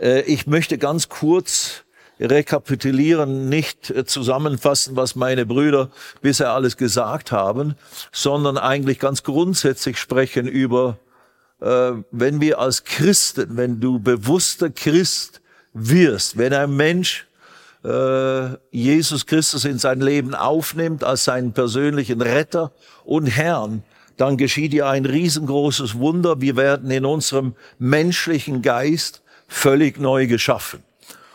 Äh, 0.00 0.22
ich 0.22 0.46
möchte 0.46 0.78
ganz 0.78 1.08
kurz 1.08 1.84
rekapitulieren, 2.20 3.48
nicht 3.48 3.90
äh, 3.90 4.04
zusammenfassen, 4.04 4.96
was 4.96 5.16
meine 5.16 5.46
Brüder 5.46 5.90
bisher 6.22 6.50
alles 6.50 6.76
gesagt 6.76 7.32
haben, 7.32 7.74
sondern 8.12 8.58
eigentlich 8.58 8.98
ganz 8.98 9.22
grundsätzlich 9.22 9.98
sprechen 9.98 10.46
über, 10.46 10.98
äh, 11.60 11.92
wenn 12.10 12.40
wir 12.40 12.58
als 12.58 12.84
Christen, 12.84 13.56
wenn 13.56 13.80
du 13.80 13.98
bewusster 13.98 14.70
Christ 14.70 15.40
wirst, 15.72 16.38
wenn 16.38 16.52
ein 16.52 16.74
Mensch 16.74 17.26
Jesus 18.70 19.26
Christus 19.26 19.66
in 19.66 19.78
sein 19.78 20.00
Leben 20.00 20.34
aufnimmt 20.34 21.04
als 21.04 21.24
seinen 21.24 21.52
persönlichen 21.52 22.22
Retter 22.22 22.72
und 23.04 23.26
Herrn, 23.26 23.82
dann 24.16 24.38
geschieht 24.38 24.72
ja 24.72 24.88
ein 24.88 25.04
riesengroßes 25.04 25.98
Wunder. 25.98 26.40
Wir 26.40 26.56
werden 26.56 26.90
in 26.90 27.04
unserem 27.04 27.54
menschlichen 27.78 28.62
Geist 28.62 29.22
völlig 29.48 29.98
neu 29.98 30.26
geschaffen. 30.26 30.82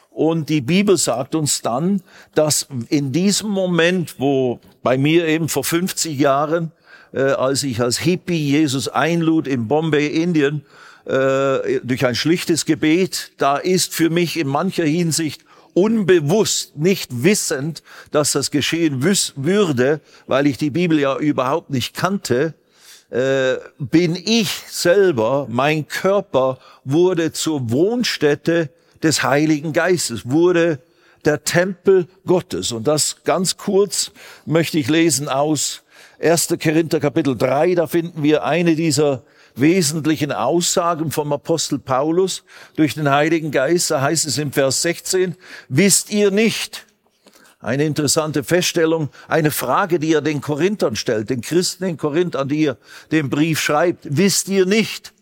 Und 0.09 0.49
die 0.49 0.61
Bibel 0.61 0.97
sagt 0.97 1.33
uns 1.33 1.61
dann, 1.61 2.01
dass 2.35 2.67
in 2.89 3.11
diesem 3.11 3.49
Moment, 3.49 4.15
wo 4.19 4.59
bei 4.83 4.97
mir 4.97 5.25
eben 5.27 5.47
vor 5.47 5.63
50 5.63 6.19
Jahren, 6.19 6.71
äh, 7.13 7.21
als 7.21 7.63
ich 7.63 7.81
als 7.81 7.99
Hippie 7.99 8.49
Jesus 8.49 8.89
einlud 8.89 9.47
in 9.47 9.67
Bombay, 9.67 10.07
Indien, 10.07 10.65
äh, 11.05 11.79
durch 11.83 12.05
ein 12.05 12.15
schlichtes 12.15 12.65
Gebet, 12.65 13.31
da 13.37 13.57
ist 13.57 13.93
für 13.93 14.09
mich 14.09 14.37
in 14.37 14.47
mancher 14.47 14.83
Hinsicht 14.83 15.45
unbewusst, 15.73 16.75
nicht 16.77 17.23
wissend, 17.23 17.83
dass 18.11 18.33
das 18.33 18.51
geschehen 18.51 19.01
würde, 19.01 20.01
weil 20.27 20.47
ich 20.47 20.57
die 20.57 20.69
Bibel 20.69 20.99
ja 20.99 21.17
überhaupt 21.17 21.69
nicht 21.69 21.95
kannte, 21.95 22.55
äh, 23.09 23.55
bin 23.79 24.15
ich 24.15 24.49
selber, 24.67 25.47
mein 25.49 25.87
Körper 25.87 26.59
wurde 26.83 27.31
zur 27.31 27.71
Wohnstätte 27.71 28.69
des 29.01 29.23
Heiligen 29.23 29.73
Geistes, 29.73 30.29
wurde 30.29 30.79
der 31.25 31.43
Tempel 31.43 32.07
Gottes. 32.25 32.71
Und 32.71 32.87
das 32.87 33.23
ganz 33.23 33.57
kurz 33.57 34.11
möchte 34.45 34.77
ich 34.77 34.89
lesen 34.89 35.27
aus 35.27 35.83
1. 36.21 36.55
Korinther 36.61 36.99
Kapitel 36.99 37.37
3. 37.37 37.75
Da 37.75 37.87
finden 37.87 38.23
wir 38.23 38.43
eine 38.43 38.75
dieser 38.75 39.23
wesentlichen 39.55 40.31
Aussagen 40.31 41.11
vom 41.11 41.33
Apostel 41.33 41.79
Paulus 41.79 42.43
durch 42.75 42.93
den 42.93 43.09
Heiligen 43.09 43.51
Geist. 43.51 43.91
Da 43.91 44.01
heißt 44.01 44.25
es 44.25 44.37
im 44.37 44.51
Vers 44.51 44.81
16, 44.81 45.35
wisst 45.67 46.11
ihr 46.11 46.31
nicht, 46.31 46.85
eine 47.59 47.83
interessante 47.83 48.43
Feststellung, 48.43 49.09
eine 49.27 49.51
Frage, 49.51 49.99
die 49.99 50.13
er 50.13 50.21
den 50.21 50.41
Korinthern 50.41 50.95
stellt, 50.95 51.29
den 51.29 51.41
Christen 51.41 51.83
in 51.83 51.97
Korinth, 51.97 52.35
an 52.35 52.47
die 52.47 52.65
er 52.65 52.77
den 53.11 53.29
Brief 53.29 53.59
schreibt. 53.59 54.05
Wisst 54.09 54.47
ihr 54.47 54.65
nicht? 54.65 55.13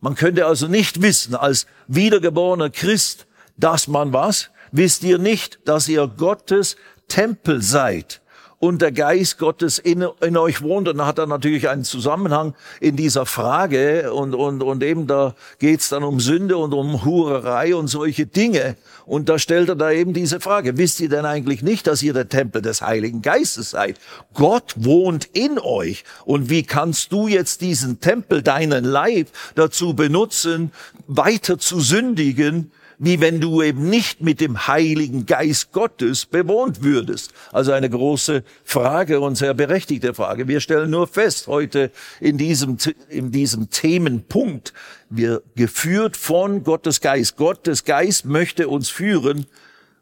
Man 0.00 0.14
könnte 0.14 0.46
also 0.46 0.66
nicht 0.66 1.02
wissen, 1.02 1.34
als 1.34 1.66
wiedergeborener 1.88 2.70
Christ, 2.70 3.26
dass 3.56 3.86
man 3.86 4.12
was? 4.12 4.50
Wisst 4.72 5.04
ihr 5.04 5.18
nicht, 5.18 5.60
dass 5.66 5.88
ihr 5.88 6.08
Gottes 6.08 6.76
Tempel 7.08 7.60
seid 7.60 8.21
und 8.62 8.80
der 8.80 8.92
Geist 8.92 9.38
Gottes 9.38 9.80
in, 9.80 10.06
in 10.20 10.36
euch 10.36 10.62
wohnt. 10.62 10.86
Und 10.86 10.98
da 10.98 11.06
hat 11.06 11.18
er 11.18 11.26
natürlich 11.26 11.68
einen 11.68 11.82
Zusammenhang 11.82 12.54
in 12.78 12.94
dieser 12.94 13.26
Frage. 13.26 14.12
Und, 14.12 14.36
und, 14.36 14.62
und 14.62 14.84
eben 14.84 15.08
da 15.08 15.34
geht's 15.58 15.88
dann 15.88 16.04
um 16.04 16.20
Sünde 16.20 16.56
und 16.56 16.72
um 16.72 17.04
Hurerei 17.04 17.74
und 17.74 17.88
solche 17.88 18.24
Dinge. 18.24 18.76
Und 19.04 19.28
da 19.28 19.40
stellt 19.40 19.68
er 19.68 19.74
da 19.74 19.90
eben 19.90 20.12
diese 20.12 20.38
Frage. 20.38 20.78
Wisst 20.78 21.00
ihr 21.00 21.08
denn 21.08 21.26
eigentlich 21.26 21.62
nicht, 21.62 21.88
dass 21.88 22.04
ihr 22.04 22.12
der 22.12 22.28
Tempel 22.28 22.62
des 22.62 22.82
Heiligen 22.82 23.20
Geistes 23.20 23.70
seid? 23.70 23.98
Gott 24.32 24.74
wohnt 24.76 25.24
in 25.32 25.58
euch. 25.58 26.04
Und 26.24 26.48
wie 26.48 26.62
kannst 26.62 27.10
du 27.10 27.26
jetzt 27.26 27.62
diesen 27.62 27.98
Tempel, 27.98 28.42
deinen 28.42 28.84
Leib, 28.84 29.26
dazu 29.56 29.94
benutzen, 29.94 30.70
weiter 31.08 31.58
zu 31.58 31.80
sündigen, 31.80 32.70
wie 32.98 33.20
wenn 33.20 33.40
du 33.40 33.62
eben 33.62 33.88
nicht 33.88 34.20
mit 34.20 34.40
dem 34.40 34.66
Heiligen 34.66 35.26
Geist 35.26 35.72
Gottes 35.72 36.26
bewohnt 36.26 36.82
würdest. 36.82 37.32
Also 37.52 37.72
eine 37.72 37.90
große 37.90 38.44
Frage 38.64 39.20
und 39.20 39.36
sehr 39.36 39.54
berechtigte 39.54 40.14
Frage. 40.14 40.48
Wir 40.48 40.60
stellen 40.60 40.90
nur 40.90 41.06
fest, 41.06 41.46
heute 41.46 41.90
in 42.20 42.38
diesem, 42.38 42.78
in 43.08 43.30
diesem 43.30 43.70
Themenpunkt, 43.70 44.72
wir 45.10 45.42
geführt 45.56 46.16
von 46.16 46.64
Gottes 46.64 47.00
Geist. 47.00 47.36
Gottes 47.36 47.84
Geist 47.84 48.24
möchte 48.24 48.68
uns 48.68 48.88
führen 48.88 49.46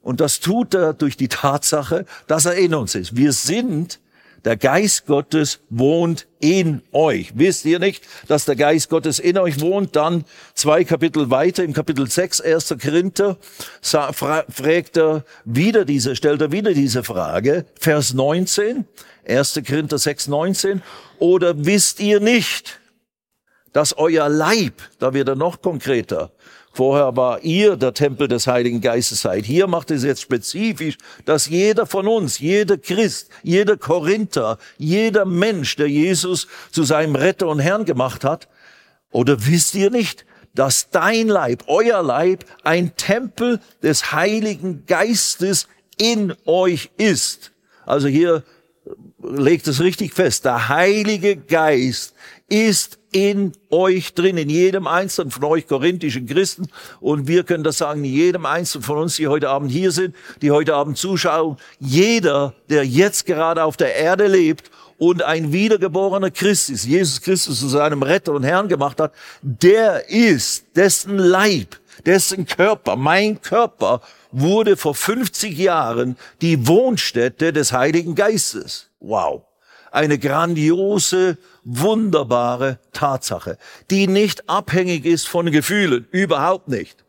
und 0.03 0.20
das 0.20 0.41
tut 0.41 0.75
er 0.75 0.94
durch 0.94 1.16
die 1.16 1.28
Tatsache, 1.28 2.06
dass 2.26 2.47
er 2.47 2.54
in 2.54 2.75
uns 2.75 2.94
ist. 2.94 3.16
Wir 3.16 3.32
sind 3.32 4.00
der 4.45 4.56
Geist 4.56 5.06
Gottes 5.06 5.61
wohnt 5.69 6.27
in 6.41 6.83
euch. 6.93 7.33
Wisst 7.34 7.65
ihr 7.65 7.78
nicht, 7.78 8.05
dass 8.28 8.45
der 8.45 8.56
Geist 8.56 8.89
Gottes 8.89 9.19
in 9.19 9.39
euch 9.39 9.61
wohnt? 9.61 9.97
Dann 9.97 10.25
zwei 10.55 10.84
Kapitel 10.84 11.31
weiter, 11.31 11.62
im 11.65 11.73
Kapitel 11.73 12.09
6, 12.09 12.41
1. 12.41 12.77
Korinther, 12.83 13.37
fragt 13.83 14.97
er 14.97 15.25
wieder 15.45 15.84
diese, 15.84 16.17
stellt 16.17 16.41
er 16.41 16.53
wieder 16.53 16.73
diese 16.73 17.03
Frage. 17.03 17.67
Vers 17.78 18.15
19, 18.15 18.87
1. 19.27 19.61
Korinther 19.67 19.99
6, 19.99 20.28
19. 20.28 20.83
Oder 21.19 21.67
wisst 21.67 22.01
ihr 22.01 22.21
nicht, 22.21 22.81
dass 23.72 23.97
euer 23.97 24.28
Leib, 24.28 24.75
da 24.99 25.15
wird 25.15 25.28
er 25.28 25.37
noch 25.37 25.62
konkreter, 25.62 26.33
Vorher 26.72 27.16
war 27.16 27.42
ihr 27.42 27.76
der 27.76 27.94
Tempel 27.94 28.28
des 28.28 28.47
Heiligen 28.47 28.81
Geistes 28.81 29.22
seid. 29.22 29.44
Hier 29.44 29.66
macht 29.66 29.91
es 29.91 30.04
jetzt 30.04 30.20
spezifisch, 30.20 30.97
dass 31.25 31.48
jeder 31.48 31.84
von 31.84 32.06
uns, 32.06 32.38
jeder 32.38 32.78
Christ, 32.78 33.31
jeder 33.42 33.76
Korinther, 33.76 34.56
jeder 34.78 35.25
Mensch, 35.25 35.75
der 35.76 35.88
Jesus 35.88 36.47
zu 36.70 36.84
seinem 36.84 37.16
Retter 37.16 37.48
und 37.48 37.59
Herrn 37.59 37.84
gemacht 37.84 38.22
hat, 38.25 38.48
oder 39.10 39.47
wisst 39.47 39.75
ihr 39.75 39.91
nicht, 39.91 40.25
dass 40.54 40.91
dein 40.91 41.26
Leib, 41.26 41.64
euer 41.66 42.03
Leib, 42.03 42.44
ein 42.62 42.94
Tempel 42.97 43.60
des 43.82 44.12
Heiligen 44.12 44.86
Geistes 44.86 45.66
in 45.98 46.34
euch 46.44 46.91
ist? 46.97 47.50
Also 47.84 48.06
hier 48.06 48.44
legt 49.20 49.66
es 49.66 49.80
richtig 49.80 50.14
fest. 50.14 50.44
Der 50.44 50.69
Heilige 50.69 51.36
Geist 51.36 52.14
ist 52.48 53.00
in 53.12 53.53
euch 53.71 54.15
drin, 54.15 54.37
in 54.37 54.48
jedem 54.48 54.87
einzelnen 54.87 55.31
von 55.31 55.44
euch 55.44 55.66
korinthischen 55.66 56.26
Christen. 56.26 56.69
Und 57.00 57.26
wir 57.26 57.44
können 57.44 57.65
das 57.65 57.78
sagen, 57.78 58.04
in 58.04 58.12
jedem 58.12 58.47
einzelnen 58.47 58.84
von 58.84 58.98
uns, 58.98 59.16
die 59.16 59.28
heute 59.28 59.48
Abend 59.48 59.71
hier 59.71 59.91
sind, 59.91 60.15
die 60.43 60.50
heute 60.50 60.75
Abend 60.75 60.97
zuschauen. 60.97 61.56
Jeder, 61.78 62.54
der 62.69 62.84
jetzt 62.87 63.26
gerade 63.26 63.65
auf 63.65 63.76
der 63.76 63.97
Erde 63.97 64.26
lebt 64.26 64.71
und 64.98 65.22
ein 65.22 65.53
wiedergeborener 65.53 66.31
Christ 66.31 66.71
ist, 66.71 66.84
Jesus 66.84 67.21
Christus 67.21 67.60
zu 67.60 67.69
seinem 67.69 68.03
Retter 68.03 68.32
und 68.32 68.44
Herrn 68.44 68.69
gemacht 68.69 69.00
hat, 69.00 69.12
der 69.42 70.09
ist, 70.09 70.66
dessen 70.77 71.19
Leib, 71.19 71.81
dessen 72.06 72.47
Körper, 72.47 72.97
mein 72.97 73.41
Körper, 73.41 74.03
wurde 74.31 74.77
vor 74.77 74.94
50 74.94 75.59
Jahren 75.59 76.16
die 76.41 76.66
Wohnstätte 76.66 77.53
des 77.53 77.72
Heiligen 77.72 78.15
Geistes. 78.15 78.91
Wow 79.00 79.50
eine 79.91 80.19
grandiose, 80.19 81.39
wunderbare 81.65 82.78
Tatsache, 82.93 83.59
die 83.91 84.06
nicht 84.06 84.49
abhängig 84.49 85.05
ist 85.05 85.28
von 85.28 85.51
Gefühlen, 85.51 86.06
überhaupt 86.11 86.69
nicht, 86.69 87.05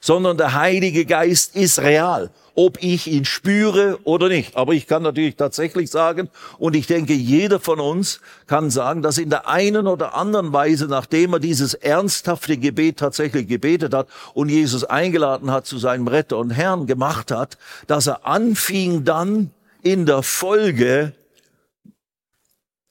sondern 0.00 0.36
der 0.38 0.54
Heilige 0.54 1.04
Geist 1.04 1.54
ist 1.54 1.78
real, 1.80 2.30
ob 2.54 2.82
ich 2.82 3.06
ihn 3.06 3.24
spüre 3.24 3.98
oder 4.04 4.28
nicht. 4.28 4.56
Aber 4.56 4.72
ich 4.72 4.86
kann 4.86 5.02
natürlich 5.02 5.36
tatsächlich 5.36 5.90
sagen, 5.90 6.30
und 6.58 6.74
ich 6.74 6.86
denke, 6.86 7.12
jeder 7.12 7.60
von 7.60 7.80
uns 7.80 8.20
kann 8.46 8.70
sagen, 8.70 9.02
dass 9.02 9.18
in 9.18 9.30
der 9.30 9.48
einen 9.48 9.86
oder 9.86 10.14
anderen 10.14 10.52
Weise, 10.52 10.86
nachdem 10.86 11.34
er 11.34 11.38
dieses 11.38 11.74
ernsthafte 11.74 12.56
Gebet 12.56 12.98
tatsächlich 12.98 13.46
gebetet 13.46 13.94
hat 13.94 14.08
und 14.34 14.48
Jesus 14.48 14.84
eingeladen 14.84 15.50
hat 15.50 15.66
zu 15.66 15.78
seinem 15.78 16.08
Retter 16.08 16.38
und 16.38 16.50
Herrn 16.50 16.86
gemacht 16.86 17.30
hat, 17.30 17.58
dass 17.86 18.06
er 18.06 18.26
anfing 18.26 19.04
dann 19.04 19.50
in 19.82 20.06
der 20.06 20.22
Folge 20.22 21.14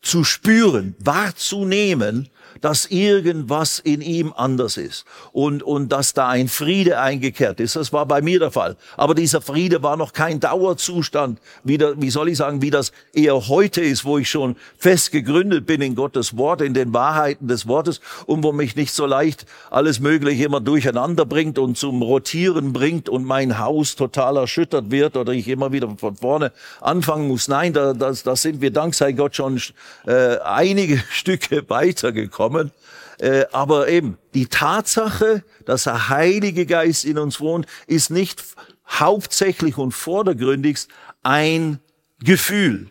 zu 0.09 0.23
spüren, 0.23 0.95
wahrzunehmen, 0.99 2.29
dass 2.61 2.85
irgendwas 2.87 3.79
in 3.79 4.01
ihm 4.01 4.33
anders 4.35 4.77
ist 4.77 5.05
und, 5.31 5.63
und 5.63 5.89
dass 5.89 6.13
da 6.13 6.27
ein 6.27 6.47
Friede 6.47 6.99
eingekehrt 6.99 7.59
ist. 7.59 7.75
Das 7.75 7.93
war 7.93 8.05
bei 8.05 8.21
mir 8.21 8.39
der 8.39 8.51
Fall. 8.51 8.75
Aber 8.97 9.15
dieser 9.15 9.41
Friede 9.41 9.83
war 9.83 9.97
noch 9.97 10.13
kein 10.13 10.39
Dauerzustand, 10.39 11.39
wie, 11.63 11.77
der, 11.77 12.01
wie 12.01 12.09
soll 12.09 12.29
ich 12.29 12.37
sagen, 12.37 12.61
wie 12.61 12.69
das 12.69 12.91
eher 13.13 13.47
heute 13.47 13.81
ist, 13.81 14.05
wo 14.05 14.17
ich 14.17 14.29
schon 14.29 14.55
fest 14.77 15.11
gegründet 15.11 15.65
bin 15.65 15.81
in 15.81 15.95
Gottes 15.95 16.37
Wort, 16.37 16.61
in 16.61 16.73
den 16.73 16.93
Wahrheiten 16.93 17.47
des 17.47 17.67
Wortes 17.67 18.01
und 18.25 18.43
wo 18.43 18.51
mich 18.51 18.75
nicht 18.75 18.93
so 18.93 19.05
leicht 19.05 19.45
alles 19.69 19.99
Mögliche 19.99 20.45
immer 20.45 20.61
durcheinander 20.61 21.25
bringt 21.25 21.57
und 21.59 21.77
zum 21.77 22.01
Rotieren 22.01 22.73
bringt 22.73 23.09
und 23.09 23.23
mein 23.23 23.59
Haus 23.59 23.95
total 23.95 24.37
erschüttert 24.37 24.91
wird 24.91 25.17
oder 25.17 25.33
ich 25.33 25.47
immer 25.47 25.71
wieder 25.71 25.89
von 25.97 26.15
vorne 26.15 26.51
anfangen 26.81 27.27
muss. 27.27 27.47
Nein, 27.47 27.73
da, 27.73 27.93
da, 27.93 28.11
da 28.11 28.35
sind 28.35 28.61
wir 28.61 28.71
dank 28.71 28.95
sei 28.95 29.11
Gott 29.11 29.35
schon 29.35 29.61
äh, 30.05 30.37
einige 30.39 30.97
Stücke 31.09 31.69
weitergekommen 31.69 32.71
kommen. 32.71 32.71
Äh, 33.19 33.45
aber 33.51 33.89
eben, 33.89 34.17
die 34.33 34.47
Tatsache, 34.47 35.43
dass 35.65 35.83
der 35.83 36.09
Heilige 36.09 36.65
Geist 36.65 37.03
in 37.03 37.17
uns 37.17 37.41
wohnt, 37.41 37.65
ist 37.85 38.11
nicht 38.11 38.43
hauptsächlich 38.87 39.77
und 39.77 39.91
vordergründigst 39.91 40.89
ein 41.21 41.79
Gefühl. 42.19 42.89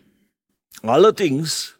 Allerdings 0.83 1.79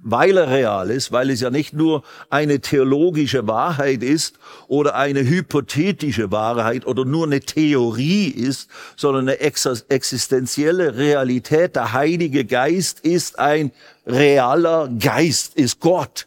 weil 0.00 0.36
er 0.36 0.48
real 0.48 0.90
ist, 0.90 1.10
weil 1.10 1.28
es 1.28 1.40
ja 1.40 1.50
nicht 1.50 1.72
nur 1.72 2.04
eine 2.30 2.60
theologische 2.60 3.48
Wahrheit 3.48 4.02
ist 4.04 4.38
oder 4.68 4.94
eine 4.94 5.28
hypothetische 5.28 6.30
Wahrheit 6.30 6.86
oder 6.86 7.04
nur 7.04 7.26
eine 7.26 7.40
Theorie 7.40 8.28
ist, 8.28 8.70
sondern 8.96 9.28
eine 9.28 9.40
existenzielle 9.40 10.96
Realität. 10.96 11.74
Der 11.74 11.92
Heilige 11.92 12.44
Geist 12.44 13.00
ist 13.00 13.40
ein 13.40 13.72
realer 14.08 14.88
Geist, 14.98 15.54
ist 15.54 15.80
Gott. 15.80 16.26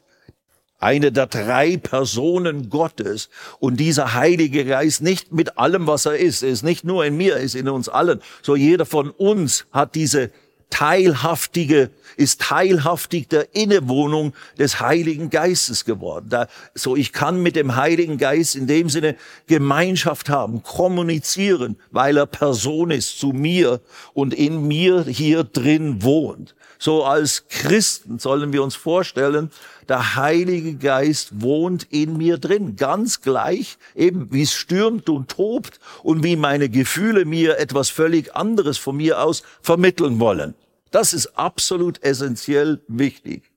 Eine 0.80 1.12
der 1.12 1.28
drei 1.28 1.78
Personen 1.78 2.70
Gottes. 2.70 3.30
Und 3.60 3.78
dieser 3.78 4.14
Heilige 4.14 4.66
Geist 4.66 5.02
nicht 5.02 5.32
mit 5.32 5.58
allem, 5.58 5.86
was 5.86 6.06
er 6.06 6.18
ist. 6.18 6.42
Ist 6.42 6.64
nicht 6.64 6.84
nur 6.84 7.06
in 7.06 7.18
mir, 7.18 7.38
ist 7.38 7.56
in 7.56 7.70
uns 7.70 7.88
allen. 7.90 8.22
So 8.42 8.56
jeder 8.56 8.86
von 8.86 9.12
uns 9.12 9.66
hat 9.72 9.94
diese 9.94 10.32
teilhaftige, 10.72 11.92
ist 12.18 12.42
teilhaftig 12.42 13.28
der 13.28 13.54
Innewohnung 13.54 14.34
des 14.58 14.80
Heiligen 14.80 15.30
Geistes 15.30 15.86
geworden. 15.86 16.28
Da, 16.30 16.48
so 16.74 16.96
ich 16.96 17.14
kann 17.14 17.44
mit 17.44 17.56
dem 17.56 17.76
Heiligen 17.76 18.18
Geist 18.18 18.56
in 18.56 18.66
dem 18.66 18.90
Sinne 18.90 19.16
Gemeinschaft 19.46 20.30
haben, 20.30 20.64
kommunizieren, 20.64 21.78
weil 21.92 22.18
er 22.18 22.26
Person 22.26 22.90
ist 22.90 23.20
zu 23.20 23.28
mir 23.28 23.82
und 24.14 24.34
in 24.34 24.68
mir 24.68 25.04
hier 25.04 25.44
drin 25.44 26.02
wohnt. 26.02 26.56
So 26.84 27.04
als 27.04 27.48
Christen 27.48 28.18
sollen 28.18 28.54
wir 28.54 28.64
uns 28.64 28.74
vorstellen, 28.74 29.52
der 29.88 30.16
Heilige 30.16 30.74
Geist 30.74 31.40
wohnt 31.40 31.84
in 31.92 32.18
mir 32.18 32.40
drin, 32.40 32.76
ganz 32.76 33.22
gleich 33.22 33.78
eben 33.94 34.34
wie 34.34 34.42
es 34.42 34.56
stürmt 34.56 35.08
und 35.08 35.30
tobt 35.30 35.80
und 36.02 36.24
wie 36.24 36.36
meine 36.36 36.70
Gefühle 36.70 37.26
mir 37.26 37.60
etwas 37.60 37.92
völlig 37.92 38.36
anderes 38.36 38.80
von 38.80 38.98
mir 38.98 39.22
aus 39.22 39.44
vermitteln 39.62 40.20
wollen. 40.20 40.56
Das 40.90 41.14
ist 41.14 41.38
absolut 41.38 42.02
essentiell 42.02 42.82
wichtig, 42.88 43.52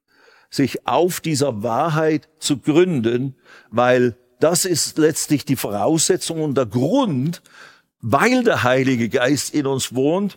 sich 0.51 0.87
auf 0.87 1.21
dieser 1.21 1.63
Wahrheit 1.63 2.29
zu 2.41 2.59
gründen, 2.59 3.37
weil 3.71 4.19
das 4.39 4.67
ist 4.67 4.99
letztlich 4.99 5.47
die 5.47 5.57
Voraussetzung 5.57 6.43
und 6.43 6.59
der 6.59 6.67
Grund, 6.67 7.41
weil 8.03 8.45
der 8.45 8.65
Heilige 8.65 9.09
Geist 9.09 9.55
in 9.55 9.67
uns 9.67 9.95
wohnt, 9.95 10.37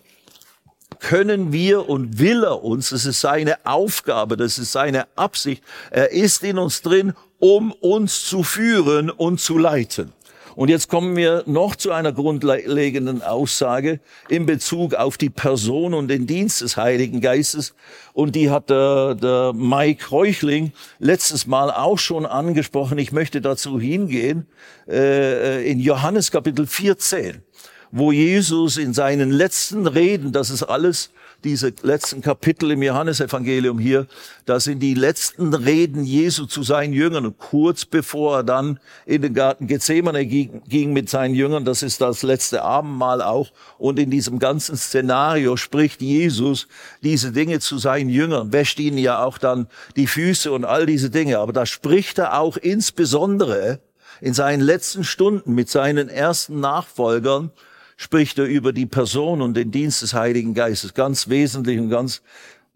können 0.99 1.51
wir 1.51 1.89
und 1.89 2.19
will 2.19 2.43
er 2.43 2.63
uns, 2.63 2.89
das 2.89 3.05
ist 3.05 3.21
seine 3.21 3.65
Aufgabe, 3.65 4.37
das 4.37 4.57
ist 4.57 4.71
seine 4.71 5.07
Absicht, 5.15 5.63
er 5.91 6.11
ist 6.11 6.43
in 6.43 6.57
uns 6.57 6.81
drin, 6.81 7.13
um 7.39 7.71
uns 7.71 8.25
zu 8.25 8.43
führen 8.43 9.09
und 9.09 9.39
zu 9.39 9.57
leiten. 9.57 10.13
Und 10.57 10.69
jetzt 10.69 10.89
kommen 10.89 11.15
wir 11.15 11.43
noch 11.45 11.75
zu 11.75 11.91
einer 11.91 12.11
grundlegenden 12.11 13.21
Aussage 13.21 13.99
in 14.27 14.47
Bezug 14.47 14.95
auf 14.95 15.15
die 15.15 15.29
Person 15.29 15.93
und 15.93 16.07
den 16.07 16.25
Dienst 16.25 16.61
des 16.61 16.77
Heiligen 16.77 17.21
Geistes. 17.21 17.75
Und 18.13 18.35
die 18.35 18.49
hat 18.49 18.71
der, 18.71 19.13
der 19.13 19.53
Mike 19.53 20.09
Reuchling 20.09 20.71
letztes 20.97 21.45
Mal 21.45 21.69
auch 21.69 21.99
schon 21.99 22.25
angesprochen. 22.25 22.97
Ich 22.97 23.11
möchte 23.11 23.39
dazu 23.39 23.79
hingehen, 23.79 24.47
äh, 24.89 25.69
in 25.69 25.79
Johannes 25.79 26.31
Kapitel 26.31 26.65
14 26.65 27.43
wo 27.91 28.11
Jesus 28.11 28.77
in 28.77 28.93
seinen 28.93 29.31
letzten 29.31 29.87
Reden, 29.87 30.31
das 30.31 30.49
ist 30.49 30.63
alles 30.63 31.11
diese 31.43 31.71
letzten 31.83 32.21
Kapitel 32.21 32.71
im 32.71 32.81
Johannesevangelium 32.81 33.77
hier, 33.77 34.07
das 34.45 34.63
sind 34.63 34.79
die 34.79 34.95
letzten 34.95 35.53
Reden 35.53 36.03
Jesu 36.03 36.45
zu 36.45 36.63
seinen 36.63 36.93
Jüngern. 36.93 37.37
kurz 37.37 37.85
bevor 37.85 38.37
er 38.37 38.43
dann 38.43 38.79
in 39.05 39.21
den 39.21 39.33
Garten 39.33 39.67
Gethsemane 39.67 40.25
ging, 40.25 40.63
ging 40.67 40.93
mit 40.93 41.09
seinen 41.09 41.35
Jüngern, 41.35 41.63
das 41.63 41.83
ist 41.83 42.01
das 42.01 42.23
letzte 42.23 42.63
Abendmahl 42.63 43.21
auch. 43.21 43.51
Und 43.77 43.99
in 43.99 44.09
diesem 44.09 44.39
ganzen 44.39 44.75
Szenario 44.75 45.57
spricht 45.57 46.01
Jesus 46.01 46.67
diese 47.03 47.31
Dinge 47.31 47.59
zu 47.59 47.77
seinen 47.77 48.09
Jüngern, 48.09 48.51
wäscht 48.51 48.79
ihnen 48.79 48.97
ja 48.97 49.23
auch 49.23 49.37
dann 49.37 49.67
die 49.95 50.07
Füße 50.07 50.51
und 50.51 50.65
all 50.65 50.85
diese 50.85 51.09
Dinge. 51.09 51.37
Aber 51.39 51.53
da 51.53 51.65
spricht 51.65 52.17
er 52.17 52.39
auch 52.39 52.57
insbesondere 52.57 53.79
in 54.21 54.33
seinen 54.33 54.61
letzten 54.61 55.03
Stunden 55.03 55.53
mit 55.53 55.69
seinen 55.69 56.09
ersten 56.09 56.59
Nachfolgern 56.59 57.51
spricht 57.97 58.37
er 58.37 58.45
über 58.45 58.71
die 58.71 58.85
Person 58.85 59.41
und 59.41 59.55
den 59.55 59.71
Dienst 59.71 60.01
des 60.01 60.13
Heiligen 60.13 60.53
Geistes. 60.53 60.93
Ganz 60.93 61.27
wesentlich 61.27 61.79
und 61.79 61.89
ganz 61.89 62.21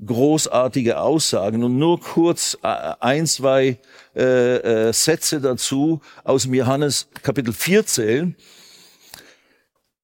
großartige 0.05 0.99
Aussagen. 0.99 1.63
Und 1.63 1.77
nur 1.77 2.01
kurz 2.01 2.57
äh, 2.63 2.67
ein, 2.99 3.27
zwei 3.27 3.77
äh, 4.15 4.87
äh, 4.89 4.93
Sätze 4.93 5.39
dazu 5.39 6.01
aus 6.23 6.43
dem 6.43 6.55
Johannes 6.55 7.07
Kapitel 7.21 7.53
14. 7.53 8.35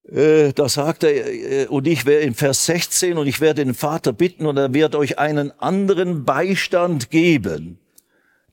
Äh, 0.07 0.53
da 0.53 0.69
sagt 0.69 1.03
er, 1.03 1.27
äh, 1.27 1.65
und 1.65 1.87
ich 1.87 2.05
werde 2.05 2.23
in 2.23 2.35
Vers 2.35 2.65
16, 2.67 3.17
und 3.17 3.25
ich 3.27 3.41
werde 3.41 3.65
den 3.65 3.73
Vater 3.73 4.13
bitten, 4.13 4.45
und 4.45 4.55
er 4.55 4.73
wird 4.73 4.95
euch 4.95 5.17
einen 5.17 5.51
anderen 5.59 6.23
Beistand 6.23 7.09
geben, 7.09 7.79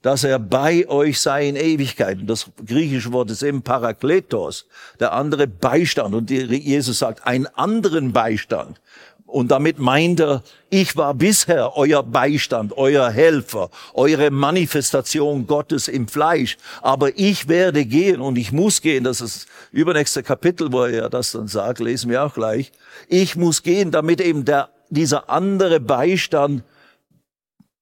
dass 0.04 0.22
er 0.22 0.38
bei 0.38 0.86
euch 0.86 1.18
sei 1.18 1.48
in 1.48 1.56
Ewigkeit. 1.56 2.18
das 2.26 2.50
griechische 2.66 3.10
Wort 3.14 3.30
ist 3.30 3.42
eben 3.42 3.62
Parakletos, 3.62 4.66
der 5.00 5.14
andere 5.14 5.46
Beistand. 5.46 6.14
Und 6.14 6.30
Jesus 6.30 6.98
sagt, 6.98 7.26
einen 7.26 7.46
anderen 7.46 8.12
Beistand. 8.12 8.82
Und 9.24 9.50
damit 9.50 9.78
meint 9.78 10.20
er, 10.20 10.42
ich 10.68 10.94
war 10.98 11.14
bisher 11.14 11.74
euer 11.78 12.02
Beistand, 12.02 12.76
euer 12.76 13.08
Helfer, 13.08 13.70
eure 13.94 14.30
Manifestation 14.30 15.46
Gottes 15.46 15.88
im 15.88 16.06
Fleisch. 16.06 16.58
Aber 16.82 17.18
ich 17.18 17.48
werde 17.48 17.86
gehen 17.86 18.20
und 18.20 18.36
ich 18.36 18.52
muss 18.52 18.82
gehen. 18.82 19.04
Das 19.04 19.22
ist 19.22 19.36
das 19.36 19.46
übernächste 19.72 20.22
Kapitel, 20.22 20.70
wo 20.70 20.84
er 20.84 21.08
das 21.08 21.32
dann 21.32 21.48
sagt, 21.48 21.78
lesen 21.80 22.10
wir 22.10 22.24
auch 22.24 22.34
gleich. 22.34 22.72
Ich 23.08 23.36
muss 23.36 23.62
gehen, 23.62 23.90
damit 23.90 24.20
eben 24.20 24.44
der, 24.44 24.68
dieser 24.90 25.30
andere 25.30 25.80
Beistand 25.80 26.62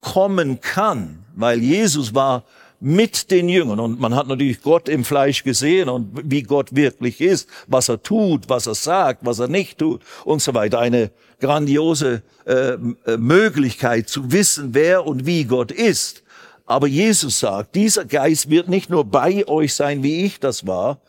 kommen 0.00 0.60
kann 0.60 1.21
weil 1.34 1.61
Jesus 1.61 2.14
war 2.14 2.44
mit 2.81 3.31
den 3.31 3.49
Jüngern 3.49 3.79
und 3.79 4.00
man 4.00 4.17
hat 4.17 4.26
natürlich 4.26 4.61
Gott 4.61 4.88
im 4.88 5.05
Fleisch 5.05 5.44
gesehen 5.44 5.88
und 5.88 6.11
wie 6.25 6.43
Gott 6.43 6.75
wirklich 6.75 7.20
ist, 7.20 7.49
was 7.69 7.88
er 7.88 8.02
tut, 8.02 8.49
was 8.49 8.67
er 8.67 8.75
sagt, 8.75 9.25
was 9.25 9.38
er 9.38 9.46
nicht 9.46 9.79
tut 9.79 10.02
und 10.25 10.43
so 10.43 10.52
weiter. 10.52 10.81
Eine 10.81 11.12
grandiose 11.40 12.23
äh, 12.44 12.73
äh 12.73 13.17
Möglichkeit 13.19 14.08
zu 14.08 14.32
wissen, 14.32 14.75
wer 14.75 15.06
und 15.06 15.26
wie 15.26 15.44
Gott 15.44 15.70
ist. 15.70 16.25
Aber 16.67 16.88
Jesus 16.88 17.38
sagt, 17.38 17.76
dieser 17.76 18.05
Geist 18.05 18.50
wird 18.50 18.69
nicht 18.69 18.90
nur 18.90 19.05
bei 19.05 19.46
euch 19.46 19.75
sein, 19.75 20.02
wie 20.02 20.25
ich 20.25 20.40
das 20.40 20.67
war, 20.67 21.00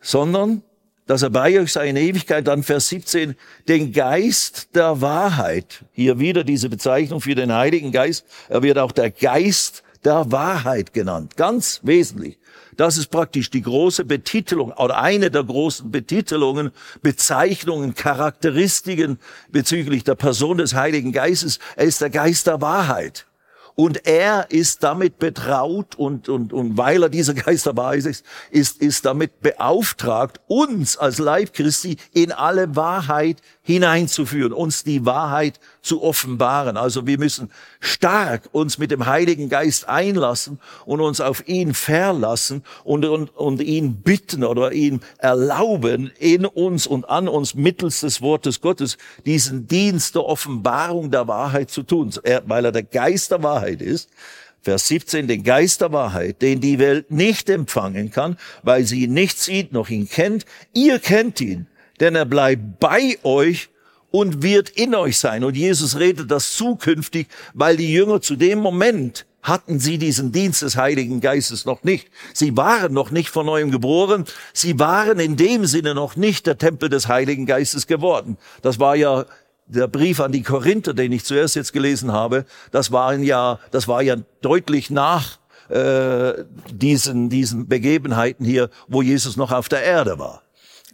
sondern 0.00 0.62
dass 1.08 1.22
er 1.22 1.30
bei 1.30 1.58
euch 1.58 1.72
sei 1.72 1.88
in 1.88 1.96
Ewigkeit, 1.96 2.46
dann 2.46 2.62
Vers 2.62 2.90
17, 2.90 3.34
den 3.66 3.92
Geist 3.92 4.68
der 4.74 5.00
Wahrheit. 5.00 5.84
Hier 5.90 6.20
wieder 6.20 6.44
diese 6.44 6.68
Bezeichnung 6.68 7.22
für 7.22 7.34
den 7.34 7.52
Heiligen 7.52 7.92
Geist. 7.92 8.26
Er 8.48 8.62
wird 8.62 8.78
auch 8.78 8.92
der 8.92 9.10
Geist 9.10 9.82
der 10.04 10.30
Wahrheit 10.30 10.92
genannt. 10.92 11.36
Ganz 11.36 11.80
wesentlich. 11.82 12.38
Das 12.76 12.98
ist 12.98 13.08
praktisch 13.08 13.50
die 13.50 13.62
große 13.62 14.04
Betitelung 14.04 14.70
oder 14.72 15.00
eine 15.00 15.30
der 15.30 15.44
großen 15.44 15.90
Betitelungen, 15.90 16.72
Bezeichnungen, 17.00 17.94
Charakteristiken 17.94 19.18
bezüglich 19.50 20.04
der 20.04 20.14
Person 20.14 20.58
des 20.58 20.74
Heiligen 20.74 21.12
Geistes. 21.12 21.58
Er 21.74 21.86
ist 21.86 22.02
der 22.02 22.10
Geist 22.10 22.46
der 22.46 22.60
Wahrheit. 22.60 23.27
Und 23.80 24.08
er 24.08 24.50
ist 24.50 24.82
damit 24.82 25.20
betraut 25.20 25.94
und, 25.94 26.28
und, 26.28 26.52
und 26.52 26.76
weil 26.76 27.04
er 27.04 27.08
dieser 27.08 27.32
Geisterweis 27.46 28.06
ist, 28.06 28.26
ist, 28.50 28.82
ist 28.82 29.04
damit 29.04 29.40
beauftragt, 29.40 30.40
uns 30.48 30.96
als 30.96 31.18
Leib 31.18 31.52
Christi 31.52 31.96
in 32.12 32.32
alle 32.32 32.74
Wahrheit 32.74 33.40
hineinzuführen, 33.68 34.54
uns 34.54 34.82
die 34.82 35.04
Wahrheit 35.04 35.60
zu 35.82 36.02
offenbaren. 36.02 36.78
Also 36.78 37.06
wir 37.06 37.18
müssen 37.18 37.50
stark 37.80 38.48
uns 38.52 38.78
mit 38.78 38.90
dem 38.90 39.04
Heiligen 39.04 39.50
Geist 39.50 39.86
einlassen 39.86 40.58
und 40.86 41.02
uns 41.02 41.20
auf 41.20 41.46
ihn 41.46 41.74
verlassen 41.74 42.64
und, 42.82 43.04
und, 43.04 43.36
und 43.36 43.60
ihn 43.60 43.96
bitten 43.96 44.42
oder 44.42 44.72
ihn 44.72 45.02
erlauben, 45.18 46.10
in 46.18 46.46
uns 46.46 46.86
und 46.86 47.10
an 47.10 47.28
uns 47.28 47.54
mittels 47.54 48.00
des 48.00 48.22
Wortes 48.22 48.62
Gottes 48.62 48.96
diesen 49.26 49.66
Dienst 49.66 50.14
der 50.14 50.24
Offenbarung 50.24 51.10
der 51.10 51.28
Wahrheit 51.28 51.70
zu 51.70 51.82
tun, 51.82 52.10
weil 52.46 52.64
er 52.64 52.72
der 52.72 52.84
Geist 52.84 53.32
der 53.32 53.42
Wahrheit 53.42 53.82
ist. 53.82 54.08
Vers 54.62 54.88
17, 54.88 55.28
den 55.28 55.42
Geist 55.42 55.82
der 55.82 55.92
Wahrheit, 55.92 56.40
den 56.40 56.62
die 56.62 56.78
Welt 56.78 57.10
nicht 57.10 57.50
empfangen 57.50 58.10
kann, 58.10 58.38
weil 58.62 58.86
sie 58.86 59.04
ihn 59.04 59.12
nicht 59.12 59.38
sieht 59.38 59.72
noch 59.72 59.90
ihn 59.90 60.08
kennt. 60.08 60.46
Ihr 60.72 60.98
kennt 61.00 61.42
ihn, 61.42 61.66
denn 62.00 62.14
er 62.14 62.24
bleibt 62.24 62.80
bei 62.80 63.18
euch 63.22 63.68
und 64.10 64.42
wird 64.42 64.70
in 64.70 64.94
euch 64.94 65.18
sein. 65.18 65.44
Und 65.44 65.56
Jesus 65.56 65.98
redet 65.98 66.30
das 66.30 66.54
zukünftig, 66.54 67.28
weil 67.54 67.76
die 67.76 67.92
Jünger 67.92 68.20
zu 68.20 68.36
dem 68.36 68.58
Moment 68.58 69.26
hatten 69.42 69.78
sie 69.78 69.98
diesen 69.98 70.32
Dienst 70.32 70.62
des 70.62 70.76
Heiligen 70.76 71.20
Geistes 71.20 71.64
noch 71.64 71.84
nicht. 71.84 72.08
Sie 72.34 72.56
waren 72.56 72.92
noch 72.92 73.10
nicht 73.10 73.30
von 73.30 73.46
neuem 73.46 73.70
geboren. 73.70 74.24
Sie 74.52 74.78
waren 74.78 75.20
in 75.20 75.36
dem 75.36 75.64
Sinne 75.66 75.94
noch 75.94 76.16
nicht 76.16 76.46
der 76.46 76.58
Tempel 76.58 76.88
des 76.88 77.08
Heiligen 77.08 77.46
Geistes 77.46 77.86
geworden. 77.86 78.36
Das 78.62 78.78
war 78.78 78.96
ja 78.96 79.24
der 79.66 79.86
Brief 79.86 80.20
an 80.20 80.32
die 80.32 80.42
Korinther, 80.42 80.94
den 80.94 81.12
ich 81.12 81.24
zuerst 81.24 81.54
jetzt 81.54 81.72
gelesen 81.72 82.12
habe. 82.12 82.46
Das 82.72 82.90
waren 82.90 83.22
ja, 83.22 83.58
das 83.70 83.86
war 83.86 84.02
ja 84.02 84.16
deutlich 84.40 84.90
nach 84.90 85.38
äh, 85.68 86.44
diesen 86.72 87.28
diesen 87.28 87.68
Begebenheiten 87.68 88.44
hier, 88.44 88.70
wo 88.86 89.02
Jesus 89.02 89.36
noch 89.36 89.52
auf 89.52 89.68
der 89.68 89.82
Erde 89.82 90.18
war. 90.18 90.42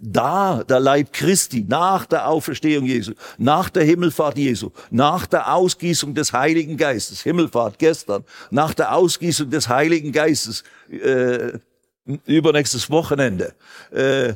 Da 0.00 0.64
der 0.64 0.80
Leib 0.80 1.12
Christi, 1.12 1.64
nach 1.68 2.06
der 2.06 2.28
Auferstehung 2.28 2.86
Jesu, 2.86 3.12
nach 3.38 3.70
der 3.70 3.84
Himmelfahrt 3.84 4.36
Jesu, 4.36 4.70
nach 4.90 5.26
der 5.26 5.54
Ausgießung 5.54 6.14
des 6.14 6.32
Heiligen 6.32 6.76
Geistes, 6.76 7.22
Himmelfahrt 7.22 7.78
gestern, 7.78 8.24
nach 8.50 8.74
der 8.74 8.94
Ausgießung 8.94 9.50
des 9.50 9.68
Heiligen 9.68 10.12
Geistes, 10.12 10.64
äh, 10.90 11.58
übernächstes 12.26 12.90
Wochenende, 12.90 13.54
äh, 13.90 14.34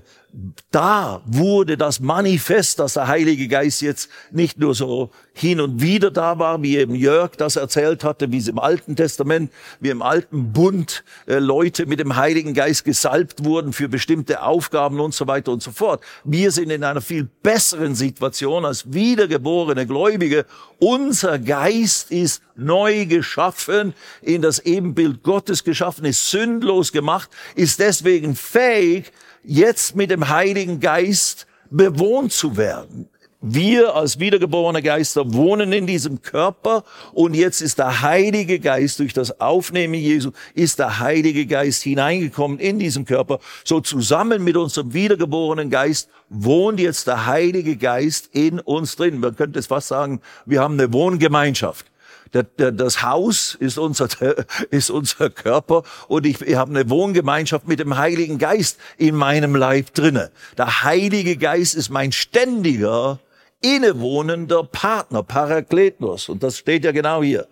da 0.70 1.22
wurde 1.26 1.76
das 1.76 2.00
Manifest, 2.00 2.78
dass 2.78 2.94
der 2.94 3.08
Heilige 3.08 3.48
Geist 3.48 3.80
jetzt 3.80 4.10
nicht 4.30 4.58
nur 4.58 4.74
so 4.74 5.10
hin 5.38 5.60
und 5.60 5.80
wieder 5.80 6.10
da 6.10 6.38
war, 6.38 6.62
wie 6.62 6.76
eben 6.76 6.94
Jörg 6.94 7.36
das 7.36 7.56
erzählt 7.56 8.02
hatte, 8.02 8.32
wie 8.32 8.38
es 8.38 8.48
im 8.48 8.58
Alten 8.58 8.96
Testament, 8.96 9.52
wie 9.78 9.90
im 9.90 10.02
Alten 10.02 10.52
Bund 10.52 11.04
äh, 11.26 11.38
Leute 11.38 11.86
mit 11.86 12.00
dem 12.00 12.16
Heiligen 12.16 12.54
Geist 12.54 12.84
gesalbt 12.84 13.44
wurden 13.44 13.72
für 13.72 13.88
bestimmte 13.88 14.42
Aufgaben 14.42 14.98
und 15.00 15.14
so 15.14 15.26
weiter 15.26 15.52
und 15.52 15.62
so 15.62 15.70
fort. 15.70 16.02
Wir 16.24 16.50
sind 16.50 16.70
in 16.70 16.82
einer 16.82 17.00
viel 17.00 17.28
besseren 17.42 17.94
Situation 17.94 18.64
als 18.64 18.92
wiedergeborene 18.92 19.86
Gläubige. 19.86 20.44
Unser 20.80 21.38
Geist 21.38 22.10
ist 22.10 22.42
neu 22.56 23.06
geschaffen, 23.06 23.94
in 24.22 24.42
das 24.42 24.58
Ebenbild 24.58 25.22
Gottes 25.22 25.62
geschaffen, 25.62 26.04
ist 26.04 26.30
sündlos 26.30 26.90
gemacht, 26.90 27.30
ist 27.54 27.78
deswegen 27.78 28.34
fähig, 28.34 29.12
jetzt 29.44 29.94
mit 29.94 30.10
dem 30.10 30.28
Heiligen 30.28 30.80
Geist 30.80 31.46
bewohnt 31.70 32.32
zu 32.32 32.56
werden. 32.56 33.08
Wir 33.40 33.94
als 33.94 34.18
wiedergeborene 34.18 34.82
Geister 34.82 35.32
wohnen 35.32 35.72
in 35.72 35.86
diesem 35.86 36.22
Körper 36.22 36.82
und 37.12 37.34
jetzt 37.34 37.60
ist 37.60 37.78
der 37.78 38.02
Heilige 38.02 38.58
Geist 38.58 38.98
durch 38.98 39.12
das 39.12 39.40
Aufnehmen 39.40 39.94
Jesu, 39.94 40.32
ist 40.54 40.80
der 40.80 40.98
Heilige 40.98 41.46
Geist 41.46 41.84
hineingekommen 41.84 42.58
in 42.58 42.80
diesen 42.80 43.04
Körper. 43.04 43.38
So 43.62 43.78
zusammen 43.78 44.42
mit 44.42 44.56
unserem 44.56 44.92
wiedergeborenen 44.92 45.70
Geist 45.70 46.08
wohnt 46.28 46.80
jetzt 46.80 47.06
der 47.06 47.26
Heilige 47.26 47.76
Geist 47.76 48.28
in 48.32 48.58
uns 48.58 48.96
drin. 48.96 49.20
Man 49.20 49.36
könnte 49.36 49.60
es 49.60 49.68
fast 49.68 49.86
sagen, 49.86 50.20
wir 50.44 50.60
haben 50.60 50.74
eine 50.74 50.92
Wohngemeinschaft. 50.92 51.86
Das 52.56 53.02
Haus 53.02 53.54
ist 53.54 53.78
unser, 53.78 54.08
ist 54.70 54.90
unser 54.90 55.30
Körper 55.30 55.84
und 56.08 56.26
ich, 56.26 56.40
ich 56.40 56.56
habe 56.56 56.70
eine 56.70 56.90
Wohngemeinschaft 56.90 57.68
mit 57.68 57.78
dem 57.78 57.96
Heiligen 57.96 58.38
Geist 58.38 58.78
in 58.96 59.14
meinem 59.14 59.54
Leib 59.54 59.94
drinne. 59.94 60.32
Der 60.56 60.82
Heilige 60.82 61.36
Geist 61.36 61.76
ist 61.76 61.88
mein 61.88 62.10
ständiger, 62.10 63.20
innewohnender 63.60 64.64
Partner, 64.64 65.22
Parakletos. 65.22 66.28
Und 66.28 66.42
das 66.42 66.58
steht 66.58 66.84
ja 66.84 66.92
genau 66.92 67.22
hier. 67.22 67.46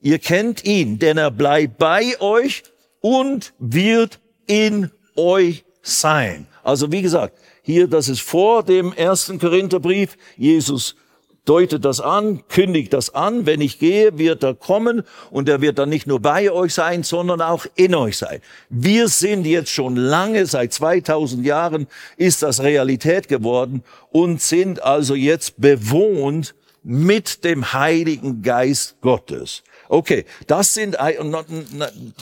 Ihr 0.00 0.18
kennt 0.18 0.64
ihn, 0.64 0.98
denn 0.98 1.18
er 1.18 1.30
bleibt 1.30 1.78
bei 1.78 2.20
euch 2.20 2.64
und 3.00 3.54
wird 3.58 4.20
in 4.46 4.90
euch 5.16 5.64
sein. 5.82 6.46
Also 6.62 6.90
wie 6.90 7.02
gesagt, 7.02 7.38
hier, 7.62 7.86
das 7.86 8.08
ist 8.08 8.22
vor 8.22 8.64
dem 8.64 8.92
ersten 8.92 9.38
Korintherbrief. 9.38 10.16
Jesus 10.36 10.96
deutet 11.44 11.84
das 11.84 12.00
an, 12.00 12.42
kündigt 12.48 12.92
das 12.92 13.14
an. 13.14 13.46
Wenn 13.46 13.60
ich 13.60 13.78
gehe, 13.78 14.18
wird 14.18 14.42
er 14.42 14.54
kommen 14.54 15.02
und 15.30 15.48
er 15.48 15.60
wird 15.60 15.78
dann 15.78 15.88
nicht 15.88 16.06
nur 16.06 16.20
bei 16.20 16.50
euch 16.50 16.74
sein, 16.74 17.02
sondern 17.02 17.40
auch 17.40 17.66
in 17.74 17.94
euch 17.94 18.18
sein. 18.18 18.40
Wir 18.68 19.08
sind 19.08 19.46
jetzt 19.46 19.70
schon 19.70 19.96
lange, 19.96 20.46
seit 20.46 20.72
2000 20.72 21.44
Jahren 21.44 21.86
ist 22.16 22.42
das 22.42 22.62
Realität 22.62 23.28
geworden 23.28 23.82
und 24.10 24.40
sind 24.40 24.82
also 24.82 25.14
jetzt 25.14 25.60
bewohnt 25.60 26.54
mit 26.84 27.44
dem 27.44 27.72
Heiligen 27.72 28.42
Geist 28.42 29.00
Gottes. 29.00 29.62
Okay, 29.92 30.24
das 30.46 30.72
sind 30.72 30.96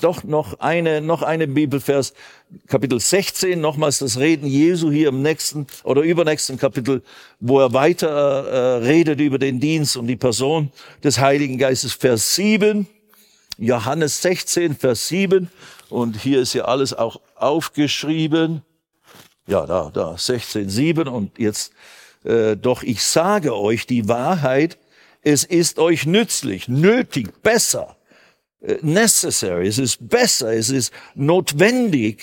doch 0.01 0.25
noch 0.25 0.59
eine, 0.59 1.01
noch 1.01 1.23
eine 1.23 1.47
Bibelvers, 1.47 2.15
Kapitel 2.67 2.99
16, 2.99 3.61
nochmals 3.61 4.01
das 4.01 4.19
Reden 4.19 4.49
Jesu 4.49 4.91
hier 4.91 5.11
im 5.11 5.23
nächsten 5.23 5.69
oder 5.85 6.03
übernächsten 6.03 6.59
Kapitel, 6.59 7.01
wo 7.39 7.61
er 7.61 7.73
weiter 7.73 8.09
äh, 8.09 8.77
redet 8.79 9.21
über 9.21 9.39
den 9.39 9.61
Dienst 9.61 9.97
und 9.97 10.09
die 10.09 10.17
Person 10.17 10.73
des 11.05 11.21
Heiligen 11.21 11.59
Geistes. 11.59 11.93
Vers 11.93 12.35
7, 12.35 12.89
Johannes 13.57 14.21
16, 14.21 14.75
Vers 14.75 15.07
7. 15.07 15.49
Und 15.91 16.17
hier 16.17 16.41
ist 16.41 16.55
ja 16.55 16.65
alles 16.65 16.93
auch 16.93 17.21
aufgeschrieben. 17.37 18.63
Ja, 19.47 19.65
da, 19.65 19.93
da, 19.95 20.19
16, 20.19 20.69
7. 20.69 21.07
Und 21.07 21.39
jetzt, 21.39 21.73
äh, 22.25 22.57
doch 22.57 22.83
ich 22.83 23.05
sage 23.05 23.55
euch 23.55 23.87
die 23.87 24.09
Wahrheit, 24.09 24.77
es 25.23 25.45
ist 25.45 25.79
euch 25.79 26.07
nützlich, 26.07 26.69
nötig, 26.69 27.43
besser, 27.43 27.97
äh, 28.61 28.79
necessary, 28.83 29.67
es 29.67 29.79
ist 29.79 30.09
besser, 30.09 30.53
es 30.53 30.71
ist 30.71 30.93
notwendig, 31.15 32.23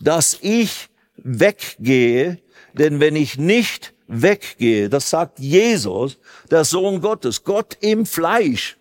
dass 0.00 0.38
ich 0.40 0.88
weggehe, 1.16 2.38
denn 2.74 3.00
wenn 3.00 3.16
ich 3.16 3.38
nicht 3.38 3.94
weggehe, 4.06 4.88
das 4.88 5.10
sagt 5.10 5.38
Jesus, 5.38 6.18
der 6.50 6.64
Sohn 6.64 7.00
Gottes, 7.00 7.42
Gott 7.44 7.76
im 7.80 8.06
Fleisch, 8.06 8.76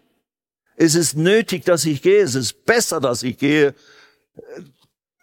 es 0.75 0.95
ist 0.95 1.15
nötig, 1.15 1.63
dass 1.65 1.85
ich 1.85 2.01
gehe, 2.01 2.21
es 2.21 2.35
ist 2.35 2.65
besser, 2.65 2.99
dass 2.99 3.23
ich 3.23 3.37
gehe. 3.37 3.73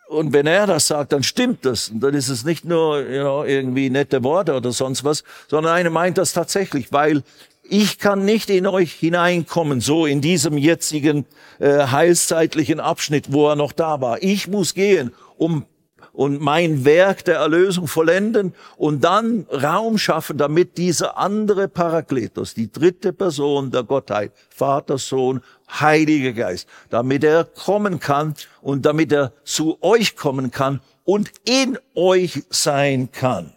Und 0.09 0.33
wenn 0.33 0.47
er 0.47 0.67
das 0.67 0.87
sagt, 0.87 1.13
dann 1.13 1.23
stimmt 1.23 1.65
das. 1.65 1.89
Und 1.89 2.01
dann 2.01 2.15
ist 2.15 2.29
es 2.29 2.45
nicht 2.45 2.65
nur 2.65 3.01
you 3.01 3.21
know, 3.21 3.45
irgendwie 3.45 3.91
nette 3.91 4.23
Worte 4.25 4.55
oder 4.55 4.73
sonst 4.73 5.05
was, 5.05 5.25
sondern 5.49 5.75
einer 5.75 5.91
meint 5.91 6.19
das 6.19 6.33
tatsächlich, 6.33 6.93
weil 6.93 7.23
ich 7.63 7.99
kann 7.99 8.25
nicht 8.25 8.51
in 8.51 8.67
euch 8.67 8.93
hineinkommen, 8.93 9.81
so 9.81 10.07
in 10.07 10.21
diesem 10.21 10.59
jetzigen 10.59 11.27
äh, 11.59 11.87
heilszeitlichen 11.87 12.81
Abschnitt, 12.81 13.33
wo 13.33 13.49
er 13.49 13.57
noch 13.57 13.73
da 13.73 14.01
war. 14.01 14.23
Ich 14.23 14.49
muss 14.49 14.75
gehen, 14.75 15.13
um 15.37 15.65
und 16.13 16.41
mein 16.41 16.85
Werk 16.85 17.25
der 17.25 17.37
Erlösung 17.37 17.89
vollenden 17.89 18.55
und 18.77 19.03
dann 19.03 19.47
Raum 19.51 19.99
schaffen, 19.99 20.37
damit 20.37 20.77
dieser 20.77 21.17
andere 21.17 21.69
Parakletos, 21.69 22.55
die 22.55 22.71
dritte 22.71 23.13
Person 23.13 23.71
der 23.71 23.83
Gottheit, 23.83 24.33
Vater, 24.51 24.99
Sohn, 24.99 25.41
Heiliger 25.81 26.33
Geist, 26.33 26.69
damit 26.91 27.25
er 27.25 27.45
kommen 27.45 27.99
kann 27.99 28.35
und 28.61 28.85
damit 28.85 29.13
er 29.13 29.33
zu 29.45 29.79
euch 29.81 30.17
kommen 30.17 30.51
kann 30.51 30.81
und 31.05 31.33
in 31.45 31.79
euch 31.95 32.43
sein 32.51 33.11
kann. 33.11 33.53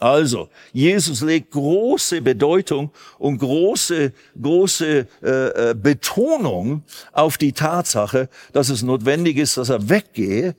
Also, 0.00 0.48
Jesus 0.72 1.22
legt 1.22 1.50
große 1.50 2.22
Bedeutung 2.22 2.92
und 3.18 3.38
große, 3.38 4.12
große 4.40 5.06
äh, 5.22 5.70
äh, 5.70 5.74
Betonung 5.74 6.84
auf 7.12 7.36
die 7.36 7.52
Tatsache, 7.52 8.28
dass 8.52 8.68
es 8.68 8.82
notwendig 8.82 9.38
ist, 9.38 9.56
dass 9.56 9.70
er 9.70 9.88
weggehe. 9.88 10.54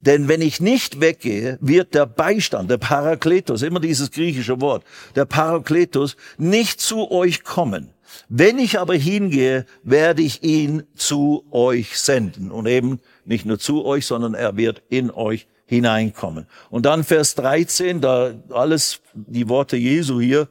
Denn 0.00 0.28
wenn 0.28 0.40
ich 0.40 0.60
nicht 0.60 1.00
weggehe, 1.00 1.58
wird 1.60 1.94
der 1.94 2.06
Beistand, 2.06 2.70
der 2.70 2.78
Parakletos, 2.78 3.62
immer 3.62 3.80
dieses 3.80 4.10
griechische 4.10 4.60
Wort, 4.60 4.82
der 5.14 5.26
Parakletos, 5.26 6.16
nicht 6.38 6.80
zu 6.80 7.10
euch 7.10 7.44
kommen. 7.44 7.92
Wenn 8.28 8.58
ich 8.58 8.78
aber 8.78 8.94
hingehe, 8.94 9.66
werde 9.82 10.22
ich 10.22 10.42
ihn 10.42 10.82
zu 10.96 11.44
euch 11.52 11.98
senden. 11.98 12.50
Und 12.50 12.66
eben 12.66 13.00
nicht 13.24 13.46
nur 13.46 13.58
zu 13.58 13.84
euch, 13.84 14.06
sondern 14.06 14.34
er 14.34 14.56
wird 14.56 14.82
in 14.88 15.10
euch 15.10 15.46
hineinkommen. 15.70 16.46
Und 16.68 16.84
dann 16.84 17.04
Vers 17.04 17.36
13, 17.36 18.00
da 18.00 18.34
alles 18.50 19.00
die 19.14 19.48
Worte 19.48 19.76
Jesu 19.76 20.20
hier. 20.20 20.48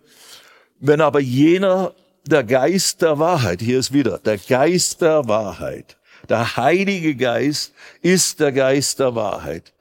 Wenn 0.80 1.02
aber 1.02 1.20
jener, 1.20 1.94
der 2.26 2.46
Geist 2.46 3.02
der 3.02 3.20
Wahrheit, 3.20 3.62
hier 3.62 3.80
ist 3.80 3.92
wieder, 3.92 4.18
der 4.20 4.38
Geist 4.38 5.02
der 5.02 5.28
Wahrheit, 5.28 5.98
der 6.30 6.56
Heilige 6.56 7.16
Geist 7.16 7.74
ist 8.02 8.40
der 8.40 8.54
Geist 8.54 9.00
der 9.00 9.14
Wahrheit. 9.14 9.74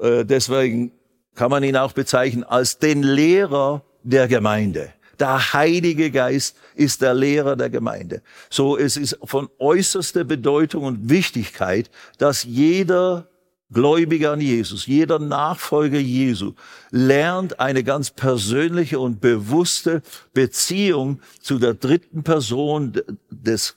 Äh, 0.00 0.24
deswegen 0.24 0.92
kann 1.34 1.50
man 1.50 1.62
ihn 1.64 1.76
auch 1.76 1.92
bezeichnen 1.92 2.44
als 2.44 2.78
den 2.78 3.02
Lehrer 3.02 3.82
der 4.02 4.26
Gemeinde. 4.26 4.90
Der 5.18 5.52
Heilige 5.52 6.10
Geist 6.10 6.56
ist 6.74 7.02
der 7.02 7.12
Lehrer 7.12 7.56
der 7.56 7.68
Gemeinde. 7.68 8.22
So, 8.48 8.78
es 8.78 8.96
ist 8.96 9.18
von 9.24 9.50
äußerster 9.58 10.24
Bedeutung 10.24 10.84
und 10.84 11.10
Wichtigkeit, 11.10 11.90
dass 12.16 12.44
jeder 12.44 13.28
Gläubiger 13.70 14.32
an 14.32 14.40
Jesus, 14.40 14.86
jeder 14.86 15.18
Nachfolger 15.18 15.98
Jesu 15.98 16.54
lernt 16.90 17.60
eine 17.60 17.84
ganz 17.84 18.10
persönliche 18.10 18.98
und 18.98 19.20
bewusste 19.20 20.00
Beziehung 20.32 21.20
zu 21.40 21.58
der 21.58 21.74
dritten 21.74 22.22
Person 22.22 22.94
des 23.30 23.76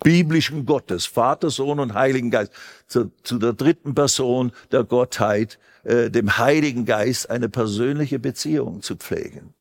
biblischen 0.00 0.64
Gottes, 0.64 1.06
Vater, 1.06 1.50
Sohn 1.50 1.80
und 1.80 1.94
Heiligen 1.94 2.30
Geist, 2.30 2.52
zu, 2.86 3.10
zu 3.24 3.38
der 3.38 3.54
dritten 3.54 3.96
Person 3.96 4.52
der 4.70 4.84
Gottheit, 4.84 5.58
äh, 5.82 6.08
dem 6.08 6.38
Heiligen 6.38 6.84
Geist, 6.84 7.28
eine 7.28 7.48
persönliche 7.48 8.20
Beziehung 8.20 8.82
zu 8.82 8.94
pflegen. 8.94 9.55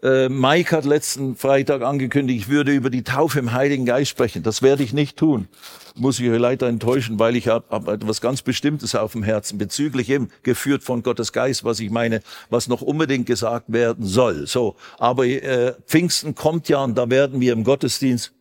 Äh, 0.00 0.28
Mike 0.28 0.76
hat 0.76 0.84
letzten 0.84 1.34
Freitag 1.34 1.82
angekündigt, 1.82 2.42
ich 2.42 2.48
würde 2.48 2.72
über 2.72 2.88
die 2.88 3.02
Taufe 3.02 3.40
im 3.40 3.52
Heiligen 3.52 3.84
Geist 3.84 4.10
sprechen. 4.10 4.44
Das 4.44 4.62
werde 4.62 4.84
ich 4.84 4.92
nicht 4.92 5.16
tun. 5.16 5.48
Muss 5.96 6.20
ich 6.20 6.30
euch 6.30 6.38
leider 6.38 6.68
enttäuschen, 6.68 7.18
weil 7.18 7.34
ich 7.34 7.48
habe 7.48 7.64
hab 7.70 7.88
etwas 7.88 8.20
ganz 8.20 8.42
Bestimmtes 8.42 8.94
auf 8.94 9.12
dem 9.12 9.24
Herzen 9.24 9.58
bezüglich 9.58 10.08
eben 10.08 10.30
geführt 10.44 10.84
von 10.84 11.02
Gottes 11.02 11.32
Geist, 11.32 11.64
was 11.64 11.80
ich 11.80 11.90
meine, 11.90 12.22
was 12.48 12.68
noch 12.68 12.80
unbedingt 12.80 13.26
gesagt 13.26 13.72
werden 13.72 14.06
soll. 14.06 14.46
So, 14.46 14.76
aber 14.98 15.26
äh, 15.26 15.74
Pfingsten 15.86 16.36
kommt 16.36 16.68
ja 16.68 16.84
und 16.84 16.96
da 16.96 17.10
werden 17.10 17.40
wir 17.40 17.52
im 17.52 17.64
Gottesdienst 17.64 18.32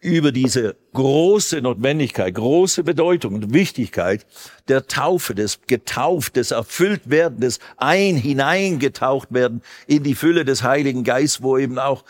über 0.00 0.32
diese 0.32 0.74
große 0.94 1.62
Notwendigkeit, 1.62 2.34
große 2.34 2.84
Bedeutung 2.84 3.34
und 3.34 3.54
Wichtigkeit 3.54 4.26
der 4.68 4.86
Taufe, 4.86 5.34
des 5.34 5.60
Getauft, 5.66 6.36
des 6.36 6.50
Erfülltwerden, 6.50 7.40
des 7.40 7.58
ein 7.76 8.16
hineingetaucht 8.16 9.32
werden 9.32 9.62
in 9.86 10.02
die 10.02 10.14
Fülle 10.14 10.44
des 10.44 10.62
Heiligen 10.62 11.02
Geistes, 11.04 11.42
wo 11.42 11.58
eben 11.58 11.78
auch 11.78 12.04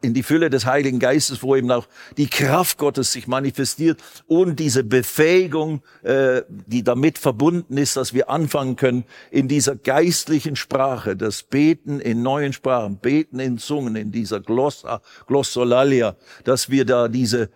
in 0.00 0.14
die 0.14 0.22
Fülle 0.22 0.50
des 0.50 0.64
Heiligen 0.64 0.98
Geistes, 0.98 1.42
wo 1.42 1.54
eben 1.54 1.70
auch 1.70 1.86
die 2.16 2.28
Kraft 2.28 2.78
Gottes 2.78 3.12
sich 3.12 3.26
manifestiert 3.26 4.00
und 4.26 4.58
diese 4.58 4.84
Befähigung, 4.84 5.82
äh, 6.02 6.42
die 6.48 6.82
damit 6.82 7.18
verbunden 7.18 7.76
ist, 7.76 7.96
dass 7.96 8.14
wir 8.14 8.30
anfangen 8.30 8.76
können 8.76 9.04
in 9.30 9.48
dieser 9.48 9.76
geistlichen 9.76 10.56
Sprache, 10.56 11.16
das 11.16 11.42
Beten 11.42 12.00
in 12.00 12.22
neuen 12.22 12.52
Sprachen, 12.52 12.96
Beten 12.96 13.38
in 13.38 13.58
Zungen, 13.58 13.96
in 13.96 14.12
dieser 14.12 14.40
Glossa, 14.40 15.02
Glossolalia, 15.26 16.16
dass 16.44 16.70
wir 16.70 16.84
da 16.84 17.08
diese 17.08 17.50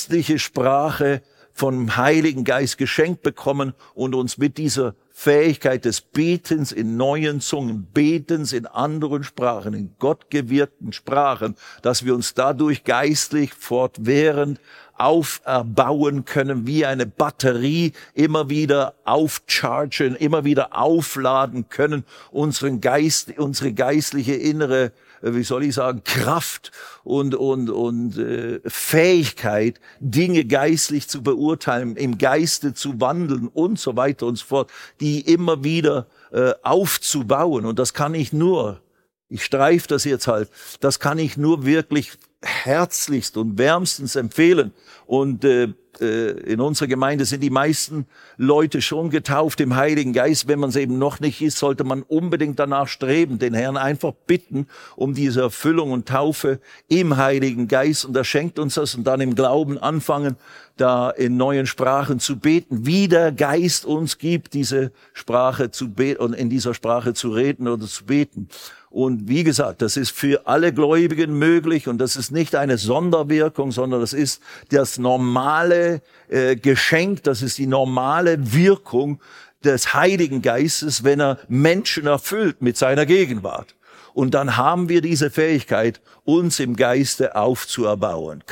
geistliche 0.00 0.38
Sprache 0.38 1.20
vom 1.52 1.98
Heiligen 1.98 2.44
Geist 2.44 2.78
geschenkt 2.78 3.20
bekommen 3.20 3.74
und 3.92 4.14
uns 4.14 4.38
mit 4.38 4.56
dieser 4.56 4.94
Fähigkeit 5.10 5.84
des 5.84 6.00
Betens 6.00 6.72
in 6.72 6.96
neuen 6.96 7.42
Zungen, 7.42 7.86
Betens 7.92 8.54
in 8.54 8.64
anderen 8.64 9.24
Sprachen, 9.24 9.74
in 9.74 9.94
gottgewirkten 9.98 10.94
Sprachen, 10.94 11.54
dass 11.82 12.06
wir 12.06 12.14
uns 12.14 12.32
dadurch 12.32 12.84
geistlich 12.84 13.52
fortwährend 13.52 14.58
auferbauen 14.96 16.24
können, 16.24 16.66
wie 16.66 16.86
eine 16.86 17.04
Batterie 17.04 17.92
immer 18.14 18.48
wieder 18.48 18.94
aufchargen, 19.04 20.16
immer 20.16 20.46
wieder 20.46 20.74
aufladen 20.78 21.68
können, 21.68 22.06
unseren 22.30 22.80
Geist, 22.80 23.36
unsere 23.36 23.74
geistliche 23.74 24.32
innere 24.32 24.92
wie 25.22 25.42
soll 25.42 25.64
ich 25.64 25.74
sagen, 25.74 26.02
Kraft 26.04 26.72
und, 27.04 27.34
und, 27.34 27.70
und 27.70 28.18
äh, 28.18 28.60
Fähigkeit, 28.66 29.80
Dinge 30.00 30.44
geistlich 30.44 31.08
zu 31.08 31.22
beurteilen, 31.22 31.96
im 31.96 32.18
Geiste 32.18 32.74
zu 32.74 33.00
wandeln 33.00 33.48
und 33.48 33.78
so 33.78 33.96
weiter 33.96 34.26
und 34.26 34.36
so 34.36 34.46
fort, 34.46 34.70
die 35.00 35.20
immer 35.20 35.64
wieder 35.64 36.06
äh, 36.32 36.52
aufzubauen. 36.62 37.66
Und 37.66 37.78
das 37.78 37.94
kann 37.94 38.14
ich 38.14 38.32
nur, 38.32 38.80
ich 39.28 39.44
streife 39.44 39.88
das 39.88 40.04
jetzt 40.04 40.26
halt, 40.26 40.50
das 40.80 41.00
kann 41.00 41.18
ich 41.18 41.36
nur 41.36 41.64
wirklich 41.64 42.12
herzlichst 42.42 43.36
und 43.36 43.58
wärmstens 43.58 44.16
empfehlen. 44.16 44.72
Und 45.06 45.44
äh, 45.44 45.68
äh, 46.00 46.30
in 46.52 46.60
unserer 46.60 46.88
Gemeinde 46.88 47.24
sind 47.24 47.42
die 47.42 47.50
meisten 47.50 48.06
Leute 48.36 48.80
schon 48.80 49.10
getauft 49.10 49.60
im 49.60 49.76
Heiligen 49.76 50.12
Geist. 50.12 50.48
Wenn 50.48 50.58
man 50.58 50.70
es 50.70 50.76
eben 50.76 50.98
noch 50.98 51.20
nicht 51.20 51.42
ist, 51.42 51.58
sollte 51.58 51.84
man 51.84 52.02
unbedingt 52.02 52.58
danach 52.58 52.88
streben, 52.88 53.38
den 53.38 53.54
Herrn 53.54 53.76
einfach 53.76 54.12
bitten 54.26 54.66
um 54.96 55.14
diese 55.14 55.42
Erfüllung 55.42 55.92
und 55.92 56.08
Taufe 56.08 56.60
im 56.88 57.16
Heiligen 57.16 57.68
Geist. 57.68 58.04
Und 58.04 58.16
er 58.16 58.24
schenkt 58.24 58.58
uns 58.58 58.74
das 58.74 58.94
und 58.94 59.04
dann 59.04 59.20
im 59.20 59.34
Glauben 59.34 59.78
anfangen, 59.78 60.36
da 60.76 61.10
in 61.10 61.36
neuen 61.36 61.66
Sprachen 61.66 62.20
zu 62.20 62.38
beten, 62.38 62.86
wie 62.86 63.08
der 63.08 63.32
Geist 63.32 63.84
uns 63.84 64.16
gibt, 64.16 64.54
diese 64.54 64.92
Sprache 65.12 65.70
zu 65.70 65.92
beten 65.92 66.22
und 66.22 66.32
in 66.32 66.48
dieser 66.48 66.72
Sprache 66.72 67.12
zu 67.12 67.30
reden 67.30 67.68
oder 67.68 67.86
zu 67.86 68.04
beten. 68.04 68.48
Und 68.90 69.28
wie 69.28 69.44
gesagt, 69.44 69.82
das 69.82 69.96
ist 69.96 70.10
für 70.10 70.48
alle 70.48 70.72
Gläubigen 70.72 71.38
möglich 71.38 71.86
und 71.86 71.98
das 71.98 72.16
ist 72.16 72.32
nicht 72.32 72.56
eine 72.56 72.76
Sonderwirkung, 72.76 73.70
sondern 73.70 74.00
das 74.00 74.12
ist 74.12 74.42
das 74.70 74.98
normale 74.98 76.02
äh, 76.28 76.56
Geschenk, 76.56 77.22
das 77.22 77.40
ist 77.40 77.58
die 77.58 77.68
normale 77.68 78.52
Wirkung 78.52 79.20
des 79.62 79.94
Heiligen 79.94 80.42
Geistes, 80.42 81.04
wenn 81.04 81.20
er 81.20 81.38
Menschen 81.46 82.08
erfüllt 82.08 82.62
mit 82.62 82.76
seiner 82.76 83.06
Gegenwart. 83.06 83.76
Und 84.12 84.34
dann 84.34 84.56
haben 84.56 84.88
wir 84.88 85.02
diese 85.02 85.30
Fähigkeit, 85.30 86.00
uns 86.24 86.58
im 86.58 86.74
Geiste 86.74 87.36
aufzuerbauen. 87.36 88.42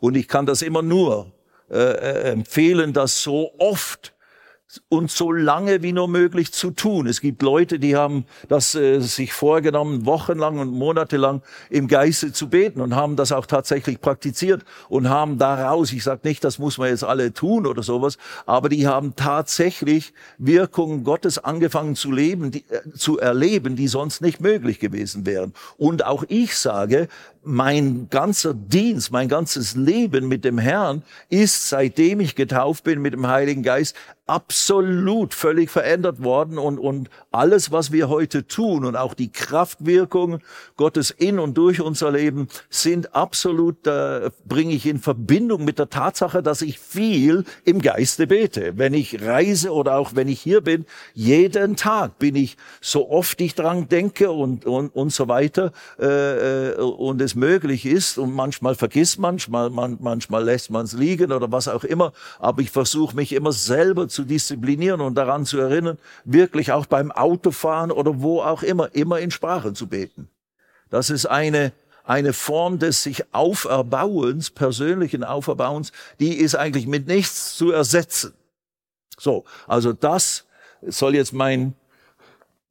Und 0.00 0.16
ich 0.16 0.26
kann 0.26 0.46
das 0.46 0.62
immer 0.62 0.82
nur 0.82 1.30
äh, 1.70 1.76
äh 1.76 2.32
empfehlen, 2.32 2.92
das 2.92 3.22
so 3.22 3.52
oft 3.58 4.12
und 4.88 5.10
so 5.10 5.32
lange 5.32 5.82
wie 5.82 5.92
nur 5.92 6.08
möglich 6.08 6.52
zu 6.52 6.70
tun. 6.70 7.06
Es 7.06 7.20
gibt 7.20 7.42
Leute, 7.42 7.78
die 7.78 7.96
haben 7.96 8.24
das 8.48 8.74
äh, 8.74 9.00
sich 9.00 9.32
vorgenommen, 9.32 10.06
wochenlang 10.06 10.58
und 10.58 10.72
monatelang 10.72 11.42
im 11.70 11.88
Geiste 11.88 12.32
zu 12.32 12.48
beten 12.48 12.80
und 12.80 12.94
haben 12.94 13.16
das 13.16 13.32
auch 13.32 13.46
tatsächlich 13.46 14.00
praktiziert 14.00 14.64
und 14.88 15.08
haben 15.08 15.38
daraus, 15.38 15.92
ich 15.92 16.04
sage 16.04 16.20
nicht, 16.24 16.44
das 16.44 16.58
muss 16.58 16.78
man 16.78 16.88
jetzt 16.88 17.04
alle 17.04 17.32
tun 17.32 17.66
oder 17.66 17.82
sowas, 17.82 18.18
aber 18.46 18.68
die 18.68 18.86
haben 18.86 19.16
tatsächlich 19.16 20.12
Wirkungen 20.38 21.04
Gottes 21.04 21.38
angefangen 21.38 21.96
zu 21.96 22.10
leben, 22.10 22.50
die, 22.50 22.64
äh, 22.70 22.90
zu 22.94 23.18
erleben, 23.18 23.76
die 23.76 23.88
sonst 23.88 24.20
nicht 24.20 24.40
möglich 24.40 24.78
gewesen 24.80 25.26
wären. 25.26 25.52
Und 25.76 26.04
auch 26.04 26.24
ich 26.28 26.56
sage, 26.56 27.08
mein 27.44 28.08
ganzer 28.10 28.54
Dienst, 28.54 29.12
mein 29.12 29.28
ganzes 29.28 29.76
Leben 29.76 30.28
mit 30.28 30.44
dem 30.44 30.58
Herrn 30.58 31.02
ist, 31.28 31.68
seitdem 31.68 32.20
ich 32.20 32.34
getauft 32.34 32.84
bin 32.84 33.02
mit 33.02 33.12
dem 33.12 33.26
Heiligen 33.26 33.62
Geist, 33.62 33.94
absolut 34.26 35.34
völlig 35.34 35.70
verändert 35.70 36.22
worden 36.22 36.56
und, 36.56 36.78
und 36.78 37.10
alles, 37.30 37.72
was 37.72 37.92
wir 37.92 38.08
heute 38.08 38.46
tun 38.46 38.86
und 38.86 38.96
auch 38.96 39.12
die 39.12 39.30
Kraftwirkungen 39.30 40.40
Gottes 40.76 41.10
in 41.10 41.38
und 41.38 41.58
durch 41.58 41.82
unser 41.82 42.10
Leben 42.10 42.48
sind 42.70 43.14
absolut, 43.14 43.86
äh, 43.86 44.30
bringe 44.46 44.72
ich 44.72 44.86
in 44.86 44.98
Verbindung 44.98 45.64
mit 45.64 45.78
der 45.78 45.90
Tatsache, 45.90 46.42
dass 46.42 46.62
ich 46.62 46.78
viel 46.78 47.44
im 47.64 47.82
Geiste 47.82 48.26
bete. 48.26 48.78
Wenn 48.78 48.94
ich 48.94 49.22
reise 49.22 49.72
oder 49.72 49.96
auch 49.96 50.12
wenn 50.14 50.28
ich 50.28 50.40
hier 50.40 50.62
bin, 50.62 50.86
jeden 51.12 51.76
Tag 51.76 52.18
bin 52.18 52.34
ich 52.34 52.56
so 52.80 53.10
oft 53.10 53.38
ich 53.42 53.54
dran 53.54 53.88
denke 53.88 54.30
und, 54.30 54.64
und, 54.64 54.88
und 54.88 55.12
so 55.12 55.28
weiter 55.28 55.72
äh, 55.98 56.72
äh 56.72 56.74
und 56.76 57.20
es 57.20 57.33
möglich 57.36 57.86
ist 57.86 58.18
und 58.18 58.34
manchmal 58.34 58.74
vergisst 58.74 59.18
manchmal, 59.18 59.70
man, 59.70 59.98
manchmal 60.00 60.44
lässt 60.44 60.70
man 60.70 60.84
es 60.84 60.92
liegen 60.92 61.32
oder 61.32 61.50
was 61.52 61.68
auch 61.68 61.84
immer, 61.84 62.12
aber 62.38 62.62
ich 62.62 62.70
versuche 62.70 63.16
mich 63.16 63.32
immer 63.32 63.52
selber 63.52 64.08
zu 64.08 64.24
disziplinieren 64.24 65.00
und 65.00 65.14
daran 65.14 65.46
zu 65.46 65.58
erinnern, 65.58 65.98
wirklich 66.24 66.72
auch 66.72 66.86
beim 66.86 67.12
Autofahren 67.12 67.90
oder 67.90 68.20
wo 68.20 68.40
auch 68.42 68.62
immer, 68.62 68.94
immer 68.94 69.18
in 69.20 69.30
Sprache 69.30 69.72
zu 69.72 69.86
beten. 69.86 70.28
Das 70.90 71.10
ist 71.10 71.26
eine, 71.26 71.72
eine 72.04 72.32
Form 72.32 72.78
des 72.78 73.02
sich 73.02 73.24
Auferbauens, 73.32 74.50
persönlichen 74.50 75.24
Auferbauens, 75.24 75.92
die 76.20 76.34
ist 76.34 76.54
eigentlich 76.54 76.86
mit 76.86 77.06
nichts 77.06 77.56
zu 77.56 77.72
ersetzen. 77.72 78.34
So, 79.18 79.44
also 79.66 79.92
das 79.92 80.44
soll 80.82 81.14
jetzt 81.14 81.32
mein 81.32 81.74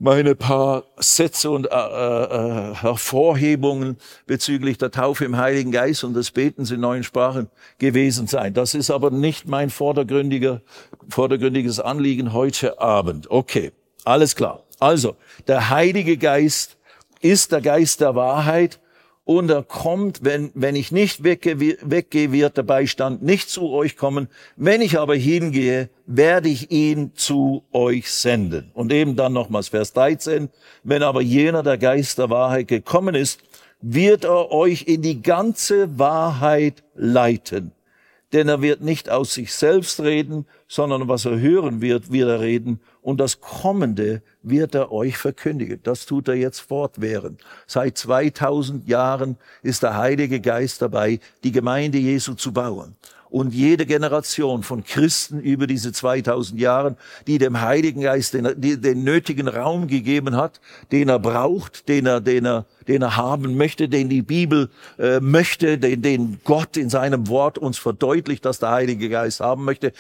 meine 0.04 0.36
paar 0.36 0.84
Sätze 0.98 1.50
und 1.50 1.66
äh, 1.66 1.70
äh, 1.70 2.76
Hervorhebungen 2.76 3.96
bezüglich 4.28 4.78
der 4.78 4.92
Taufe 4.92 5.24
im 5.24 5.38
Heiligen 5.38 5.72
Geist 5.72 6.04
und 6.04 6.14
des 6.14 6.32
Betens 6.32 6.72
in 6.72 6.82
neuen 6.82 7.04
Sprachen 7.04 7.48
gewesen 7.78 8.28
sein. 8.28 8.54
Das 8.54 8.74
ist 8.74 8.92
aber 8.92 9.12
nicht 9.12 9.48
mein 9.48 9.70
vordergründiger, 9.70 10.62
vordergründiges 11.08 11.80
Anliegen 11.80 12.34
heute 12.34 12.82
Abend. 12.82 13.32
Okay, 13.32 13.72
alles 14.04 14.36
klar. 14.36 14.64
Also, 14.78 15.16
der 15.48 15.70
Heilige 15.70 16.18
Geist 16.18 16.76
ist 17.22 17.54
der 17.54 17.62
Geist 17.62 18.02
der 18.02 18.14
Wahrheit 18.14 18.82
und 19.26 19.50
er 19.50 19.64
kommt, 19.64 20.24
wenn, 20.24 20.52
wenn 20.54 20.76
ich 20.76 20.92
nicht 20.92 21.24
weggehe, 21.24 21.78
weggehe, 21.82 22.32
wird 22.32 22.58
der 22.58 22.64
Beistand 22.64 23.24
nicht 23.24 23.50
zu 23.50 23.70
euch 23.72 23.96
kommen. 23.96 24.28
Wenn 24.58 24.82
ich 24.82 25.00
aber 25.00 25.16
hingehe, 25.16 25.90
werde 26.06 26.50
ich 26.50 26.72
ihn 26.72 27.12
zu 27.16 27.64
euch 27.72 28.12
senden. 28.12 28.72
Und 28.74 28.92
eben 28.92 29.16
dann 29.16 29.32
nochmals 29.32 29.70
Vers 29.70 29.94
13. 29.94 30.50
Wenn 30.84 31.04
aber 31.04 31.22
jener 31.22 31.64
der 31.64 31.78
Geist 31.78 32.18
der 32.18 32.30
Wahrheit 32.30 32.68
gekommen 32.68 33.16
ist, 33.16 33.40
wird 33.82 34.26
er 34.26 34.52
euch 34.52 34.84
in 34.88 35.02
die 35.02 35.22
ganze 35.22 35.98
Wahrheit 35.98 36.84
leiten 36.96 37.72
denn 38.34 38.48
er 38.48 38.62
wird 38.62 38.82
nicht 38.82 39.10
aus 39.10 39.36
sich 39.36 39.54
selbst 39.54 40.00
reden, 40.00 40.48
sondern 40.74 41.08
was 41.08 41.26
er 41.26 41.40
hören 41.40 41.82
wird, 41.82 42.12
wird 42.12 42.28
er 42.28 42.40
reden, 42.40 42.80
und 43.04 43.20
das 43.20 43.40
Kommende 43.42 44.24
wird 44.42 44.74
er 44.74 44.92
euch 44.92 45.18
verkündigen. 45.18 45.80
Das 45.84 46.08
tut 46.08 46.28
er 46.28 46.34
jetzt 46.34 46.62
fortwährend. 46.62 47.42
Seit 47.68 47.96
2000 47.96 48.88
Jahren 48.88 49.38
ist 49.62 49.84
der 49.84 49.98
Heilige 49.98 50.40
Geist 50.40 50.82
dabei, 50.82 51.20
die 51.44 51.52
Gemeinde 51.52 52.00
Jesu 52.00 52.34
zu 52.34 52.54
bauen 52.54 52.96
und 53.30 53.54
jede 53.54 53.86
Generation 53.86 54.64
von 54.64 54.84
Christen 54.84 55.40
über 55.40 55.68
diese 55.68 55.92
2000 55.92 56.60
Jahren, 56.60 56.98
die 57.28 57.38
dem 57.38 57.62
Heiligen 57.62 58.02
Geist 58.02 58.34
den, 58.34 58.48
den, 58.58 59.04
nötigen 59.04 59.48
Raum 59.48 59.86
gegeben 59.88 60.36
hat, 60.36 60.60
den 60.92 61.08
er 61.08 61.20
braucht, 61.20 61.88
den 61.88 62.08
er, 62.08 62.20
den 62.20 62.46
er, 62.46 62.66
den 62.88 63.04
er 63.04 63.16
haben 63.16 63.58
möchte, 63.58 63.90
den 63.90 64.10
die 64.10 64.24
Bibel 64.24 64.72
äh, 64.98 65.20
möchte, 65.20 65.78
den, 65.78 66.02
den 66.02 66.40
Gott 66.44 66.78
in 66.78 66.90
seinem 66.90 67.28
Wort 67.28 67.60
uns 67.60 67.78
verdeutlicht, 67.78 68.44
dass 68.46 68.58
der 68.58 68.72
Heilige 68.72 69.10
Geist 69.10 69.40
haben 69.40 69.66
möchte. 69.66 69.94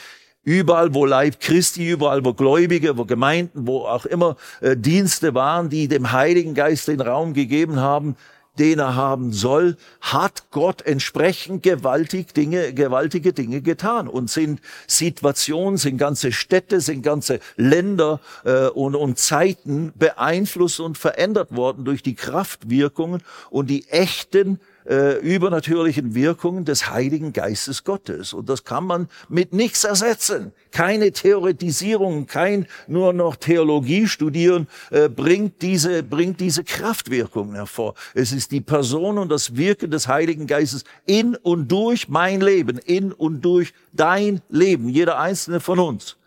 Überall, 0.43 0.93
wo 0.93 1.05
Leib 1.05 1.39
Christi, 1.39 1.89
überall, 1.89 2.25
wo 2.25 2.33
Gläubige, 2.33 2.97
wo 2.97 3.05
Gemeinden, 3.05 3.65
wo 3.65 3.85
auch 3.85 4.05
immer 4.05 4.35
äh, 4.59 4.75
Dienste 4.75 5.33
waren, 5.33 5.69
die 5.69 5.87
dem 5.87 6.11
Heiligen 6.11 6.53
Geist 6.53 6.89
den 6.89 6.99
Raum 6.99 7.33
gegeben 7.33 7.79
haben, 7.79 8.17
den 8.59 8.79
er 8.79 8.95
haben 8.95 9.33
soll, 9.33 9.77
hat 10.01 10.51
Gott 10.51 10.81
entsprechend 10.83 11.63
gewaltig 11.63 12.33
Dinge, 12.33 12.73
gewaltige 12.73 13.33
Dinge 13.33 13.61
getan 13.61 14.07
und 14.07 14.29
sind 14.29 14.61
Situationen, 14.85 15.77
sind 15.77 15.97
ganze 15.97 16.31
Städte, 16.31 16.79
sind 16.81 17.01
ganze 17.01 17.39
Länder 17.55 18.19
äh, 18.43 18.67
und, 18.67 18.95
und 18.95 19.17
Zeiten 19.17 19.93
beeinflusst 19.95 20.79
und 20.79 20.97
verändert 20.97 21.55
worden 21.55 21.85
durch 21.85 22.03
die 22.03 22.15
Kraftwirkungen 22.15 23.23
und 23.49 23.69
die 23.69 23.87
echten 23.89 24.59
äh, 24.87 25.17
übernatürlichen 25.19 26.15
Wirkungen 26.15 26.65
des 26.65 26.89
Heiligen 26.89 27.33
Geistes 27.33 27.83
Gottes. 27.83 28.33
Und 28.33 28.49
das 28.49 28.63
kann 28.63 28.85
man 28.85 29.07
mit 29.29 29.53
nichts 29.53 29.83
ersetzen. 29.83 30.51
Keine 30.71 31.11
Theoretisierung, 31.11 32.25
kein 32.25 32.67
nur 32.87 33.13
noch 33.13 33.35
Theologie 33.35 34.07
studieren 34.07 34.67
äh, 34.91 35.09
bringt 35.09 35.61
diese 35.61 36.03
bringt 36.03 36.39
diese 36.39 36.63
Kraftwirkungen 36.63 37.55
hervor. 37.55 37.95
Es 38.13 38.31
ist 38.31 38.51
die 38.51 38.61
Person 38.61 39.17
und 39.17 39.31
das 39.31 39.55
Wirken 39.55 39.91
des 39.91 40.07
Heiligen 40.07 40.47
Geistes 40.47 40.83
in 41.05 41.35
und 41.35 41.71
durch 41.71 42.09
mein 42.09 42.41
Leben, 42.41 42.77
in 42.77 43.11
und 43.11 43.41
durch 43.41 43.73
dein 43.91 44.41
Leben, 44.49 44.89
jeder 44.89 45.19
einzelne 45.19 45.59
von 45.59 45.79
uns. 45.79 46.17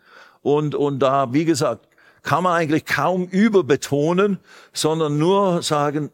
Und 0.41 0.75
und 0.75 0.99
da, 0.99 1.33
wie 1.33 1.45
gesagt, 1.45 1.87
kann 2.27 2.43
man 2.43 2.53
eigentlich 2.53 2.85
kaum 2.85 3.25
überbetonen, 3.25 4.39
sondern 4.73 5.17
nur 5.17 5.61
sagen, 5.61 6.09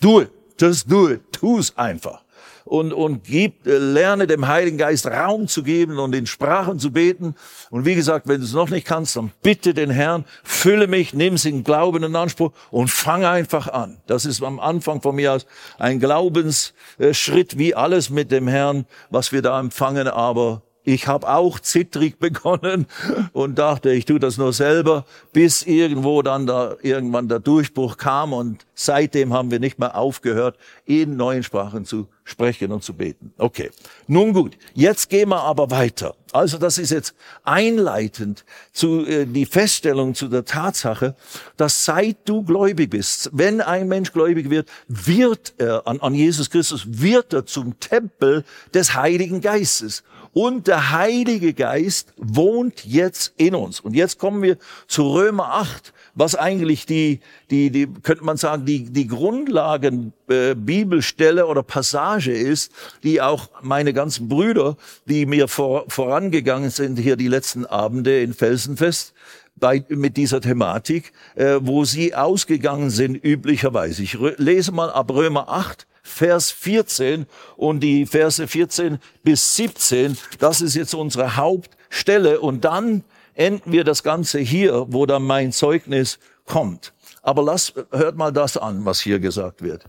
do 0.00 0.20
it, 0.20 0.30
just 0.60 0.90
do 0.90 1.08
it, 1.08 1.20
tu 1.32 1.58
es 1.58 1.76
einfach. 1.76 2.22
Und, 2.64 2.92
und 2.92 3.24
gib, 3.24 3.66
äh, 3.66 3.78
lerne 3.78 4.26
dem 4.26 4.46
Heiligen 4.46 4.78
Geist 4.78 5.06
Raum 5.06 5.48
zu 5.48 5.62
geben 5.62 5.98
und 5.98 6.14
in 6.14 6.26
Sprachen 6.26 6.78
zu 6.78 6.92
beten. 6.92 7.34
Und 7.70 7.84
wie 7.84 7.94
gesagt, 7.94 8.28
wenn 8.28 8.38
du 8.38 8.46
es 8.46 8.52
noch 8.52 8.70
nicht 8.70 8.86
kannst, 8.86 9.16
dann 9.16 9.32
bitte 9.42 9.74
den 9.74 9.90
Herrn, 9.90 10.24
fülle 10.44 10.86
mich, 10.86 11.14
nimm 11.14 11.34
es 11.34 11.44
in 11.44 11.64
Glauben 11.64 12.04
in 12.04 12.14
Anspruch 12.14 12.52
und 12.70 12.88
fang 12.88 13.24
einfach 13.24 13.66
an. 13.68 14.00
Das 14.06 14.24
ist 14.24 14.42
am 14.42 14.60
Anfang 14.60 15.00
von 15.00 15.16
mir 15.16 15.32
aus 15.32 15.46
ein 15.78 15.98
Glaubensschritt, 15.98 17.58
wie 17.58 17.74
alles 17.74 18.10
mit 18.10 18.30
dem 18.30 18.46
Herrn, 18.46 18.86
was 19.08 19.32
wir 19.32 19.42
da 19.42 19.58
empfangen, 19.58 20.06
aber 20.06 20.62
ich 20.84 21.06
habe 21.06 21.28
auch 21.28 21.60
zittrig 21.60 22.18
begonnen 22.18 22.86
und 23.32 23.58
dachte, 23.58 23.92
ich 23.92 24.04
tue 24.04 24.20
das 24.20 24.38
nur 24.38 24.52
selber, 24.52 25.04
bis 25.32 25.62
irgendwo 25.62 26.22
dann 26.22 26.46
da 26.46 26.76
irgendwann 26.82 27.28
der 27.28 27.40
Durchbruch 27.40 27.96
kam 27.96 28.32
und 28.32 28.66
seitdem 28.74 29.32
haben 29.32 29.50
wir 29.50 29.60
nicht 29.60 29.78
mehr 29.78 29.96
aufgehört, 29.96 30.56
in 30.86 31.16
neuen 31.16 31.42
Sprachen 31.42 31.84
zu 31.84 32.08
sprechen 32.24 32.72
und 32.72 32.82
zu 32.82 32.94
beten. 32.94 33.32
Okay, 33.38 33.70
nun 34.06 34.32
gut, 34.32 34.56
jetzt 34.74 35.10
gehen 35.10 35.30
wir 35.30 35.42
aber 35.42 35.70
weiter. 35.70 36.14
Also 36.32 36.58
das 36.58 36.78
ist 36.78 36.90
jetzt 36.90 37.14
einleitend 37.42 38.44
zu 38.72 39.04
äh, 39.04 39.26
die 39.26 39.46
Feststellung 39.46 40.14
zu 40.14 40.28
der 40.28 40.44
Tatsache, 40.44 41.16
dass 41.56 41.84
seit 41.84 42.28
du 42.28 42.44
gläubig 42.44 42.90
bist, 42.90 43.30
wenn 43.32 43.60
ein 43.60 43.88
Mensch 43.88 44.12
gläubig 44.12 44.48
wird, 44.48 44.68
wird 44.86 45.54
er 45.58 45.88
an, 45.88 46.00
an 46.00 46.14
Jesus 46.14 46.48
Christus, 46.48 46.84
wird 46.86 47.32
er 47.32 47.46
zum 47.46 47.80
Tempel 47.80 48.44
des 48.72 48.94
Heiligen 48.94 49.40
Geistes 49.40 50.04
und 50.32 50.68
der 50.68 50.92
Heilige 50.92 51.54
Geist 51.54 52.12
wohnt 52.16 52.84
jetzt 52.84 53.34
in 53.36 53.54
uns. 53.54 53.80
Und 53.80 53.94
jetzt 53.94 54.18
kommen 54.18 54.42
wir 54.42 54.58
zu 54.86 55.12
Römer 55.12 55.54
8, 55.54 55.92
was 56.14 56.34
eigentlich 56.34 56.86
die, 56.86 57.20
die, 57.50 57.70
die 57.70 57.88
könnte 58.02 58.24
man 58.24 58.36
sagen, 58.36 58.64
die, 58.64 58.84
die 58.84 59.06
Grundlagen 59.06 60.12
äh, 60.28 60.54
Bibelstelle 60.54 61.46
oder 61.46 61.62
Passage 61.62 62.32
ist, 62.32 62.72
die 63.02 63.20
auch 63.20 63.48
meine 63.62 63.92
ganzen 63.92 64.28
Brüder, 64.28 64.76
die 65.06 65.26
mir 65.26 65.48
vor, 65.48 65.84
vorangegangen 65.88 66.70
sind 66.70 66.98
hier 66.98 67.16
die 67.16 67.28
letzten 67.28 67.66
Abende 67.66 68.20
in 68.20 68.34
Felsenfest, 68.34 69.14
bei, 69.56 69.84
mit 69.88 70.16
dieser 70.16 70.40
Thematik, 70.40 71.12
äh, 71.34 71.58
wo 71.60 71.84
sie 71.84 72.14
ausgegangen 72.14 72.90
sind 72.90 73.14
üblicherweise. 73.22 74.02
Ich 74.02 74.18
lese 74.38 74.72
mal 74.72 74.90
ab 74.90 75.12
Römer 75.12 75.48
8, 75.48 75.86
Vers 76.02 76.50
14 76.50 77.26
und 77.56 77.80
die 77.80 78.06
Verse 78.06 78.46
14 78.46 78.98
bis 79.22 79.56
17, 79.56 80.16
das 80.38 80.60
ist 80.60 80.74
jetzt 80.74 80.94
unsere 80.94 81.36
Hauptstelle 81.36 82.40
und 82.40 82.64
dann 82.64 83.04
enden 83.34 83.72
wir 83.72 83.84
das 83.84 84.02
Ganze 84.02 84.38
hier, 84.38 84.86
wo 84.88 85.06
dann 85.06 85.22
mein 85.22 85.52
Zeugnis 85.52 86.18
kommt. 86.46 86.92
Aber 87.22 87.42
lasst, 87.42 87.74
hört 87.90 88.16
mal 88.16 88.32
das 88.32 88.56
an, 88.56 88.84
was 88.84 89.00
hier 89.00 89.18
gesagt 89.18 89.62
wird. 89.62 89.84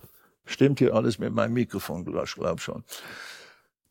Stimmt 0.46 0.80
hier 0.80 0.94
alles 0.94 1.18
mit 1.18 1.34
meinem 1.34 1.54
Mikrofon, 1.54 2.06
ich 2.24 2.34
glaube 2.36 2.60
schon. 2.60 2.84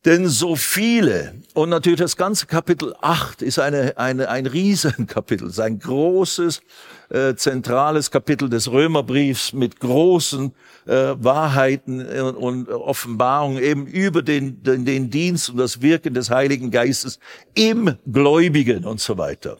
Denn 0.03 0.27
so 0.27 0.55
viele, 0.55 1.35
und 1.53 1.69
natürlich 1.69 1.99
das 1.99 2.17
ganze 2.17 2.47
Kapitel 2.47 2.95
8 3.01 3.43
ist 3.43 3.59
eine, 3.59 3.97
eine, 3.99 4.29
ein 4.29 4.47
Riesenkapitel, 4.47 5.47
ist 5.49 5.59
ein 5.59 5.77
großes, 5.77 6.61
äh, 7.09 7.35
zentrales 7.35 8.09
Kapitel 8.09 8.49
des 8.49 8.71
Römerbriefs 8.71 9.53
mit 9.53 9.79
großen 9.79 10.53
äh, 10.87 11.13
Wahrheiten 11.19 12.01
und, 12.01 12.35
und 12.35 12.69
Offenbarungen 12.69 13.61
eben 13.61 13.85
über 13.85 14.23
den, 14.23 14.63
den, 14.63 14.85
den 14.85 15.11
Dienst 15.11 15.51
und 15.51 15.57
das 15.57 15.83
Wirken 15.83 16.15
des 16.15 16.31
Heiligen 16.31 16.71
Geistes 16.71 17.19
im 17.53 17.95
Gläubigen 18.11 18.85
und 18.85 18.99
so 18.99 19.19
weiter. 19.19 19.59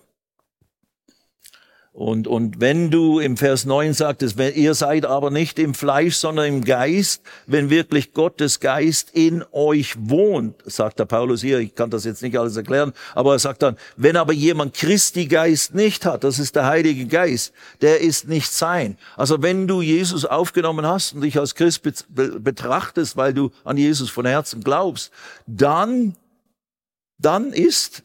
Und, 1.94 2.26
und 2.26 2.62
wenn 2.62 2.90
du 2.90 3.20
im 3.20 3.36
Vers 3.36 3.66
9 3.66 3.94
sagtest, 3.94 4.40
ihr 4.40 4.74
seid 4.76 5.06
aber 5.06 5.30
nicht 5.30 5.60
im 5.60 5.74
Fleisch, 5.74 6.16
sondern 6.16 6.46
im 6.46 6.64
Geist, 6.64 7.22
wenn 7.48 7.70
wirklich 7.70 8.14
Gottes 8.14 8.62
Geist 8.62 9.10
in 9.12 9.44
euch 9.52 9.96
wohnt, 10.00 10.56
sagt 10.66 11.00
der 11.00 11.06
Paulus 11.06 11.42
hier, 11.42 11.60
ich 11.60 11.76
kann 11.76 11.90
das 11.90 12.06
jetzt 12.06 12.24
nicht 12.24 12.40
alles 12.40 12.56
erklären, 12.56 12.94
aber 13.14 13.34
er 13.34 13.40
sagt 13.40 13.62
dann, 13.62 13.76
wenn 13.98 14.16
aber 14.16 14.32
jemand 14.32 14.74
Christi 14.74 15.26
Geist 15.26 15.76
nicht 15.76 16.06
hat, 16.06 16.24
das 16.24 16.40
ist 16.40 16.56
der 16.56 16.66
Heilige 16.66 17.08
Geist, 17.08 17.52
der 17.82 18.00
ist 18.00 18.26
nicht 18.26 18.50
sein. 18.50 18.98
Also 19.18 19.42
wenn 19.42 19.68
du 19.68 19.82
Jesus 19.82 20.24
aufgenommen 20.24 20.86
hast 20.86 21.14
und 21.14 21.22
dich 21.22 21.38
als 21.38 21.56
Christ 21.56 21.82
betrachtest, 22.08 23.18
weil 23.18 23.34
du 23.34 23.52
an 23.66 23.76
Jesus 23.76 24.10
von 24.10 24.26
Herzen 24.26 24.64
glaubst, 24.64 25.12
dann, 25.46 26.16
dann 27.18 27.52
ist 27.52 28.04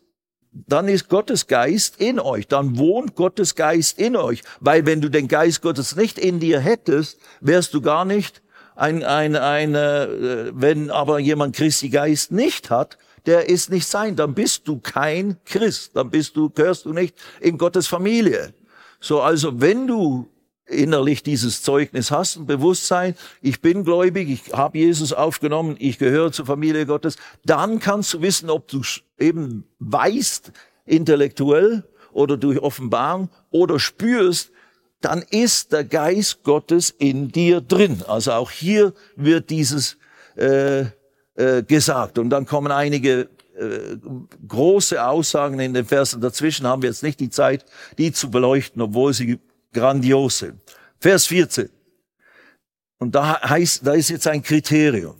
dann 0.66 0.88
ist 0.88 1.08
Gottes 1.08 1.46
Geist 1.46 2.00
in 2.00 2.18
euch, 2.18 2.48
dann 2.48 2.78
wohnt 2.78 3.14
Gottes 3.14 3.54
Geist 3.54 3.98
in 3.98 4.16
euch. 4.16 4.42
Weil 4.60 4.86
wenn 4.86 5.00
du 5.00 5.10
den 5.10 5.28
Geist 5.28 5.62
Gottes 5.62 5.96
nicht 5.96 6.18
in 6.18 6.40
dir 6.40 6.60
hättest, 6.60 7.18
wärst 7.40 7.74
du 7.74 7.80
gar 7.80 8.04
nicht 8.04 8.42
ein, 8.74 9.02
ein, 9.02 9.36
ein 9.36 9.74
äh, 9.74 10.50
wenn 10.54 10.90
aber 10.90 11.18
jemand 11.18 11.56
Christi 11.56 11.88
Geist 11.88 12.32
nicht 12.32 12.70
hat, 12.70 12.98
der 13.26 13.48
ist 13.48 13.70
nicht 13.70 13.86
sein, 13.86 14.16
dann 14.16 14.34
bist 14.34 14.68
du 14.68 14.78
kein 14.78 15.36
Christ, 15.44 15.96
dann 15.96 16.10
bist 16.10 16.36
du, 16.36 16.50
gehörst 16.50 16.84
du 16.84 16.92
nicht 16.92 17.16
in 17.40 17.58
Gottes 17.58 17.86
Familie. 17.86 18.54
So, 19.00 19.20
also 19.20 19.60
wenn 19.60 19.86
du 19.86 20.28
innerlich 20.66 21.22
dieses 21.22 21.62
Zeugnis 21.62 22.10
hast, 22.10 22.36
ein 22.36 22.46
Bewusstsein, 22.46 23.14
ich 23.40 23.60
bin 23.60 23.84
gläubig, 23.84 24.28
ich 24.28 24.52
habe 24.52 24.78
Jesus 24.78 25.12
aufgenommen, 25.12 25.76
ich 25.78 25.98
gehöre 25.98 26.32
zur 26.32 26.46
Familie 26.46 26.86
Gottes, 26.86 27.16
dann 27.44 27.78
kannst 27.78 28.14
du 28.14 28.22
wissen, 28.22 28.50
ob 28.50 28.68
du 28.68 28.82
eben 29.18 29.64
weißt, 29.78 30.52
intellektuell 30.84 31.84
oder 32.12 32.36
durch 32.36 32.58
Offenbarung 32.60 33.30
oder 33.50 33.78
spürst, 33.78 34.50
dann 35.00 35.22
ist 35.30 35.72
der 35.72 35.84
Geist 35.84 36.42
Gottes 36.42 36.90
in 36.90 37.28
dir 37.28 37.60
drin. 37.60 38.02
Also 38.08 38.32
auch 38.32 38.50
hier 38.50 38.94
wird 39.14 39.50
dieses 39.50 39.98
äh, 40.36 40.86
äh, 41.34 41.62
gesagt. 41.62 42.18
Und 42.18 42.30
dann 42.30 42.46
kommen 42.46 42.72
einige 42.72 43.28
äh, 43.58 43.96
große 44.48 45.04
Aussagen 45.04 45.60
in 45.60 45.74
den 45.74 45.84
Versen 45.84 46.20
dazwischen, 46.20 46.66
haben 46.66 46.82
wir 46.82 46.88
jetzt 46.88 47.02
nicht 47.02 47.20
die 47.20 47.30
Zeit, 47.30 47.64
die 47.98 48.12
zu 48.12 48.30
beleuchten, 48.30 48.80
obwohl 48.82 49.12
sie 49.12 49.38
grandios 49.76 50.38
sind. 50.38 50.60
Vers 50.98 51.26
14. 51.26 51.68
Und 52.98 53.14
da 53.14 53.40
heißt, 53.42 53.86
da 53.86 53.92
ist 53.92 54.08
jetzt 54.08 54.26
ein 54.26 54.42
Kriterium. 54.42 55.16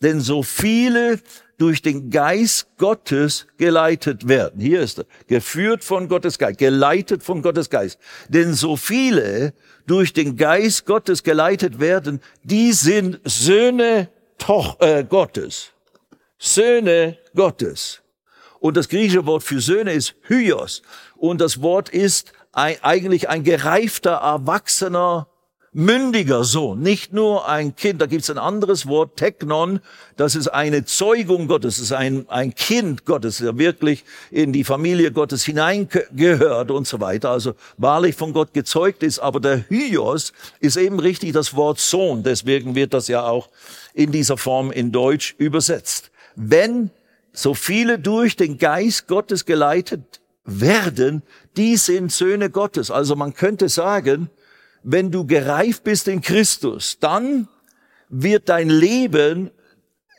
Denn 0.00 0.20
so 0.20 0.42
viele 0.42 1.20
durch 1.58 1.80
den 1.80 2.10
Geist 2.10 2.66
Gottes 2.76 3.46
geleitet 3.56 4.26
werden. 4.26 4.60
Hier 4.60 4.80
ist 4.80 4.98
er. 4.98 5.06
Geführt 5.28 5.84
von 5.84 6.08
Gottes 6.08 6.38
Geist, 6.38 6.58
geleitet 6.58 7.22
von 7.22 7.40
Gottes 7.40 7.70
Geist. 7.70 7.98
Denn 8.28 8.54
so 8.54 8.76
viele 8.76 9.54
durch 9.86 10.12
den 10.12 10.36
Geist 10.36 10.86
Gottes 10.86 11.22
geleitet 11.22 11.78
werden, 11.78 12.20
die 12.42 12.72
sind 12.72 13.20
Söhne 13.24 14.08
Toch, 14.38 14.80
äh, 14.80 15.04
Gottes. 15.04 15.70
Söhne 16.36 17.18
Gottes. 17.34 18.02
Und 18.58 18.76
das 18.76 18.88
griechische 18.88 19.24
Wort 19.26 19.44
für 19.44 19.60
Söhne 19.60 19.92
ist 19.92 20.14
Hyos. 20.22 20.82
Und 21.16 21.40
das 21.40 21.62
Wort 21.62 21.88
ist 21.88 22.32
ein, 22.52 22.76
eigentlich 22.82 23.28
ein 23.28 23.44
gereifter, 23.44 24.12
erwachsener, 24.12 25.26
mündiger 25.74 26.44
Sohn, 26.44 26.80
nicht 26.80 27.14
nur 27.14 27.48
ein 27.48 27.74
Kind. 27.74 28.02
Da 28.02 28.06
gibt 28.06 28.22
es 28.22 28.30
ein 28.30 28.36
anderes 28.36 28.86
Wort, 28.86 29.16
Technon, 29.16 29.80
das 30.16 30.36
ist 30.36 30.48
eine 30.48 30.84
Zeugung 30.84 31.48
Gottes, 31.48 31.76
das 31.76 31.84
ist 31.84 31.92
ein, 31.92 32.26
ein 32.28 32.54
Kind 32.54 33.06
Gottes, 33.06 33.38
der 33.38 33.56
wirklich 33.56 34.04
in 34.30 34.52
die 34.52 34.64
Familie 34.64 35.12
Gottes 35.12 35.44
hineingehört 35.44 36.70
und 36.70 36.86
so 36.86 37.00
weiter. 37.00 37.30
Also 37.30 37.54
wahrlich 37.78 38.14
von 38.16 38.34
Gott 38.34 38.52
gezeugt 38.52 39.02
ist. 39.02 39.18
Aber 39.18 39.40
der 39.40 39.64
Hyos 39.70 40.34
ist 40.60 40.76
eben 40.76 41.00
richtig 41.00 41.32
das 41.32 41.56
Wort 41.56 41.80
Sohn. 41.80 42.22
Deswegen 42.22 42.74
wird 42.74 42.92
das 42.92 43.08
ja 43.08 43.24
auch 43.24 43.48
in 43.94 44.12
dieser 44.12 44.36
Form 44.36 44.70
in 44.70 44.92
Deutsch 44.92 45.34
übersetzt. 45.38 46.10
Wenn 46.36 46.90
so 47.32 47.54
viele 47.54 47.98
durch 47.98 48.36
den 48.36 48.58
Geist 48.58 49.08
Gottes 49.08 49.46
geleitet 49.46 50.20
werden, 50.44 51.22
die 51.56 51.76
sind 51.76 52.12
Söhne 52.12 52.50
Gottes. 52.50 52.90
Also 52.90 53.16
man 53.16 53.34
könnte 53.34 53.68
sagen, 53.68 54.30
wenn 54.82 55.10
du 55.10 55.26
gereift 55.26 55.84
bist 55.84 56.08
in 56.08 56.20
Christus, 56.20 56.98
dann 57.00 57.48
wird 58.08 58.48
dein 58.48 58.68
Leben 58.68 59.50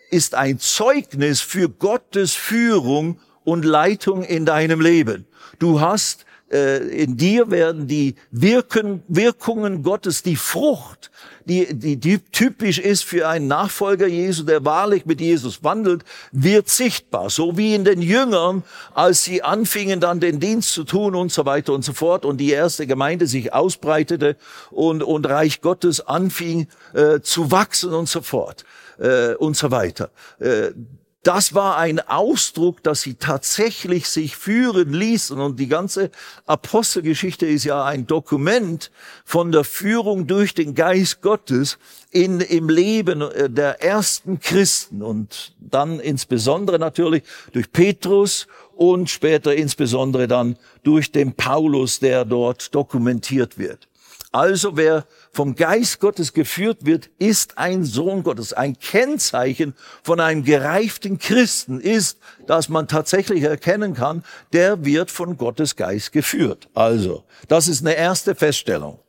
ist 0.09 0.35
ein 0.35 0.59
Zeugnis 0.59 1.41
für 1.41 1.69
Gottes 1.69 2.33
Führung 2.33 3.19
und 3.43 3.65
Leitung 3.65 4.23
in 4.23 4.45
deinem 4.45 4.79
Leben. 4.79 5.25
Du 5.59 5.81
hast 5.81 6.25
äh, 6.51 6.77
in 6.87 7.17
dir 7.17 7.49
werden 7.49 7.87
die 7.87 8.15
Wirken, 8.29 9.01
Wirkungen 9.07 9.81
Gottes, 9.81 10.21
die 10.21 10.35
Frucht 10.35 11.09
die, 11.45 11.73
die, 11.73 11.97
die 11.97 12.19
typisch 12.19 12.79
ist 12.79 13.03
für 13.03 13.27
einen 13.27 13.47
Nachfolger 13.47 14.07
Jesu, 14.07 14.43
der 14.43 14.63
wahrlich 14.65 15.05
mit 15.05 15.21
Jesus 15.21 15.63
wandelt, 15.63 16.03
wird 16.31 16.69
sichtbar. 16.69 17.29
So 17.29 17.57
wie 17.57 17.75
in 17.75 17.85
den 17.85 18.01
Jüngern, 18.01 18.63
als 18.93 19.23
sie 19.23 19.43
anfingen 19.43 19.99
dann 19.99 20.19
den 20.19 20.39
Dienst 20.39 20.71
zu 20.71 20.83
tun 20.83 21.15
und 21.15 21.31
so 21.31 21.45
weiter 21.45 21.73
und 21.73 21.83
so 21.83 21.93
fort 21.93 22.25
und 22.25 22.37
die 22.37 22.51
erste 22.51 22.87
Gemeinde 22.87 23.27
sich 23.27 23.53
ausbreitete 23.53 24.37
und, 24.71 25.03
und 25.03 25.27
Reich 25.27 25.61
Gottes 25.61 26.01
anfing 26.01 26.67
äh, 26.93 27.19
zu 27.21 27.51
wachsen 27.51 27.93
und 27.93 28.07
so 28.07 28.21
fort 28.21 28.65
äh, 28.99 29.33
und 29.35 29.57
so 29.57 29.71
weiter. 29.71 30.09
Äh, 30.39 30.71
das 31.23 31.53
war 31.55 31.77
ein 31.77 32.01
Ausdruck, 32.01 32.83
dass 32.83 33.01
sie 33.01 33.13
tatsächlich 33.15 34.09
sich 34.09 34.35
führen 34.35 34.91
ließen. 34.91 35.39
Und 35.39 35.57
die 35.57 35.69
ganze 35.69 36.11
Apostelgeschichte 36.45 37.45
ist 37.45 37.63
ja 37.63 37.85
ein 37.85 38.05
Dokument 38.05 38.91
von 39.23 39.53
der 39.53 39.63
Führung 39.63 40.27
durch 40.27 40.53
den 40.53 40.75
Geist 40.75 41.21
Gottes 41.21 41.77
in, 42.11 42.41
im 42.41 42.67
Leben 42.67 43.21
äh, 43.21 43.49
der 43.49 43.81
ersten 43.81 44.41
Christen 44.41 45.01
und 45.01 45.55
dann 45.59 46.01
insbesondere 46.01 46.77
natürlich 46.77 47.23
durch 47.53 47.71
Petrus 47.71 48.47
und 48.75 49.09
später 49.09 49.55
insbesondere 49.55 50.27
dann 50.27 50.57
durch 50.83 51.11
den 51.11 51.33
Paulus, 51.33 51.99
der 51.99 52.25
dort 52.25 52.75
dokumentiert 52.75 53.57
wird. 53.57 53.87
Also 54.33 54.75
wer 54.77 55.05
vom 55.31 55.53
Geist 55.55 55.99
Gottes 55.99 56.33
geführt 56.33 56.87
wird, 56.87 57.11
ist 57.19 57.59
ein 57.59 57.83
Sohn 57.83 58.23
Gottes. 58.23 58.51
Ein 58.51 58.79
Kennzeichen 58.79 59.75
von 60.01 60.19
einem 60.19 60.43
gereiften 60.43 61.19
Christen 61.19 61.79
ist, 61.79 62.17
dass 62.47 62.67
man 62.67 62.87
tatsächlich 62.87 63.43
erkennen 63.43 63.93
kann, 63.93 64.23
der 64.51 64.83
wird 64.85 65.11
von 65.11 65.37
Gottes 65.37 65.75
Geist 65.75 66.11
geführt. 66.13 66.67
Also, 66.73 67.25
das 67.47 67.67
ist 67.67 67.85
eine 67.85 67.95
erste 67.95 68.33
Feststellung. 68.33 68.99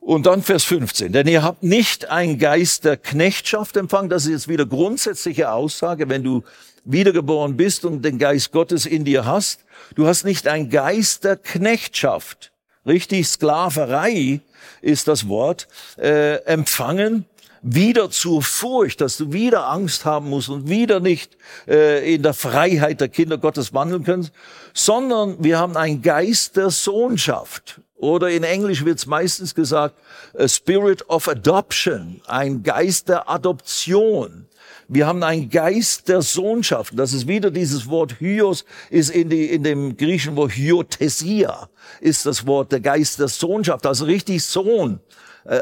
Und 0.00 0.24
dann 0.24 0.42
Vers 0.42 0.64
15. 0.64 1.12
Denn 1.12 1.28
ihr 1.28 1.42
habt 1.42 1.62
nicht 1.62 2.08
ein 2.08 2.38
Geist 2.38 2.86
der 2.86 2.96
Knechtschaft 2.96 3.76
empfangen. 3.76 4.08
Das 4.08 4.24
ist 4.24 4.30
jetzt 4.30 4.48
wieder 4.48 4.64
grundsätzliche 4.64 5.52
Aussage. 5.52 6.08
Wenn 6.08 6.22
du 6.22 6.44
wiedergeboren 6.86 7.58
bist 7.58 7.84
und 7.84 8.02
den 8.02 8.18
Geist 8.18 8.52
Gottes 8.52 8.86
in 8.86 9.04
dir 9.04 9.26
hast, 9.26 9.66
du 9.96 10.06
hast 10.06 10.24
nicht 10.24 10.48
ein 10.48 10.70
Geist 10.70 11.24
der 11.24 11.36
Knechtschaft 11.36 12.52
richtig 12.86 13.26
Sklaverei 13.28 14.40
ist 14.82 15.08
das 15.08 15.28
Wort, 15.28 15.68
äh, 15.98 16.36
empfangen, 16.44 17.24
wieder 17.62 18.10
zur 18.10 18.42
Furcht, 18.42 19.00
dass 19.00 19.16
du 19.16 19.32
wieder 19.32 19.68
Angst 19.68 20.04
haben 20.04 20.30
musst 20.30 20.48
und 20.48 20.68
wieder 20.68 21.00
nicht 21.00 21.36
äh, 21.66 22.14
in 22.14 22.22
der 22.22 22.34
Freiheit 22.34 23.00
der 23.00 23.08
Kinder 23.08 23.38
Gottes 23.38 23.74
wandeln 23.74 24.04
kannst, 24.04 24.32
sondern 24.72 25.42
wir 25.42 25.58
haben 25.58 25.76
einen 25.76 26.02
Geist 26.02 26.56
der 26.56 26.70
Sohnschaft. 26.70 27.80
Oder 27.96 28.30
in 28.30 28.44
Englisch 28.44 28.84
wird 28.84 28.98
es 28.98 29.06
meistens 29.06 29.54
gesagt, 29.54 29.96
a 30.38 30.46
Spirit 30.46 31.08
of 31.08 31.28
Adoption, 31.28 32.20
ein 32.26 32.62
Geist 32.62 33.08
der 33.08 33.28
Adoption. 33.28 34.46
Wir 34.88 35.06
haben 35.06 35.22
einen 35.24 35.50
Geist 35.50 36.08
der 36.08 36.22
Sohnschaft. 36.22 36.92
Das 36.96 37.12
ist 37.12 37.26
wieder 37.26 37.50
dieses 37.50 37.88
Wort 37.88 38.20
Hyos, 38.20 38.64
ist 38.90 39.10
in, 39.10 39.28
die, 39.28 39.46
in 39.46 39.64
dem 39.64 39.96
griechischen 39.96 40.36
Wort 40.36 40.52
Hyotesia, 40.52 41.68
ist 42.00 42.24
das 42.24 42.46
Wort 42.46 42.70
der 42.70 42.80
Geist 42.80 43.18
der 43.18 43.28
Sohnschaft, 43.28 43.84
also 43.84 44.04
richtig 44.04 44.44
Sohn. 44.44 45.00
Äh, 45.44 45.60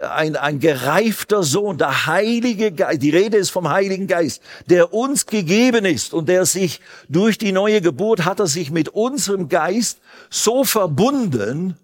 ein, 0.00 0.36
ein 0.36 0.58
gereifter 0.58 1.44
Sohn, 1.44 1.78
der 1.78 2.06
Heilige 2.06 2.72
Geist, 2.72 3.02
die 3.02 3.10
Rede 3.10 3.36
ist 3.36 3.50
vom 3.50 3.68
Heiligen 3.68 4.08
Geist, 4.08 4.42
der 4.66 4.92
uns 4.92 5.26
gegeben 5.26 5.84
ist 5.84 6.12
und 6.12 6.28
der 6.28 6.44
sich 6.44 6.80
durch 7.08 7.38
die 7.38 7.52
neue 7.52 7.80
Geburt 7.80 8.24
hat 8.24 8.40
er 8.40 8.48
sich 8.48 8.70
mit 8.72 8.88
unserem 8.88 9.48
Geist 9.48 10.00
so 10.30 10.64
verbunden, 10.64 11.76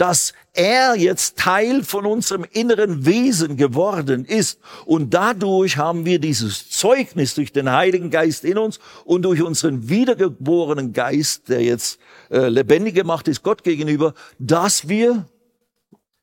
dass 0.00 0.32
er 0.54 0.96
jetzt 0.96 1.36
Teil 1.36 1.84
von 1.84 2.06
unserem 2.06 2.46
inneren 2.50 3.04
Wesen 3.04 3.58
geworden 3.58 4.24
ist. 4.24 4.58
Und 4.86 5.12
dadurch 5.12 5.76
haben 5.76 6.06
wir 6.06 6.18
dieses 6.18 6.70
Zeugnis 6.70 7.34
durch 7.34 7.52
den 7.52 7.70
Heiligen 7.70 8.08
Geist 8.08 8.44
in 8.44 8.56
uns 8.56 8.80
und 9.04 9.22
durch 9.22 9.42
unseren 9.42 9.90
wiedergeborenen 9.90 10.94
Geist, 10.94 11.50
der 11.50 11.62
jetzt 11.62 12.00
äh, 12.30 12.48
lebendig 12.48 12.94
gemacht 12.94 13.28
ist 13.28 13.42
Gott 13.42 13.62
gegenüber, 13.62 14.14
dass 14.38 14.88
wir 14.88 15.26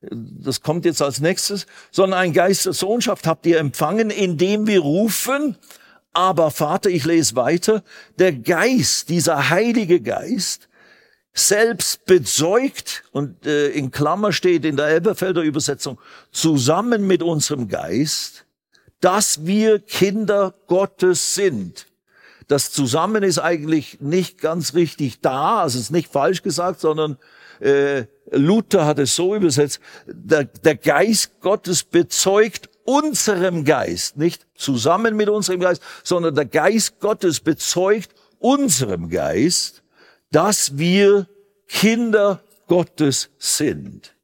das 0.01 0.61
kommt 0.61 0.85
jetzt 0.85 1.01
als 1.01 1.19
nächstes, 1.19 1.65
sondern 1.91 2.19
ein 2.19 2.33
Geist 2.33 2.65
der 2.65 2.73
Sohnschaft 2.73 3.25
habt 3.25 3.45
ihr 3.45 3.59
empfangen, 3.59 4.09
indem 4.11 4.67
wir 4.67 4.79
rufen, 4.79 5.57
aber 6.13 6.51
Vater, 6.51 6.89
ich 6.89 7.05
lese 7.05 7.35
weiter, 7.35 7.83
der 8.17 8.33
Geist, 8.33 9.09
dieser 9.09 9.49
Heilige 9.49 9.99
Geist, 10.01 10.67
selbst 11.37 12.05
bezeugt, 12.05 13.03
und 13.11 13.45
äh, 13.45 13.69
in 13.69 13.91
Klammer 13.91 14.31
steht 14.31 14.65
in 14.65 14.75
der 14.75 14.87
Elberfelder 14.87 15.41
Übersetzung, 15.41 15.99
zusammen 16.31 17.05
mit 17.05 17.21
unserem 17.21 17.67
Geist, 17.67 18.45
dass 19.01 19.45
wir 19.45 19.79
Kinder 19.79 20.55
Gottes 20.67 21.35
sind. 21.35 21.87
Das 22.47 22.71
Zusammen 22.71 23.23
ist 23.23 23.39
eigentlich 23.39 23.99
nicht 23.99 24.39
ganz 24.39 24.73
richtig 24.73 25.21
da, 25.21 25.61
also 25.61 25.77
es 25.77 25.85
ist 25.85 25.91
nicht 25.91 26.11
falsch 26.11 26.41
gesagt, 26.41 26.79
sondern 26.79 27.17
äh, 27.59 28.05
Luther 28.31 28.85
hat 28.85 28.99
es 28.99 29.15
so 29.15 29.35
übersetzt, 29.35 29.79
der, 30.07 30.45
der 30.45 30.75
Geist 30.75 31.39
Gottes 31.41 31.83
bezeugt 31.83 32.69
unserem 32.83 33.63
Geist, 33.65 34.17
nicht 34.17 34.47
zusammen 34.55 35.15
mit 35.15 35.29
unserem 35.29 35.59
Geist, 35.59 35.81
sondern 36.03 36.35
der 36.35 36.45
Geist 36.45 36.99
Gottes 36.99 37.41
bezeugt 37.41 38.15
unserem 38.39 39.09
Geist, 39.09 39.83
dass 40.31 40.77
wir 40.77 41.27
Kinder 41.67 42.41
Gottes 42.67 43.29
sind. 43.37 44.15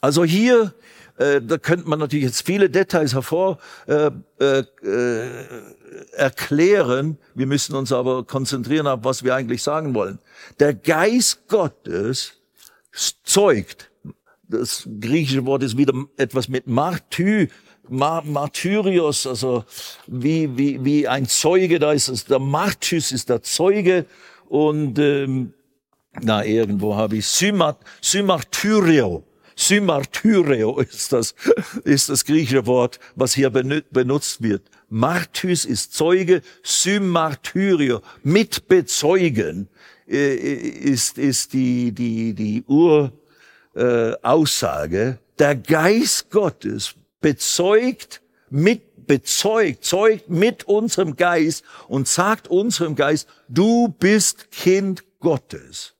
Also 0.00 0.24
hier, 0.24 0.74
äh, 1.16 1.40
da 1.42 1.58
könnte 1.58 1.88
man 1.88 1.98
natürlich 1.98 2.26
jetzt 2.26 2.46
viele 2.46 2.70
Details 2.70 3.14
hervor 3.14 3.58
äh, 3.86 4.10
äh, 4.38 4.64
erklären. 6.12 7.18
Wir 7.34 7.46
müssen 7.46 7.74
uns 7.74 7.92
aber 7.92 8.24
konzentrieren 8.24 8.86
auf, 8.86 9.00
was 9.02 9.24
wir 9.24 9.34
eigentlich 9.34 9.62
sagen 9.62 9.94
wollen. 9.94 10.18
Der 10.60 10.74
Geist 10.74 11.48
Gottes 11.48 12.34
zeugt. 13.24 13.90
Das 14.48 14.88
griechische 15.00 15.44
Wort 15.44 15.62
ist 15.62 15.76
wieder 15.76 15.92
etwas 16.16 16.48
mit 16.48 16.66
Marty, 16.66 17.50
Martyrios, 17.88 19.26
also 19.26 19.64
wie, 20.06 20.56
wie, 20.56 20.84
wie 20.84 21.08
ein 21.08 21.26
Zeuge, 21.26 21.78
da 21.78 21.92
ist 21.92 22.08
es, 22.08 22.24
der 22.24 22.38
Martys 22.38 23.12
ist 23.12 23.28
der 23.28 23.42
Zeuge 23.42 24.06
und 24.48 24.98
ähm, 24.98 25.54
na, 26.22 26.44
irgendwo 26.44 26.96
habe 26.96 27.16
ich 27.16 27.26
Symat, 27.26 27.78
Symartyrio. 28.00 29.24
Symartyrio 29.56 30.78
ist 30.80 31.12
das, 31.12 31.34
ist 31.84 32.08
das 32.08 32.24
griechische 32.24 32.66
Wort, 32.66 32.98
was 33.16 33.34
hier 33.34 33.50
benutzt 33.50 34.42
wird. 34.42 34.62
Martys 34.88 35.64
ist 35.64 35.94
Zeuge, 35.94 36.42
Symartyrio, 36.62 38.00
mitbezeugen, 38.22 39.68
äh, 40.08 40.34
ist, 40.34 41.18
ist 41.18 41.52
die, 41.52 41.92
die, 41.92 42.32
die 42.34 42.64
Uraussage. 43.74 45.00
Äh, 45.00 45.16
Der 45.38 45.56
Geist 45.56 46.30
Gottes 46.30 46.94
bezeugt, 47.20 48.22
mit 48.50 48.87
bezeugt, 49.08 49.84
zeugt 49.84 50.30
mit 50.30 50.64
unserem 50.64 51.16
Geist 51.16 51.64
und 51.88 52.06
sagt 52.06 52.46
unserem 52.46 52.94
Geist, 52.94 53.26
du 53.48 53.88
bist 53.88 54.52
Kind 54.52 55.02
Gottes. 55.18 55.94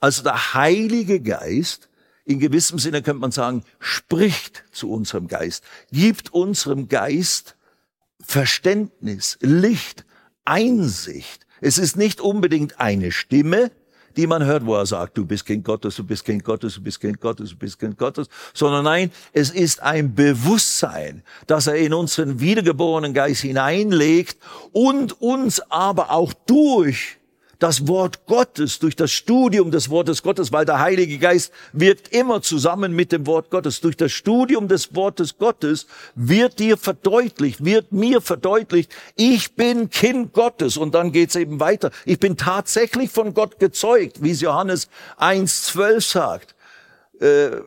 Also 0.00 0.22
der 0.22 0.52
Heilige 0.54 1.20
Geist, 1.20 1.88
in 2.26 2.38
gewissem 2.38 2.78
Sinne 2.78 3.02
könnte 3.02 3.20
man 3.20 3.32
sagen, 3.32 3.64
spricht 3.78 4.64
zu 4.70 4.90
unserem 4.90 5.28
Geist, 5.28 5.64
gibt 5.90 6.34
unserem 6.34 6.88
Geist 6.88 7.56
Verständnis, 8.20 9.38
Licht, 9.40 10.04
Einsicht. 10.44 11.46
Es 11.60 11.78
ist 11.78 11.96
nicht 11.96 12.20
unbedingt 12.20 12.78
eine 12.78 13.12
Stimme, 13.12 13.70
die 14.18 14.26
man 14.26 14.44
hört, 14.44 14.66
wo 14.66 14.74
er 14.74 14.84
sagt, 14.84 15.16
du 15.16 15.24
bist 15.24 15.46
Kind 15.46 15.64
Gottes, 15.64 15.94
du 15.94 16.04
bist 16.04 16.24
Kind 16.24 16.42
Gottes, 16.42 16.74
du 16.74 16.82
bist 16.82 17.00
Kind 17.00 17.20
Gottes, 17.20 17.50
du 17.50 17.56
bist 17.56 17.78
Kind 17.78 17.96
Gottes, 17.96 18.28
sondern 18.52 18.84
nein, 18.84 19.12
es 19.32 19.50
ist 19.50 19.80
ein 19.80 20.12
Bewusstsein, 20.12 21.22
das 21.46 21.68
er 21.68 21.76
in 21.76 21.94
unseren 21.94 22.40
wiedergeborenen 22.40 23.14
Geist 23.14 23.42
hineinlegt 23.42 24.36
und 24.72 25.22
uns 25.22 25.60
aber 25.70 26.10
auch 26.10 26.32
durch 26.46 27.17
das 27.58 27.88
Wort 27.88 28.26
Gottes, 28.26 28.78
durch 28.78 28.94
das 28.94 29.10
Studium 29.10 29.70
des 29.70 29.90
Wortes 29.90 30.22
Gottes, 30.22 30.52
weil 30.52 30.64
der 30.64 30.78
Heilige 30.78 31.18
Geist 31.18 31.52
wirkt 31.72 32.14
immer 32.14 32.40
zusammen 32.40 32.94
mit 32.94 33.10
dem 33.10 33.26
Wort 33.26 33.50
Gottes. 33.50 33.80
Durch 33.80 33.96
das 33.96 34.12
Studium 34.12 34.68
des 34.68 34.94
Wortes 34.94 35.38
Gottes 35.38 35.86
wird 36.14 36.60
dir 36.60 36.76
verdeutlicht, 36.76 37.64
wird 37.64 37.90
mir 37.90 38.20
verdeutlicht, 38.20 38.94
ich 39.16 39.54
bin 39.54 39.90
Kind 39.90 40.32
Gottes. 40.32 40.76
Und 40.76 40.94
dann 40.94 41.10
geht's 41.10 41.34
eben 41.34 41.58
weiter. 41.58 41.90
Ich 42.04 42.20
bin 42.20 42.36
tatsächlich 42.36 43.10
von 43.10 43.34
Gott 43.34 43.58
gezeugt, 43.58 44.22
wie 44.22 44.30
es 44.30 44.40
Johannes 44.40 44.88
1.12 45.18 46.00
sagt. 46.00 46.54
Äh, 47.20 47.56
äh, 47.56 47.62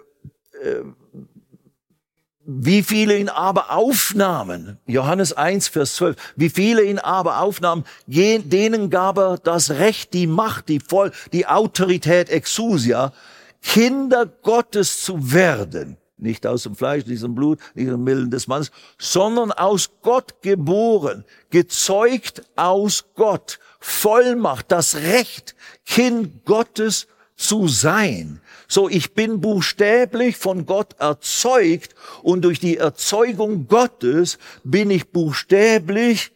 wie 2.59 2.83
viele 2.83 3.17
ihn 3.17 3.29
aber 3.29 3.71
aufnahmen, 3.71 4.77
Johannes 4.85 5.33
1, 5.33 5.69
Vers 5.69 5.95
12, 5.95 6.15
wie 6.35 6.49
viele 6.49 6.83
ihn 6.83 6.99
aber 6.99 7.39
aufnahmen, 7.39 7.85
denen 8.07 8.89
gab 8.89 9.17
er 9.17 9.37
das 9.37 9.71
Recht, 9.71 10.13
die 10.13 10.27
Macht, 10.27 10.67
die 10.69 10.79
Voll, 10.79 11.11
die 11.31 11.47
Autorität, 11.47 12.29
Exousia, 12.29 13.13
Kinder 13.61 14.25
Gottes 14.25 15.03
zu 15.03 15.31
werden. 15.33 15.97
nicht 16.17 16.45
aus 16.45 16.63
dem 16.63 16.75
Fleisch, 16.75 17.05
nicht 17.05 17.17
aus 17.17 17.23
dem 17.23 17.35
Blut, 17.35 17.59
nicht 17.73 17.87
aus 17.87 17.95
dem 17.95 18.05
Willen 18.05 18.29
des 18.29 18.47
Mannes, 18.47 18.71
sondern 18.99 19.51
aus 19.51 19.89
Gott 20.03 20.41
geboren, 20.41 21.25
gezeugt 21.49 22.43
aus 22.55 23.05
Gott, 23.15 23.59
Vollmacht, 23.79 24.71
das 24.71 24.95
Recht, 24.97 25.55
Kind 25.85 26.45
Gottes 26.45 27.07
zu 27.41 27.67
sein. 27.67 28.39
So, 28.67 28.87
ich 28.87 29.13
bin 29.13 29.41
buchstäblich 29.41 30.37
von 30.37 30.65
Gott 30.65 30.95
erzeugt 30.99 31.95
und 32.21 32.43
durch 32.43 32.59
die 32.59 32.77
Erzeugung 32.77 33.67
Gottes 33.67 34.37
bin 34.63 34.89
ich 34.91 35.09
buchstäblich 35.09 36.31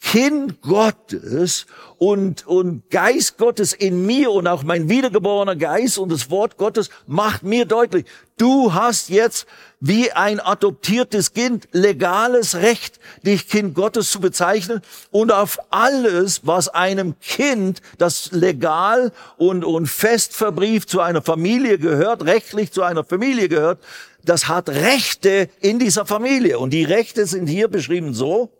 Kind 0.00 0.60
Gottes 0.60 1.64
und, 1.96 2.46
und 2.46 2.90
Geist 2.90 3.38
Gottes 3.38 3.72
in 3.72 4.04
mir 4.04 4.30
und 4.30 4.46
auch 4.46 4.62
mein 4.62 4.90
wiedergeborener 4.90 5.56
Geist 5.56 5.96
und 5.96 6.12
das 6.12 6.30
Wort 6.30 6.58
Gottes 6.58 6.90
macht 7.06 7.42
mir 7.42 7.64
deutlich, 7.64 8.04
du 8.36 8.74
hast 8.74 9.08
jetzt 9.08 9.46
wie 9.80 10.12
ein 10.12 10.40
adoptiertes 10.40 11.32
Kind 11.32 11.68
legales 11.72 12.56
Recht, 12.56 13.00
dich 13.24 13.48
Kind 13.48 13.74
Gottes 13.74 14.10
zu 14.10 14.20
bezeichnen 14.20 14.82
und 15.10 15.32
auf 15.32 15.58
alles, 15.70 16.46
was 16.46 16.68
einem 16.68 17.18
Kind, 17.20 17.80
das 17.96 18.30
legal 18.32 19.10
und, 19.38 19.64
und 19.64 19.86
fest 19.86 20.34
verbrieft 20.34 20.90
zu 20.90 21.00
einer 21.00 21.22
Familie 21.22 21.78
gehört, 21.78 22.26
rechtlich 22.26 22.72
zu 22.72 22.82
einer 22.82 23.04
Familie 23.04 23.48
gehört, 23.48 23.82
das 24.22 24.48
hat 24.48 24.68
Rechte 24.68 25.48
in 25.60 25.78
dieser 25.78 26.04
Familie. 26.04 26.58
Und 26.58 26.70
die 26.70 26.84
Rechte 26.84 27.24
sind 27.24 27.46
hier 27.46 27.68
beschrieben 27.68 28.12
so, 28.12 28.52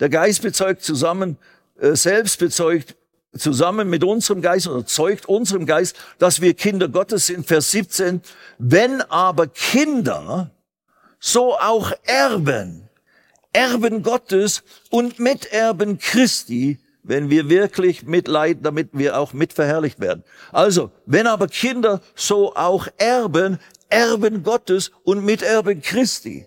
der 0.00 0.08
Geist 0.08 0.42
bezeugt 0.42 0.82
zusammen, 0.82 1.38
äh, 1.78 1.94
selbst 1.94 2.38
bezeugt 2.38 2.96
zusammen 3.36 3.88
mit 3.90 4.04
unserem 4.04 4.42
Geist 4.42 4.68
oder 4.68 4.86
zeugt 4.86 5.26
unserem 5.26 5.66
Geist, 5.66 5.96
dass 6.18 6.40
wir 6.40 6.54
Kinder 6.54 6.88
Gottes 6.88 7.26
sind. 7.26 7.46
Vers 7.46 7.70
17. 7.72 8.20
Wenn 8.58 9.00
aber 9.02 9.48
Kinder, 9.48 10.50
so 11.18 11.54
auch 11.58 11.92
Erben, 12.04 12.88
Erben 13.52 14.02
Gottes 14.02 14.62
und 14.90 15.18
Miterben 15.18 15.98
Christi, 15.98 16.78
wenn 17.02 17.30
wir 17.30 17.48
wirklich 17.48 18.02
mitleiden, 18.04 18.62
damit 18.62 18.90
wir 18.92 19.18
auch 19.18 19.32
mitverherrlicht 19.32 20.00
werden. 20.00 20.24
Also, 20.52 20.90
wenn 21.06 21.26
aber 21.26 21.48
Kinder, 21.48 22.00
so 22.14 22.54
auch 22.54 22.88
Erben, 22.96 23.58
Erben 23.88 24.42
Gottes 24.42 24.90
und 25.04 25.24
Miterben 25.24 25.82
Christi. 25.82 26.46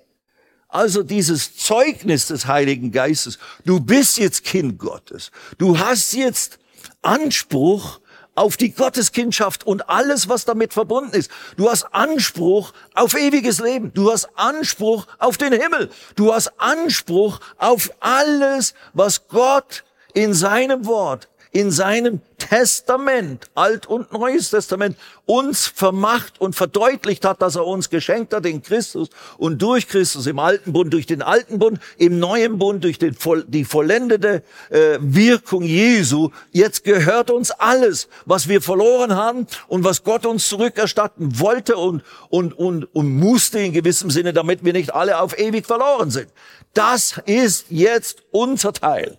Also 0.67 1.03
dieses 1.03 1.55
Zeugnis 1.55 2.27
des 2.27 2.45
Heiligen 2.45 2.91
Geistes. 2.91 3.39
Du 3.65 3.79
bist 3.79 4.17
jetzt 4.17 4.43
Kind 4.43 4.77
Gottes. 4.77 5.31
Du 5.57 5.79
hast 5.79 6.13
jetzt 6.13 6.59
Anspruch 7.01 7.99
auf 8.35 8.55
die 8.55 8.71
Gotteskindschaft 8.71 9.65
und 9.65 9.89
alles, 9.89 10.29
was 10.29 10.45
damit 10.45 10.73
verbunden 10.73 11.15
ist. 11.15 11.31
Du 11.55 11.69
hast 11.69 11.83
Anspruch 11.93 12.71
auf 12.93 13.15
ewiges 13.15 13.59
Leben. 13.59 13.91
Du 13.93 14.11
hast 14.11 14.29
Anspruch 14.35 15.07
auf 15.17 15.37
den 15.37 15.53
Himmel. 15.53 15.89
Du 16.15 16.33
hast 16.33 16.51
Anspruch 16.59 17.39
auf 17.57 17.89
alles, 17.99 18.75
was 18.93 19.27
Gott 19.27 19.83
in 20.13 20.33
seinem 20.33 20.85
Wort 20.85 21.29
in 21.51 21.71
seinem 21.71 22.21
Testament, 22.37 23.49
Alt- 23.55 23.87
und 23.87 24.11
Neues 24.13 24.51
Testament, 24.51 24.97
uns 25.25 25.67
vermacht 25.67 26.39
und 26.39 26.55
verdeutlicht 26.55 27.25
hat, 27.25 27.41
dass 27.41 27.55
er 27.55 27.65
uns 27.65 27.89
geschenkt 27.89 28.33
hat 28.33 28.45
in 28.45 28.61
Christus 28.61 29.09
und 29.37 29.61
durch 29.61 29.87
Christus 29.87 30.27
im 30.27 30.39
Alten 30.39 30.73
Bund, 30.73 30.93
durch 30.93 31.05
den 31.05 31.21
Alten 31.21 31.59
Bund, 31.59 31.79
im 31.97 32.19
Neuen 32.19 32.57
Bund, 32.57 32.83
durch 32.83 32.99
den, 32.99 33.15
die 33.47 33.65
vollendete 33.65 34.43
äh, 34.69 34.97
Wirkung 35.01 35.63
Jesu. 35.63 36.29
Jetzt 36.51 36.83
gehört 36.83 37.31
uns 37.31 37.51
alles, 37.51 38.07
was 38.25 38.47
wir 38.47 38.61
verloren 38.61 39.15
haben 39.15 39.47
und 39.67 39.83
was 39.83 40.03
Gott 40.03 40.25
uns 40.25 40.47
zurückerstatten 40.47 41.39
wollte 41.39 41.77
und, 41.77 42.03
und, 42.29 42.53
und, 42.53 42.83
und 42.95 43.09
musste 43.17 43.59
in 43.59 43.73
gewissem 43.73 44.11
Sinne, 44.11 44.33
damit 44.33 44.63
wir 44.63 44.73
nicht 44.73 44.93
alle 44.93 45.19
auf 45.19 45.37
ewig 45.37 45.65
verloren 45.65 46.11
sind. 46.11 46.29
Das 46.73 47.19
ist 47.25 47.65
jetzt 47.69 48.23
unser 48.31 48.73
Teil. 48.73 49.17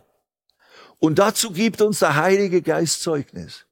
Und 0.98 1.18
dazu 1.18 1.50
gibt 1.50 1.80
uns 1.80 2.00
der 2.00 2.16
Heilige 2.16 2.62
Geist 2.62 3.02
Zeugnis. 3.02 3.64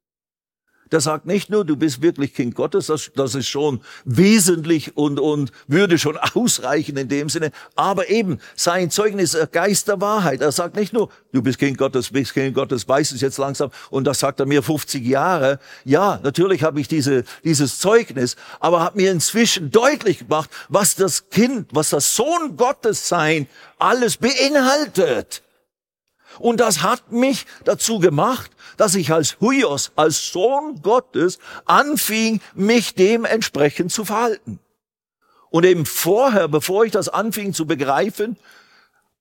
Der 0.93 1.01
sagt 1.01 1.27
nicht 1.27 1.51
nur, 1.51 1.65
du 1.65 1.77
bist 1.77 2.01
wirklich 2.01 2.33
Kind 2.33 2.55
Gottes, 2.55 2.87
das, 2.87 3.11
das 3.17 3.35
ist 3.35 3.49
schon 3.49 3.81
wesentlich 4.05 4.97
und, 4.97 5.19
und 5.19 5.51
würde 5.67 5.99
schon 5.99 6.17
ausreichen 6.35 6.97
in 6.97 7.09
dem 7.09 7.29
Sinne, 7.29 7.51
aber 7.75 8.09
eben 8.09 8.39
sein 8.55 8.91
Zeugnis, 8.91 9.37
Geist 9.51 9.89
der 9.89 10.01
Wahrheit. 10.01 10.43
Er 10.43 10.53
sagt 10.53 10.77
nicht 10.77 10.93
nur, 10.93 11.09
du 11.33 11.43
bist 11.43 11.59
Kind 11.59 11.77
Gottes, 11.77 12.11
bist 12.11 12.35
Kind 12.35 12.55
Gottes, 12.55 12.87
weiß 12.89 13.11
es 13.11 13.21
jetzt 13.21 13.39
langsam 13.39 13.71
und 13.91 14.05
das 14.05 14.21
sagt 14.21 14.39
er 14.39 14.47
mir 14.47 14.63
50 14.63 15.05
Jahre. 15.05 15.59
Ja, 15.85 16.21
natürlich 16.23 16.63
habe 16.63 16.81
ich 16.81 16.87
diese, 16.87 17.25
dieses 17.43 17.81
Zeugnis, 17.81 18.37
aber 18.61 18.81
hat 18.81 18.95
mir 18.95 19.11
inzwischen 19.11 19.73
deutlich 19.73 20.21
gemacht, 20.21 20.51
was 20.69 20.95
das 20.95 21.31
Kind, 21.31 21.69
was 21.73 21.91
das 21.91 22.15
Sohn 22.15 22.57
Gottes 22.57 23.09
sein 23.09 23.49
alles 23.79 24.19
beinhaltet. 24.19 25.43
Und 26.39 26.61
das 26.61 26.83
hat 26.83 27.13
mich 27.13 27.47
dazu 27.65 27.99
gemacht, 27.99 28.51
dass 28.77 28.95
ich 28.95 29.13
als 29.13 29.39
Huios, 29.41 29.93
als 29.97 30.29
Sohn 30.29 30.81
Gottes, 30.83 31.39
anfing, 31.65 32.41
mich 32.55 32.95
dementsprechend 32.95 33.93
zu 33.93 34.05
verhalten. 34.05 34.59
Und 35.51 35.65
eben 35.65 35.87
vorher, 35.87 36.49
bevor 36.49 36.85
ich 36.85 36.93
das 36.93 37.09
anfing 37.09 37.55
zu 37.55 37.67
begreifen, 37.67 38.37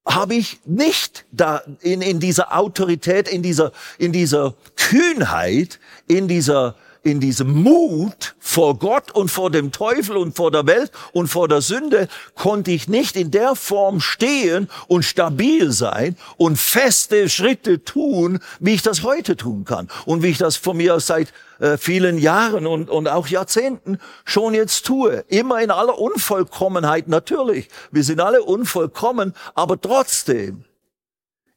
habe 0.08 0.36
ich 0.36 0.60
nicht 0.66 1.26
da 1.32 1.64
in, 1.82 2.02
in 2.02 2.20
dieser 2.20 2.56
Autorität, 2.56 3.28
in 3.28 3.42
dieser, 3.42 3.72
in 3.98 4.12
dieser 4.12 4.54
Kühnheit, 4.76 5.80
in 6.08 6.28
dieser 6.28 6.76
in 7.06 7.20
diesem 7.20 7.62
Mut 7.62 8.36
vor 8.40 8.80
Gott 8.80 9.12
und 9.12 9.30
vor 9.30 9.52
dem 9.52 9.72
Teufel 9.72 10.18
und 10.18 10.36
vor 10.36 10.50
der 10.50 10.66
Welt 10.66 10.92
und 11.14 11.28
vor 11.28 11.48
der 11.48 11.62
Sünde 11.62 12.08
konnte 12.34 12.72
ich 12.72 12.88
nicht 12.88 13.16
in 13.16 13.30
der 13.30 13.56
Form 13.56 14.02
stehen 14.02 14.68
und 14.88 15.06
stabil 15.06 15.72
sein 15.72 16.18
und 16.38 16.58
feste 16.58 17.30
Schritte 17.30 17.84
tun, 17.84 18.40
wie 18.60 18.74
ich 18.74 18.82
das 18.82 19.04
heute 19.04 19.38
tun 19.38 19.66
kann 19.66 19.88
und 20.08 20.24
wie 20.24 20.30
ich 20.30 20.40
das 20.40 20.58
von 20.58 20.78
mir 20.78 21.00
seit 21.00 21.32
äh, 21.60 21.78
vielen 21.78 22.18
Jahren 22.18 22.66
und, 22.66 22.90
und 22.90 23.08
auch 23.08 23.28
Jahrzehnten 23.28 24.00
schon 24.26 24.56
jetzt 24.56 24.88
tue. 24.88 25.24
Immer 25.28 25.62
in 25.62 25.70
aller 25.70 26.00
Unvollkommenheit, 26.00 27.08
natürlich. 27.08 27.70
Wir 27.92 28.04
sind 28.04 28.20
alle 28.20 28.42
unvollkommen, 28.42 29.36
aber 29.54 29.80
trotzdem 29.80 30.66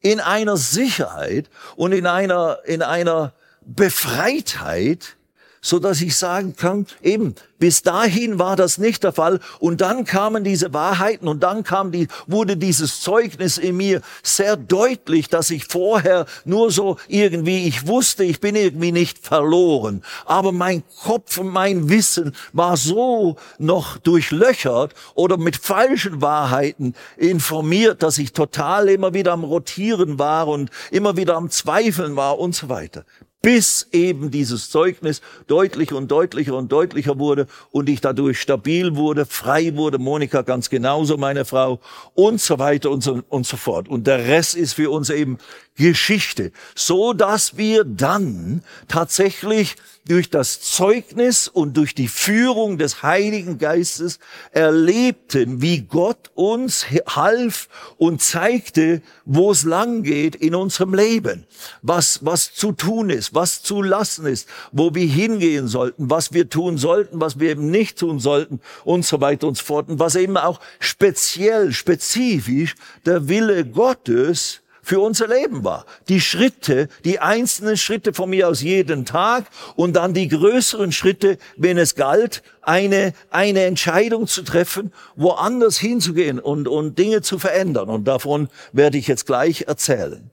in 0.00 0.20
einer 0.20 0.58
Sicherheit 0.58 1.48
und 1.74 1.92
in 1.92 2.06
einer, 2.06 2.58
in 2.66 2.82
einer 2.82 3.32
Befreitheit, 3.62 5.17
so 5.60 5.78
dass 5.78 6.00
ich 6.00 6.16
sagen 6.16 6.54
kann, 6.56 6.86
eben, 7.02 7.34
bis 7.58 7.82
dahin 7.82 8.38
war 8.38 8.56
das 8.56 8.78
nicht 8.78 9.02
der 9.02 9.12
Fall. 9.12 9.40
Und 9.58 9.80
dann 9.80 10.04
kamen 10.04 10.44
diese 10.44 10.72
Wahrheiten 10.72 11.26
und 11.26 11.42
dann 11.42 11.64
kam 11.64 11.90
die, 11.90 12.08
wurde 12.26 12.56
dieses 12.56 13.00
Zeugnis 13.00 13.58
in 13.58 13.76
mir 13.76 14.00
sehr 14.22 14.56
deutlich, 14.56 15.28
dass 15.28 15.50
ich 15.50 15.64
vorher 15.64 16.26
nur 16.44 16.70
so 16.70 16.96
irgendwie, 17.08 17.66
ich 17.66 17.86
wusste, 17.86 18.24
ich 18.24 18.40
bin 18.40 18.54
irgendwie 18.54 18.92
nicht 18.92 19.18
verloren, 19.18 20.02
aber 20.24 20.52
mein 20.52 20.82
Kopf 21.02 21.38
und 21.38 21.48
mein 21.48 21.88
Wissen 21.88 22.34
war 22.52 22.76
so 22.76 23.36
noch 23.58 23.98
durchlöchert 23.98 24.94
oder 25.14 25.36
mit 25.36 25.56
falschen 25.56 26.22
Wahrheiten 26.22 26.94
informiert, 27.16 28.02
dass 28.02 28.18
ich 28.18 28.32
total 28.32 28.88
immer 28.88 29.14
wieder 29.14 29.32
am 29.32 29.44
Rotieren 29.44 30.18
war 30.18 30.48
und 30.48 30.70
immer 30.90 31.16
wieder 31.16 31.36
am 31.36 31.50
Zweifeln 31.50 32.16
war 32.16 32.38
und 32.38 32.54
so 32.54 32.68
weiter 32.68 33.04
bis 33.40 33.86
eben 33.92 34.30
dieses 34.30 34.70
Zeugnis 34.70 35.20
deutlicher 35.46 35.96
und 35.96 36.10
deutlicher 36.10 36.54
und 36.54 36.72
deutlicher 36.72 37.18
wurde 37.18 37.46
und 37.70 37.88
ich 37.88 38.00
dadurch 38.00 38.40
stabil 38.40 38.96
wurde, 38.96 39.26
frei 39.26 39.76
wurde, 39.76 39.98
Monika 39.98 40.42
ganz 40.42 40.70
genauso, 40.70 41.16
meine 41.16 41.44
Frau 41.44 41.80
und 42.14 42.40
so 42.40 42.58
weiter 42.58 42.90
und 42.90 43.02
so, 43.02 43.22
und 43.28 43.46
so 43.46 43.56
fort. 43.56 43.88
Und 43.88 44.06
der 44.06 44.26
Rest 44.26 44.56
ist 44.56 44.74
für 44.74 44.90
uns 44.90 45.10
eben 45.10 45.38
Geschichte, 45.78 46.52
so 46.74 47.12
dass 47.12 47.56
wir 47.56 47.84
dann 47.84 48.62
tatsächlich 48.88 49.76
durch 50.08 50.30
das 50.30 50.60
Zeugnis 50.60 51.48
und 51.48 51.76
durch 51.76 51.94
die 51.94 52.08
Führung 52.08 52.78
des 52.78 53.02
Heiligen 53.02 53.58
Geistes 53.58 54.18
erlebten, 54.52 55.60
wie 55.60 55.82
Gott 55.82 56.30
uns 56.34 56.86
half 57.06 57.68
und 57.98 58.22
zeigte, 58.22 59.02
wo 59.26 59.52
es 59.52 59.64
lang 59.64 60.02
geht 60.02 60.34
in 60.34 60.54
unserem 60.54 60.94
Leben, 60.94 61.46
was, 61.82 62.24
was 62.24 62.54
zu 62.54 62.72
tun 62.72 63.10
ist, 63.10 63.34
was 63.34 63.62
zu 63.62 63.82
lassen 63.82 64.26
ist, 64.26 64.48
wo 64.72 64.94
wir 64.94 65.06
hingehen 65.06 65.68
sollten, 65.68 66.10
was 66.10 66.32
wir 66.32 66.48
tun 66.48 66.78
sollten, 66.78 67.20
was 67.20 67.38
wir 67.38 67.50
eben 67.50 67.70
nicht 67.70 67.98
tun 67.98 68.18
sollten 68.18 68.60
und 68.84 69.04
so 69.04 69.20
weiter 69.20 69.46
und 69.46 69.58
so 69.58 69.64
fort. 69.64 69.88
Und 69.88 69.98
was 69.98 70.14
eben 70.16 70.38
auch 70.38 70.58
speziell, 70.80 71.72
spezifisch 71.72 72.74
der 73.04 73.28
Wille 73.28 73.66
Gottes 73.66 74.62
für 74.88 75.00
unser 75.00 75.28
Leben 75.28 75.64
war. 75.64 75.84
Die 76.08 76.18
Schritte, 76.18 76.88
die 77.04 77.20
einzelnen 77.20 77.76
Schritte 77.76 78.14
von 78.14 78.30
mir 78.30 78.48
aus 78.48 78.62
jeden 78.62 79.04
Tag 79.04 79.44
und 79.76 79.96
dann 79.96 80.14
die 80.14 80.28
größeren 80.28 80.92
Schritte, 80.92 81.36
wenn 81.58 81.76
es 81.76 81.94
galt, 81.94 82.42
eine, 82.62 83.12
eine 83.28 83.64
Entscheidung 83.64 84.26
zu 84.26 84.40
treffen, 84.40 84.94
woanders 85.14 85.76
hinzugehen 85.76 86.40
und, 86.40 86.68
und 86.68 86.98
Dinge 86.98 87.20
zu 87.20 87.38
verändern. 87.38 87.90
Und 87.90 88.08
davon 88.08 88.48
werde 88.72 88.96
ich 88.96 89.08
jetzt 89.08 89.26
gleich 89.26 89.64
erzählen. 89.68 90.30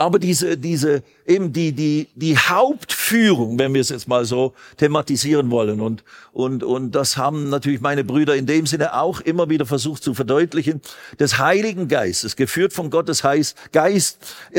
Aber 0.00 0.18
diese, 0.18 0.56
diese, 0.56 1.02
eben 1.26 1.52
die, 1.52 1.72
die, 1.72 2.08
die 2.14 2.38
Hauptführung 2.38 3.00
Führung, 3.10 3.58
wenn 3.58 3.74
wir 3.74 3.80
es 3.80 3.88
jetzt 3.88 4.06
mal 4.06 4.24
so 4.24 4.54
thematisieren 4.76 5.50
wollen. 5.50 5.80
Und, 5.80 6.04
und, 6.32 6.62
und 6.62 6.92
das 6.92 7.16
haben 7.16 7.48
natürlich 7.50 7.80
meine 7.80 8.04
Brüder 8.04 8.36
in 8.36 8.46
dem 8.46 8.66
Sinne 8.66 8.94
auch 8.94 9.20
immer 9.20 9.50
wieder 9.50 9.66
versucht 9.66 10.04
zu 10.04 10.14
verdeutlichen. 10.14 10.80
Des 11.18 11.38
Heiligen 11.38 11.88
Geistes, 11.88 12.36
geführt 12.36 12.72
von 12.72 12.88
Gottes 12.88 13.24
Geist, 13.72 14.16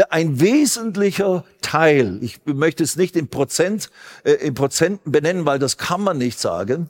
ein 0.09 0.41
wesentlicher 0.41 1.45
Teil. 1.61 2.19
Ich 2.21 2.41
möchte 2.43 2.83
es 2.83 2.97
nicht 2.97 3.15
in 3.15 3.29
Prozent, 3.29 3.89
äh, 4.25 4.33
in 4.33 4.53
Prozenten 4.53 5.13
benennen, 5.13 5.45
weil 5.45 5.57
das 5.57 5.77
kann 5.77 6.01
man 6.01 6.17
nicht 6.17 6.37
sagen 6.37 6.89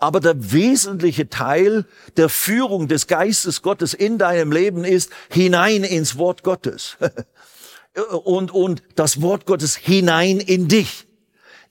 aber 0.00 0.20
der 0.20 0.52
wesentliche 0.52 1.28
Teil 1.28 1.84
der 2.16 2.28
Führung 2.28 2.86
des 2.86 3.08
Geistes 3.08 3.62
Gottes 3.62 3.94
in 3.94 4.16
deinem 4.16 4.52
Leben 4.52 4.84
ist 4.84 5.10
hinein 5.28 5.82
ins 5.82 6.16
Wort 6.16 6.44
Gottes. 6.44 6.96
und, 8.24 8.52
und 8.52 8.82
das 8.94 9.22
Wort 9.22 9.46
Gottes 9.46 9.76
hinein 9.76 10.40
in 10.40 10.68
dich 10.68 11.08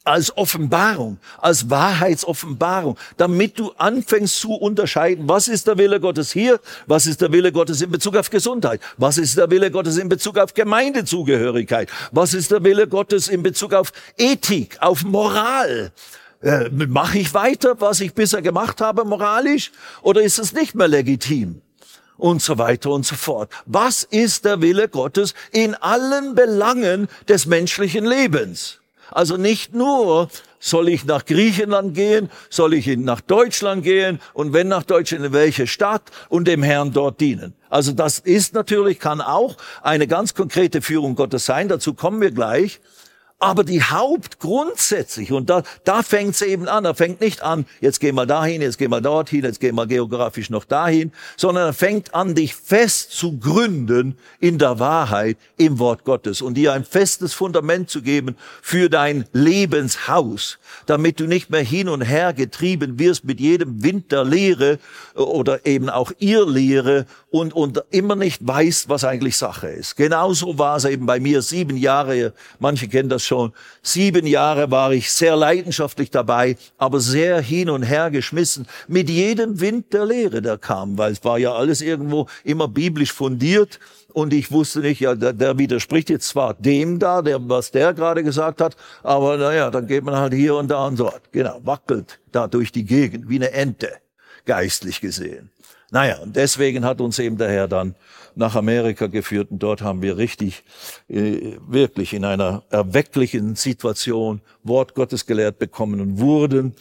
als 0.08 0.36
Offenbarung, 0.38 1.20
als 1.38 1.70
Wahrheitsoffenbarung, 1.70 2.98
damit 3.18 3.60
du 3.60 3.72
anfängst 3.78 4.40
zu 4.40 4.54
unterscheiden, 4.54 5.28
was 5.28 5.48
ist 5.48 5.68
der 5.68 5.78
Wille 5.78 6.00
Gottes 6.00 6.32
hier, 6.32 6.60
was 6.88 7.06
ist 7.06 7.22
der 7.22 7.32
Wille 7.32 7.52
Gottes 7.52 7.82
in 7.82 7.92
Bezug 7.92 8.16
auf 8.16 8.30
Gesundheit, 8.30 8.82
was 8.98 9.18
ist 9.18 9.38
der 9.38 9.52
Wille 9.52 9.70
Gottes 9.70 9.98
in 9.98 10.08
Bezug 10.08 10.38
auf 10.38 10.54
Gemeindezugehörigkeit, 10.54 11.90
was 12.12 12.34
ist 12.34 12.52
der 12.52 12.64
Wille 12.64 12.88
Gottes 12.88 13.28
in 13.28 13.44
Bezug 13.44 13.74
auf 13.74 13.92
Ethik, 14.18 14.78
auf 14.80 15.04
Moral. 15.04 15.92
Äh, 16.42 16.70
Mache 16.70 17.18
ich 17.18 17.34
weiter, 17.34 17.76
was 17.82 18.00
ich 18.00 18.14
bisher 18.14 18.42
gemacht 18.42 18.80
habe, 18.80 19.04
moralisch, 19.04 19.72
oder 20.04 20.22
ist 20.22 20.40
es 20.40 20.54
nicht 20.54 20.76
mehr 20.76 20.88
legitim? 20.88 21.62
Und 22.18 22.42
so 22.42 22.58
weiter 22.58 22.92
und 22.92 23.06
so 23.06 23.16
fort. 23.16 23.52
Was 23.66 24.04
ist 24.04 24.46
der 24.46 24.62
Wille 24.62 24.90
Gottes 24.90 25.34
in 25.52 25.76
allen 25.76 26.36
Belangen 26.36 27.08
des 27.28 27.46
menschlichen 27.46 28.06
Lebens? 28.06 28.80
Also 29.12 29.38
nicht 29.38 29.74
nur, 29.74 30.30
soll 30.60 30.90
ich 30.90 31.06
nach 31.06 31.26
Griechenland 31.26 31.94
gehen, 31.94 32.30
soll 32.50 32.74
ich 32.74 32.88
nach 32.98 33.22
Deutschland 33.22 33.84
gehen 33.84 34.20
und 34.34 34.54
wenn 34.54 34.68
nach 34.68 34.84
Deutschland, 34.84 35.26
in 35.26 35.34
welche 35.34 35.68
Stadt 35.68 36.04
und 36.30 36.48
dem 36.48 36.64
Herrn 36.64 36.92
dort 36.92 37.22
dienen. 37.22 37.54
Also 37.70 37.92
das 37.94 38.20
ist 38.20 38.54
natürlich, 38.54 39.00
kann 39.00 39.22
auch 39.22 39.56
eine 39.82 40.08
ganz 40.08 40.34
konkrete 40.34 40.82
Führung 40.82 41.16
Gottes 41.16 41.46
sein, 41.46 41.70
dazu 41.70 41.94
kommen 41.94 42.22
wir 42.22 42.32
gleich. 42.32 42.82
Aber 43.40 43.64
die 43.64 43.84
Haupt 43.84 44.40
grundsätzlich, 44.40 45.32
und 45.32 45.48
da, 45.52 45.62
da 45.84 46.02
fängt 46.02 46.34
es 46.34 46.42
eben 46.42 46.68
an, 46.68 46.86
er 46.86 46.96
fängt 46.96 47.22
nicht 47.22 47.44
an, 47.44 47.68
jetzt 47.82 48.00
geh 48.00 48.12
mal 48.12 48.26
dahin, 48.26 48.64
jetzt 48.64 48.80
geh 48.80 48.88
mal 48.88 49.00
dorthin, 49.00 49.44
jetzt 49.44 49.60
geh 49.60 49.72
mal 49.72 49.86
geografisch 49.86 50.50
noch 50.50 50.66
dahin, 50.66 51.12
sondern 51.36 51.68
er 51.68 51.74
fängt 51.74 52.16
an, 52.16 52.34
dich 52.34 52.56
fest 52.56 53.12
zu 53.12 53.38
gründen 53.38 54.18
in 54.40 54.58
der 54.58 54.80
Wahrheit, 54.80 55.38
im 55.56 55.78
Wort 55.78 56.04
Gottes 56.04 56.42
und 56.42 56.56
dir 56.56 56.74
ein 56.74 56.84
festes 56.84 57.36
Fundament 57.36 57.92
zu 57.92 58.02
geben 58.02 58.36
für 58.64 58.90
dein 58.90 59.26
Lebenshaus, 59.34 60.58
damit 60.88 61.20
du 61.20 61.28
nicht 61.28 61.52
mehr 61.52 61.62
hin 61.62 61.90
und 61.90 62.02
her 62.02 62.34
getrieben 62.34 62.98
wirst 62.98 63.24
mit 63.24 63.40
jedem 63.40 63.84
Wind 63.84 64.12
der 64.12 64.24
Lehre 64.24 64.80
oder 65.14 65.64
eben 65.68 65.92
auch 65.92 66.12
Irrlehre 66.18 67.06
und, 67.30 67.54
und 67.54 67.84
immer 67.92 68.16
nicht 68.16 68.48
weißt, 68.48 68.90
was 68.90 69.04
eigentlich 69.04 69.38
Sache 69.38 69.68
ist. 69.68 69.96
Genauso 69.96 70.58
war 70.58 70.78
es 70.78 70.86
eben 70.86 71.06
bei 71.06 71.20
mir 71.20 71.44
sieben 71.44 71.78
Jahre, 71.78 72.34
manche 72.58 72.88
kennen 72.88 73.10
das 73.10 73.27
schon. 73.28 73.54
Sieben 73.84 74.26
Jahre 74.26 74.72
war 74.72 74.92
ich 74.92 75.12
sehr 75.12 75.36
leidenschaftlich 75.36 76.10
dabei, 76.10 76.58
aber 76.78 77.00
sehr 77.00 77.42
hin 77.42 77.70
und 77.70 77.84
her 77.84 78.10
geschmissen 78.10 78.68
mit 78.88 79.10
jedem 79.10 79.60
Wind 79.60 79.94
der 79.94 80.06
Lehre, 80.06 80.42
der 80.42 80.58
kam, 80.58 80.98
weil 80.98 81.12
es 81.12 81.24
war 81.24 81.38
ja 81.38 81.54
alles 81.54 81.82
irgendwo 81.82 82.28
immer 82.44 82.68
biblisch 82.68 83.14
fundiert. 83.14 83.80
Und 84.14 84.34
ich 84.34 84.52
wusste 84.52 84.80
nicht, 84.80 85.00
ja, 85.00 85.14
der, 85.14 85.34
der 85.34 85.60
widerspricht 85.60 86.10
jetzt 86.10 86.30
zwar 86.30 86.56
dem 86.56 86.98
da, 86.98 87.22
der, 87.22 87.38
was 87.48 87.70
der 87.70 87.94
gerade 87.94 88.24
gesagt 88.24 88.62
hat, 88.62 88.76
aber 89.04 89.38
naja, 89.38 89.70
dann 89.70 89.86
geht 89.86 90.04
man 90.04 90.16
halt 90.16 90.34
hier 90.34 90.56
und 90.56 90.70
da 90.70 90.88
und 90.88 91.00
dort. 91.00 91.32
Genau, 91.32 91.60
wackelt 91.64 92.20
da 92.32 92.48
durch 92.48 92.72
die 92.72 92.86
Gegend 92.86 93.30
wie 93.30 93.36
eine 93.36 93.52
Ente, 93.52 93.92
geistlich 94.46 95.02
gesehen. 95.02 95.52
Naja, 95.92 96.18
und 96.20 96.36
deswegen 96.36 96.84
hat 96.84 97.00
uns 97.00 97.18
eben 97.18 97.38
der 97.38 97.50
Herr 97.50 97.68
dann 97.68 97.96
nach 98.36 98.56
Amerika 98.56 99.08
geführt 99.08 99.52
und 99.52 99.60
dort 99.60 99.82
haben 99.82 100.02
wir 100.02 100.18
richtig, 100.18 100.64
äh, 101.08 101.58
wirklich 101.66 102.14
in 102.14 102.26
einer 102.26 102.64
erwecklichen 102.70 103.56
Situation 103.56 104.42
Wort 104.64 104.96
Gottes 104.96 105.26
gelehrt 105.26 105.60
bekommen 105.60 106.02
und 106.02 106.20
wurden 106.20 106.76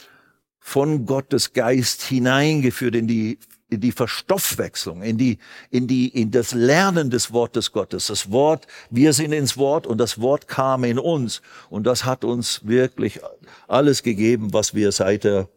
von 0.59 1.07
Gottes 1.07 1.53
Geist 1.53 2.03
hineingeführt 2.03 2.97
in 2.97 3.07
die 3.07 3.39
in 3.69 3.81
die 3.81 3.93
Verstoffwechslung, 3.93 5.03
in 5.03 5.19
die, 5.19 5.39
in 5.71 5.89
die, 5.89 6.09
in 6.09 6.31
das 6.31 6.53
Lernen 6.53 7.11
des 7.11 7.33
Wortes 7.33 7.73
Gottes. 7.73 8.07
Das 8.07 8.31
Wort, 8.31 8.67
wir 8.91 9.13
sind 9.13 9.33
ins 9.33 9.57
Wort 9.57 9.87
und 9.87 9.99
das 9.99 10.21
Wort 10.21 10.47
kam 10.47 10.85
in 10.85 10.99
uns. 10.99 11.43
Und 11.69 11.85
das 11.85 12.05
hat 12.05 12.25
uns 12.25 12.61
wirklich 12.65 13.21
alles 13.67 14.05
gegeben, 14.05 14.53
was 14.53 14.75
wir 14.75 14.93
seither 14.93 15.49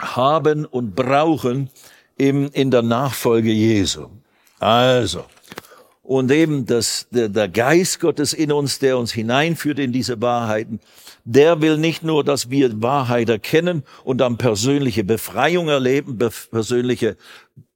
haben 0.00 0.64
und 0.64 0.94
brauchen, 0.94 1.70
eben 2.18 2.48
in 2.48 2.70
der 2.70 2.82
Nachfolge 2.82 3.50
Jesu. 3.50 4.08
Also, 4.58 5.24
und 6.02 6.30
eben 6.32 6.66
das, 6.66 7.06
der, 7.10 7.28
der 7.28 7.48
Geist 7.48 8.00
Gottes 8.00 8.32
in 8.32 8.50
uns, 8.50 8.78
der 8.80 8.98
uns 8.98 9.12
hineinführt 9.12 9.78
in 9.78 9.92
diese 9.92 10.20
Wahrheiten, 10.20 10.80
der 11.24 11.60
will 11.60 11.78
nicht 11.78 12.02
nur, 12.02 12.24
dass 12.24 12.50
wir 12.50 12.82
Wahrheit 12.82 13.28
erkennen 13.28 13.84
und 14.04 14.18
dann 14.18 14.36
persönliche 14.36 15.04
Befreiung 15.04 15.68
erleben, 15.68 16.18
persönliche 16.50 17.16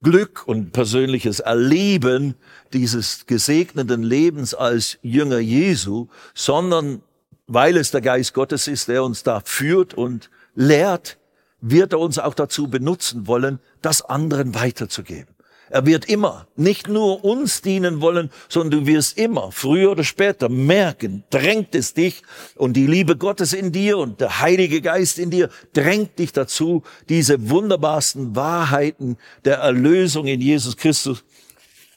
Glück 0.03 0.43
und 0.45 0.73
persönliches 0.73 1.39
Erleben 1.39 2.35
dieses 2.73 3.25
gesegneten 3.25 4.03
Lebens 4.03 4.53
als 4.53 4.97
Jünger 5.01 5.39
Jesu, 5.39 6.07
sondern 6.33 7.01
weil 7.47 7.77
es 7.77 7.91
der 7.91 8.01
Geist 8.01 8.33
Gottes 8.33 8.67
ist, 8.67 8.87
der 8.87 9.03
uns 9.03 9.23
da 9.23 9.41
führt 9.45 9.93
und 9.93 10.29
lehrt, 10.55 11.17
wird 11.61 11.93
er 11.93 11.99
uns 11.99 12.19
auch 12.19 12.33
dazu 12.33 12.69
benutzen 12.69 13.27
wollen, 13.27 13.59
das 13.81 14.01
anderen 14.01 14.55
weiterzugeben. 14.55 15.35
Er 15.69 15.85
wird 15.85 16.05
immer 16.05 16.47
nicht 16.55 16.87
nur 16.87 17.25
uns 17.25 17.61
dienen 17.61 17.99
wollen, 17.99 18.29
sondern 18.49 18.81
du 18.81 18.87
wirst 18.87 19.17
immer, 19.17 19.51
früher 19.51 19.91
oder 19.91 20.03
später, 20.03 20.47
merken, 20.47 21.23
drängt 21.31 21.73
es 21.73 21.95
dich 21.95 22.21
und 22.55 22.73
die 22.73 22.85
Liebe 22.85 23.17
Gottes 23.17 23.51
in 23.51 23.71
dir 23.71 23.97
und 23.97 24.21
der 24.21 24.41
Heilige 24.41 24.81
Geist 24.81 25.17
in 25.17 25.31
dir 25.31 25.49
drängt 25.73 26.19
dich 26.19 26.33
dazu, 26.33 26.83
diese 27.09 27.49
wunderbarsten 27.49 28.35
Wahrheiten 28.35 29.17
der 29.43 29.57
Erlösung 29.57 30.27
in 30.27 30.39
Jesus 30.39 30.77
Christus 30.77 31.23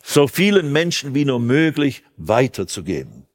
so 0.02 0.26
vielen 0.26 0.72
Menschen 0.72 1.14
wie 1.14 1.26
nur 1.26 1.38
möglich 1.38 2.02
weiterzugeben. 2.16 3.26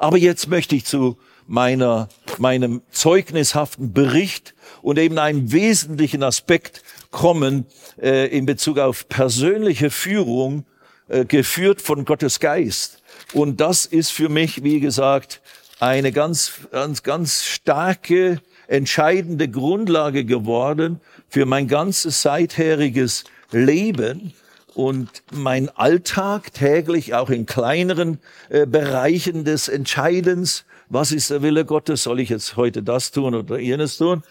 Aber 0.00 0.16
jetzt 0.16 0.48
möchte 0.48 0.74
ich 0.74 0.84
zu 0.84 1.18
meiner, 1.48 2.08
meinem 2.38 2.82
zeugnishaften 2.90 3.92
Bericht 3.92 4.54
und 4.82 4.98
eben 4.98 5.18
einen 5.18 5.50
wesentlichen 5.50 6.22
Aspekt 6.22 6.82
kommen 7.10 7.66
äh, 8.00 8.26
in 8.28 8.46
Bezug 8.46 8.78
auf 8.78 9.08
persönliche 9.08 9.90
Führung, 9.90 10.64
äh, 11.08 11.24
geführt 11.24 11.80
von 11.80 12.04
Gottes 12.04 12.38
Geist. 12.38 13.02
Und 13.32 13.60
das 13.60 13.86
ist 13.86 14.12
für 14.12 14.28
mich, 14.28 14.62
wie 14.62 14.78
gesagt, 14.78 15.40
eine 15.80 16.12
ganz, 16.12 16.52
ganz, 16.70 17.02
ganz 17.02 17.44
starke, 17.44 18.40
entscheidende 18.66 19.48
Grundlage 19.48 20.24
geworden 20.24 21.00
für 21.28 21.46
mein 21.46 21.66
ganzes 21.66 22.20
seitheriges 22.22 23.24
Leben 23.50 24.34
und 24.74 25.22
mein 25.32 25.70
Alltag 25.70 26.52
täglich 26.52 27.14
auch 27.14 27.30
in 27.30 27.46
kleineren 27.46 28.18
äh, 28.50 28.66
Bereichen 28.66 29.44
des 29.44 29.68
Entscheidens. 29.68 30.64
Was 30.90 31.12
ist 31.12 31.30
der 31.30 31.42
Wille 31.42 31.64
Gottes? 31.64 32.02
Soll 32.04 32.20
ich 32.20 32.30
jetzt 32.30 32.56
heute 32.56 32.82
das 32.82 33.10
tun 33.10 33.34
oder 33.34 33.58
jenes 33.58 33.98
tun? 33.98 34.22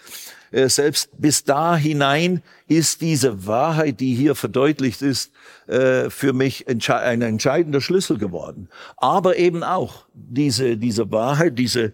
Äh, 0.51 0.69
selbst 0.69 1.09
bis 1.17 1.43
da 1.43 1.75
hinein 1.75 2.41
ist 2.67 3.01
diese 3.01 3.45
Wahrheit, 3.45 3.99
die 3.99 4.15
hier 4.15 4.35
verdeutlicht 4.35 5.01
ist, 5.01 5.31
äh, 5.67 6.09
für 6.09 6.33
mich 6.33 6.67
ein 6.67 7.21
entscheidender 7.21 7.81
Schlüssel 7.81 8.17
geworden. 8.17 8.69
Aber 8.95 9.37
eben 9.37 9.63
auch 9.63 10.05
diese, 10.13 10.77
diese 10.77 11.11
Wahrheit, 11.11 11.59
diese, 11.59 11.93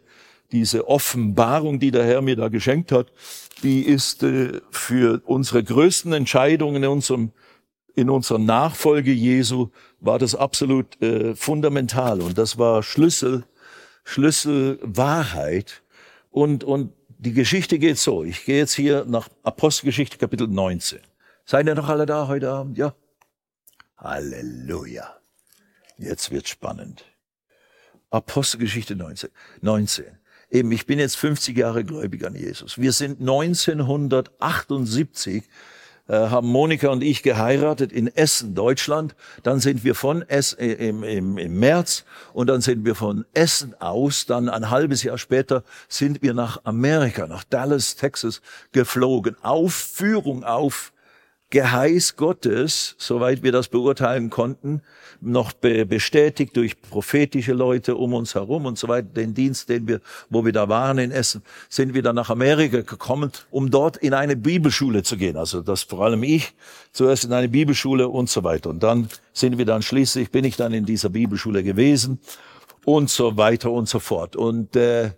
diese 0.52 0.88
Offenbarung, 0.88 1.80
die 1.80 1.92
der 1.92 2.06
Herr 2.06 2.22
mir 2.22 2.36
da 2.36 2.48
geschenkt 2.48 2.92
hat, 2.92 3.12
die 3.64 3.82
ist 3.82 4.24
äh, 4.24 4.62
für 4.72 5.22
unsere 5.26 5.64
größten 5.64 6.14
Entscheidungen 6.14 6.84
in 6.84 6.90
unserem 6.90 7.32
in 7.96 8.10
unserer 8.10 8.40
Nachfolge 8.40 9.12
Jesu 9.12 9.70
war 10.00 10.18
das 10.18 10.34
absolut 10.34 10.98
fundamental 11.36 12.22
und 12.22 12.40
das 12.40 12.58
war 12.58 12.82
Schlüssel, 12.82 13.44
Schlüsselwahrheit 14.04 15.82
und 16.30 16.64
und 16.64 16.94
die 17.08 17.34
Geschichte 17.34 17.80
geht 17.80 17.98
so. 17.98 18.24
Ich 18.24 18.44
gehe 18.44 18.58
jetzt 18.58 18.74
hier 18.74 19.06
nach 19.06 19.30
Apostelgeschichte 19.44 20.18
Kapitel 20.18 20.48
19. 20.48 21.00
Seid 21.46 21.68
ihr 21.68 21.76
noch 21.76 21.88
alle 21.88 22.06
da 22.06 22.28
heute 22.28 22.52
Abend? 22.52 22.78
Ja? 22.78 22.94
Halleluja. 23.98 25.16
Jetzt 25.98 26.32
wird 26.32 26.50
spannend. 26.50 27.06
Apostelgeschichte 28.10 28.98
19. 28.98 29.30
19. 29.62 30.06
Eben, 30.50 30.72
ich 30.72 30.86
bin 30.86 31.00
jetzt 31.00 31.16
50 31.16 31.58
Jahre 31.58 31.86
gläubig 31.86 32.26
an 32.26 32.36
Jesus. 32.36 32.78
Wir 32.78 32.92
sind 32.92 33.22
1978 33.22 35.46
äh, 36.08 36.14
haben 36.14 36.48
Monika 36.48 36.90
und 36.90 37.04
ich 37.04 37.24
geheiratet 37.24 37.92
in 37.92 38.08
Essen, 38.08 38.56
Deutschland. 38.56 39.16
Dann 39.44 39.60
sind 39.60 39.84
wir 39.84 39.96
von 39.96 40.22
Essen 40.22 40.60
äh, 40.60 40.74
im, 40.74 41.04
im, 41.04 41.38
im 41.38 41.60
März 41.60 42.06
und 42.34 42.48
dann 42.48 42.62
sind 42.62 42.86
wir 42.86 42.96
von 42.96 43.26
Essen 43.34 43.76
aus, 43.80 44.26
dann 44.26 44.50
ein 44.50 44.70
halbes 44.70 45.04
Jahr 45.04 45.18
später 45.18 45.64
sind 45.88 46.22
wir 46.22 46.34
nach 46.34 46.62
Amerika, 46.64 47.28
nach 47.28 47.44
Dallas, 47.44 47.96
Texas 47.96 48.42
geflogen. 48.72 49.36
Auf 49.42 49.74
Führung 49.74 50.44
auf 50.44 50.93
Geheiß 51.54 52.16
Gottes, 52.16 52.96
soweit 52.98 53.44
wir 53.44 53.52
das 53.52 53.68
beurteilen 53.68 54.32
konnten, 54.32 54.82
noch 55.22 55.54
be 55.54 55.86
bestätigt 55.86 56.58
durch 56.58 56.82
prophetische 56.82 57.54
Leute 57.54 57.96
um 57.96 58.16
uns 58.16 58.34
herum 58.34 58.66
und 58.66 58.80
so 58.80 58.88
weiter. 58.88 59.08
Den 59.10 59.36
Dienst, 59.36 59.70
den 59.70 59.88
wir, 59.88 60.02
wo 60.32 60.44
wir 60.44 60.52
da 60.52 60.68
waren 60.68 60.98
in 60.98 61.12
Essen, 61.12 61.44
sind 61.70 61.94
wir 61.94 62.02
dann 62.02 62.16
nach 62.16 62.32
Amerika 62.32 62.82
gekommen, 62.82 63.32
um 63.52 63.70
dort 63.70 63.98
in 63.98 64.16
eine 64.16 64.36
Bibelschule 64.36 65.04
zu 65.04 65.16
gehen. 65.16 65.38
Also 65.38 65.62
das 65.62 65.84
vor 65.84 66.04
allem 66.04 66.24
ich 66.24 66.56
zuerst 66.92 67.24
in 67.24 67.34
eine 67.34 67.50
Bibelschule 67.50 68.10
und 68.10 68.32
so 68.32 68.44
weiter. 68.44 68.72
Und 68.72 68.82
dann 68.82 69.08
sind 69.32 69.60
wir 69.60 69.66
dann 69.66 69.84
schließlich, 69.84 70.32
bin 70.32 70.46
ich 70.46 70.56
dann 70.56 70.74
in 70.74 70.88
dieser 70.88 71.10
Bibelschule 71.10 71.64
gewesen 71.64 72.20
und 72.84 73.12
so 73.12 73.38
weiter 73.38 73.70
und 73.70 73.88
so 73.88 74.00
fort. 74.00 74.36
Und 74.36 74.76
äh, 74.76 75.12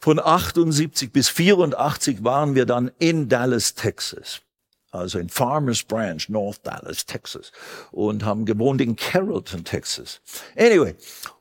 von 0.00 0.18
78 0.18 1.12
bis 1.12 1.28
84 1.28 2.24
waren 2.24 2.56
wir 2.56 2.66
dann 2.66 2.90
in 2.98 3.28
Dallas, 3.28 3.76
Texas 3.76 4.40
also 4.90 5.18
in 5.18 5.28
Farmers 5.28 5.82
Branch, 5.82 6.20
North 6.28 6.60
Dallas, 6.64 7.06
Texas, 7.06 7.52
und 7.90 8.24
haben 8.24 8.44
gewohnt 8.44 8.80
in 8.80 8.96
Carrollton, 8.96 9.64
Texas. 9.64 10.20
Anyway, 10.56 10.94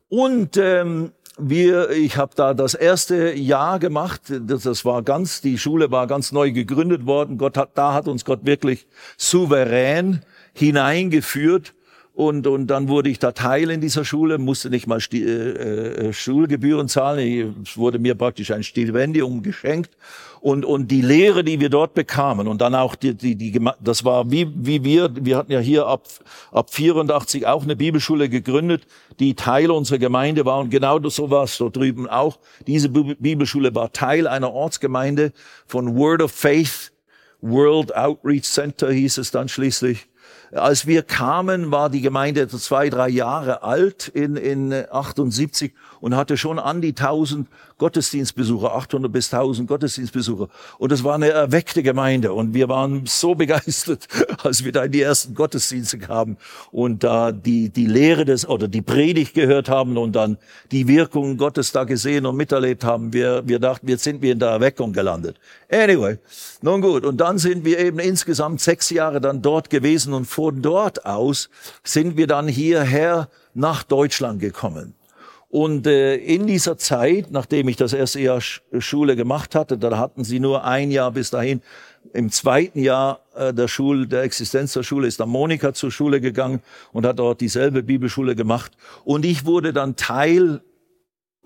und 0.09 0.57
ähm, 0.57 1.11
wir, 1.37 1.91
ich 1.91 2.17
habe 2.17 2.35
da 2.35 2.53
das 2.53 2.73
erste 2.73 3.33
Jahr 3.33 3.79
gemacht. 3.79 4.21
Das, 4.27 4.63
das 4.63 4.83
war 4.85 5.03
ganz, 5.03 5.41
die 5.41 5.57
Schule 5.57 5.89
war 5.91 6.07
ganz 6.07 6.31
neu 6.31 6.51
gegründet 6.51 7.05
worden. 7.05 7.37
Gott 7.37 7.57
hat, 7.57 7.71
da 7.75 7.93
hat 7.93 8.07
uns 8.07 8.25
Gott 8.25 8.45
wirklich 8.45 8.87
souverän 9.17 10.21
hineingeführt 10.53 11.73
und, 12.19 12.47
und 12.47 12.67
dann 12.67 12.89
wurde 12.89 13.09
ich 13.09 13.17
da 13.17 13.31
Teil 13.31 13.69
in 13.69 13.79
dieser 13.79 14.03
Schule, 14.03 14.39
musste 14.39 14.69
nicht 14.69 14.87
mal 14.87 14.99
Sti 14.99 15.23
äh, 15.23 16.07
äh, 16.07 16.11
Schulgebühren 16.11 16.89
zahlen. 16.89 17.55
Es 17.63 17.77
wurde 17.77 17.97
mir 17.97 18.13
praktisch 18.13 18.51
ein 18.51 18.61
Stipendium 18.61 19.41
geschenkt. 19.41 19.91
Und, 20.41 20.65
und 20.65 20.89
die 20.89 21.01
Lehre, 21.01 21.43
die 21.43 21.59
wir 21.59 21.69
dort 21.69 21.93
bekamen, 21.93 22.47
und 22.47 22.61
dann 22.61 22.75
auch 22.75 22.95
die, 22.95 23.13
die, 23.13 23.35
die 23.35 23.59
das 23.79 24.05
war 24.05 24.31
wie, 24.31 24.47
wie 24.55 24.83
wir, 24.83 25.11
wir 25.13 25.37
hatten 25.37 25.51
ja 25.51 25.59
hier 25.59 25.85
ab, 25.85 26.07
ab 26.51 26.73
84 26.73 27.45
auch 27.45 27.63
eine 27.63 27.75
Bibelschule 27.75 28.29
gegründet, 28.29 28.87
die 29.19 29.35
Teil 29.35 29.71
unserer 29.71 29.97
Gemeinde 29.97 30.45
war. 30.45 30.59
Und 30.59 30.69
genau 30.69 30.99
so 31.09 31.29
war 31.29 31.43
es 31.43 31.57
dort 31.57 31.75
drüben 31.75 32.07
auch. 32.07 32.39
Diese 32.67 32.89
Bibelschule 32.89 33.73
war 33.75 33.91
Teil 33.91 34.27
einer 34.27 34.51
Ortsgemeinde 34.51 35.33
von 35.67 35.95
Word 35.97 36.21
of 36.21 36.31
Faith 36.31 36.91
World 37.41 37.95
Outreach 37.95 38.43
Center 38.43 38.91
hieß 38.91 39.17
es 39.17 39.31
dann 39.31 39.47
schließlich. 39.47 40.07
Als 40.51 40.87
wir 40.87 41.03
kamen, 41.03 41.71
war 41.71 41.89
die 41.89 42.01
Gemeinde 42.01 42.47
zwei, 42.47 42.89
drei 42.89 43.09
Jahre 43.09 43.63
alt 43.63 44.07
in, 44.07 44.35
in 44.35 44.73
78 44.73 45.73
und 46.01 46.15
hatte 46.15 46.37
schon 46.37 46.59
an 46.59 46.81
die 46.81 46.89
1000 46.89 47.47
Gottesdienstbesucher, 47.77 48.75
800 48.75 49.11
bis 49.11 49.33
1000 49.33 49.67
Gottesdienstbesucher. 49.67 50.49
Und 50.77 50.91
es 50.91 51.03
war 51.03 51.15
eine 51.15 51.29
erweckte 51.29 51.81
Gemeinde 51.81 52.33
und 52.33 52.53
wir 52.53 52.69
waren 52.69 53.05
so 53.05 53.35
begeistert, 53.39 54.07
als 54.43 54.63
wir 54.63 54.71
da 54.71 54.83
in 54.83 54.91
die 54.91 55.01
ersten 55.01 55.33
Gottesdienste 55.33 55.97
kamen 55.97 56.37
und 56.71 57.03
da 57.03 57.31
die, 57.31 57.69
die 57.69 57.85
Lehre 57.85 58.25
des, 58.25 58.47
oder 58.47 58.67
die 58.67 58.81
Predigt 58.81 59.33
gehört 59.33 59.69
haben 59.69 59.97
und 59.97 60.15
dann 60.15 60.37
die 60.71 60.87
Wirkung 60.87 61.37
Gottes 61.37 61.71
da 61.71 61.85
gesehen 61.85 62.25
und 62.25 62.35
miterlebt 62.35 62.83
haben. 62.83 63.13
Wir, 63.13 63.47
wir 63.47 63.59
dachten, 63.59 63.87
jetzt 63.87 64.03
sind 64.03 64.21
wir 64.21 64.33
in 64.33 64.39
der 64.39 64.49
Erweckung 64.49 64.93
gelandet. 64.93 65.37
Anyway, 65.71 66.17
nun 66.61 66.81
gut. 66.81 67.05
Und 67.05 67.17
dann 67.17 67.37
sind 67.37 67.63
wir 67.63 67.79
eben 67.79 67.99
insgesamt 67.99 68.59
sechs 68.61 68.89
Jahre 68.89 69.21
dann 69.21 69.41
dort 69.41 69.69
gewesen 69.69 70.13
und 70.13 70.25
von 70.25 70.61
dort 70.61 71.05
aus 71.05 71.49
sind 71.83 72.17
wir 72.17 72.27
dann 72.27 72.47
hierher 72.47 73.29
nach 73.53 73.83
Deutschland 73.83 74.39
gekommen. 74.39 74.95
Und 75.49 75.87
äh, 75.87 76.15
in 76.15 76.45
dieser 76.45 76.77
Zeit, 76.77 77.31
nachdem 77.31 77.67
ich 77.69 77.75
das 77.75 77.93
erste 77.93 78.21
Jahr 78.21 78.39
Schule 78.39 79.15
gemacht 79.15 79.55
hatte, 79.55 79.79
da 79.79 79.97
hatten 79.97 80.23
sie 80.23 80.39
nur 80.39 80.63
ein 80.63 80.91
Jahr 80.91 81.11
bis 81.11 81.31
dahin. 81.31 81.61
Im 82.13 82.29
zweiten 82.31 82.79
Jahr 82.79 83.21
äh, 83.35 83.51
der 83.51 83.67
Schule, 83.67 84.05
der 84.05 84.21
Existenz 84.21 84.73
der 84.73 84.83
Schule, 84.83 85.07
ist 85.07 85.19
dann 85.19 85.29
Monika 85.29 85.73
zur 85.73 85.91
Schule 85.91 86.21
gegangen 86.21 86.61
und 86.93 87.05
hat 87.05 87.17
dort 87.17 87.41
dieselbe 87.41 87.81
Bibelschule 87.81 88.35
gemacht. 88.35 88.73
Und 89.03 89.25
ich 89.25 89.45
wurde 89.47 89.73
dann 89.73 89.95
Teil 89.95 90.61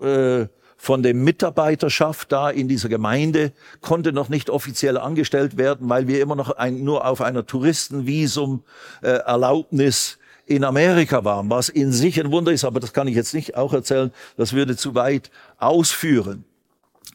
äh, 0.00 0.46
von 0.76 1.02
der 1.02 1.14
Mitarbeiterschaft 1.14 2.30
da 2.30 2.50
in 2.50 2.68
dieser 2.68 2.90
Gemeinde, 2.90 3.52
konnte 3.80 4.12
noch 4.12 4.28
nicht 4.28 4.50
offiziell 4.50 4.98
angestellt 4.98 5.56
werden, 5.56 5.88
weil 5.88 6.08
wir 6.08 6.20
immer 6.20 6.36
noch 6.36 6.50
ein, 6.50 6.84
nur 6.84 7.06
auf 7.06 7.22
einer 7.22 7.46
Touristenvisum 7.46 8.64
äh, 9.00 9.08
Erlaubnis 9.08 10.18
in 10.46 10.64
Amerika 10.64 11.24
waren, 11.24 11.50
was 11.50 11.68
in 11.68 11.92
sich 11.92 12.20
ein 12.20 12.30
Wunder 12.30 12.52
ist, 12.52 12.64
aber 12.64 12.80
das 12.80 12.92
kann 12.92 13.08
ich 13.08 13.14
jetzt 13.14 13.34
nicht 13.34 13.56
auch 13.56 13.72
erzählen, 13.72 14.12
das 14.36 14.52
würde 14.52 14.76
zu 14.76 14.94
weit 14.94 15.30
ausführen. 15.58 16.44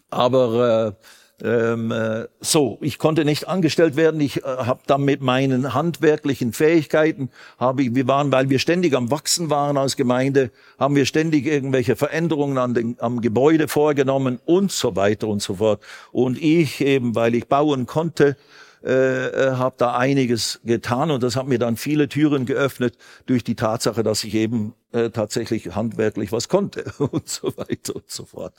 Aber 0.09 0.95
äh, 0.97 1.05
ähm, 1.41 1.91
äh, 1.91 2.27
so, 2.41 2.77
ich 2.81 2.97
konnte 2.97 3.23
nicht 3.23 3.47
angestellt 3.47 3.95
werden. 3.95 4.19
Ich 4.19 4.37
äh, 4.37 4.41
habe 4.43 4.81
dann 4.87 5.03
mit 5.03 5.21
meinen 5.21 5.73
handwerklichen 5.73 6.51
Fähigkeiten, 6.51 7.29
habe 7.57 7.83
ich, 7.83 7.95
wir 7.95 8.07
waren, 8.07 8.31
weil 8.31 8.49
wir 8.49 8.59
ständig 8.59 8.93
am 8.95 9.09
Wachsen 9.09 9.49
waren 9.49 9.77
als 9.77 9.95
Gemeinde, 9.95 10.51
haben 10.77 10.95
wir 10.95 11.05
ständig 11.05 11.45
irgendwelche 11.45 11.95
Veränderungen 11.95 12.57
an 12.57 12.73
den, 12.73 12.97
am 12.99 13.21
Gebäude 13.21 13.67
vorgenommen 13.67 14.39
und 14.45 14.71
so 14.71 14.95
weiter 14.95 15.27
und 15.27 15.41
so 15.41 15.55
fort. 15.55 15.81
Und 16.11 16.41
ich 16.41 16.81
eben, 16.81 17.15
weil 17.15 17.35
ich 17.35 17.47
bauen 17.47 17.85
konnte, 17.85 18.35
äh, 18.83 19.27
äh 19.27 19.51
habe 19.51 19.75
da 19.77 19.95
einiges 19.95 20.59
getan 20.63 21.11
und 21.11 21.23
das 21.23 21.35
hat 21.35 21.47
mir 21.47 21.59
dann 21.59 21.77
viele 21.77 22.09
Türen 22.09 22.45
geöffnet 22.45 22.97
durch 23.25 23.43
die 23.43 23.55
Tatsache, 23.55 24.03
dass 24.03 24.23
ich 24.23 24.35
eben 24.35 24.73
äh, 24.91 25.11
tatsächlich 25.11 25.75
handwerklich 25.75 26.31
was 26.31 26.49
konnte 26.49 26.83
und 26.97 27.29
so 27.29 27.55
weiter 27.57 27.95
und 27.95 28.09
so 28.09 28.25
fort. 28.25 28.53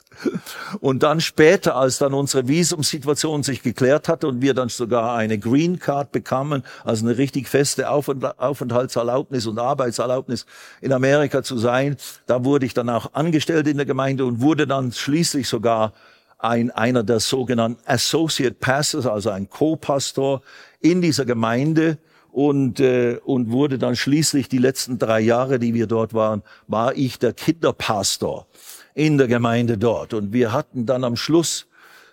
Und 0.79 1.03
dann 1.03 1.19
später, 1.19 1.75
als 1.75 1.97
dann 1.97 2.13
unsere 2.13 2.47
Visumsituation 2.47 3.43
sich 3.43 3.63
geklärt 3.63 4.07
hatte 4.07 4.27
und 4.27 4.41
wir 4.41 4.53
dann 4.53 4.69
sogar 4.69 5.15
eine 5.15 5.37
Green 5.37 5.77
Card 5.77 6.13
bekamen, 6.13 6.63
also 6.85 7.05
eine 7.05 7.17
richtig 7.17 7.49
feste 7.49 7.89
Aufenthaltserlaubnis 7.89 9.45
und 9.45 9.59
Arbeitserlaubnis 9.59 10.45
in 10.79 10.93
Amerika 10.93 11.43
zu 11.43 11.57
sein, 11.57 11.97
da 12.27 12.45
wurde 12.45 12.65
ich 12.65 12.73
dann 12.73 12.89
auch 12.89 13.13
angestellt 13.13 13.67
in 13.67 13.75
der 13.75 13.85
Gemeinde 13.85 14.25
und 14.25 14.39
wurde 14.39 14.67
dann 14.67 14.93
schließlich 14.93 15.49
sogar 15.49 15.91
ein, 16.43 16.71
einer 16.71 17.03
der 17.03 17.19
sogenannten 17.19 17.81
Associate 17.85 18.53
Pastors, 18.53 19.05
also 19.05 19.29
ein 19.29 19.49
Co-Pastor 19.49 20.41
in 20.79 21.01
dieser 21.01 21.25
Gemeinde 21.25 21.97
und, 22.31 22.79
äh, 22.79 23.19
und 23.23 23.51
wurde 23.51 23.77
dann 23.77 23.95
schließlich 23.95 24.49
die 24.49 24.57
letzten 24.57 24.97
drei 24.97 25.19
Jahre, 25.19 25.59
die 25.59 25.73
wir 25.73 25.87
dort 25.87 26.13
waren, 26.13 26.43
war 26.67 26.95
ich 26.95 27.19
der 27.19 27.33
Kinderpastor 27.33 28.47
in 28.93 29.17
der 29.17 29.27
Gemeinde 29.27 29.77
dort. 29.77 30.13
Und 30.13 30.33
wir 30.33 30.51
hatten 30.51 30.85
dann 30.85 31.03
am 31.03 31.15
Schluss 31.15 31.67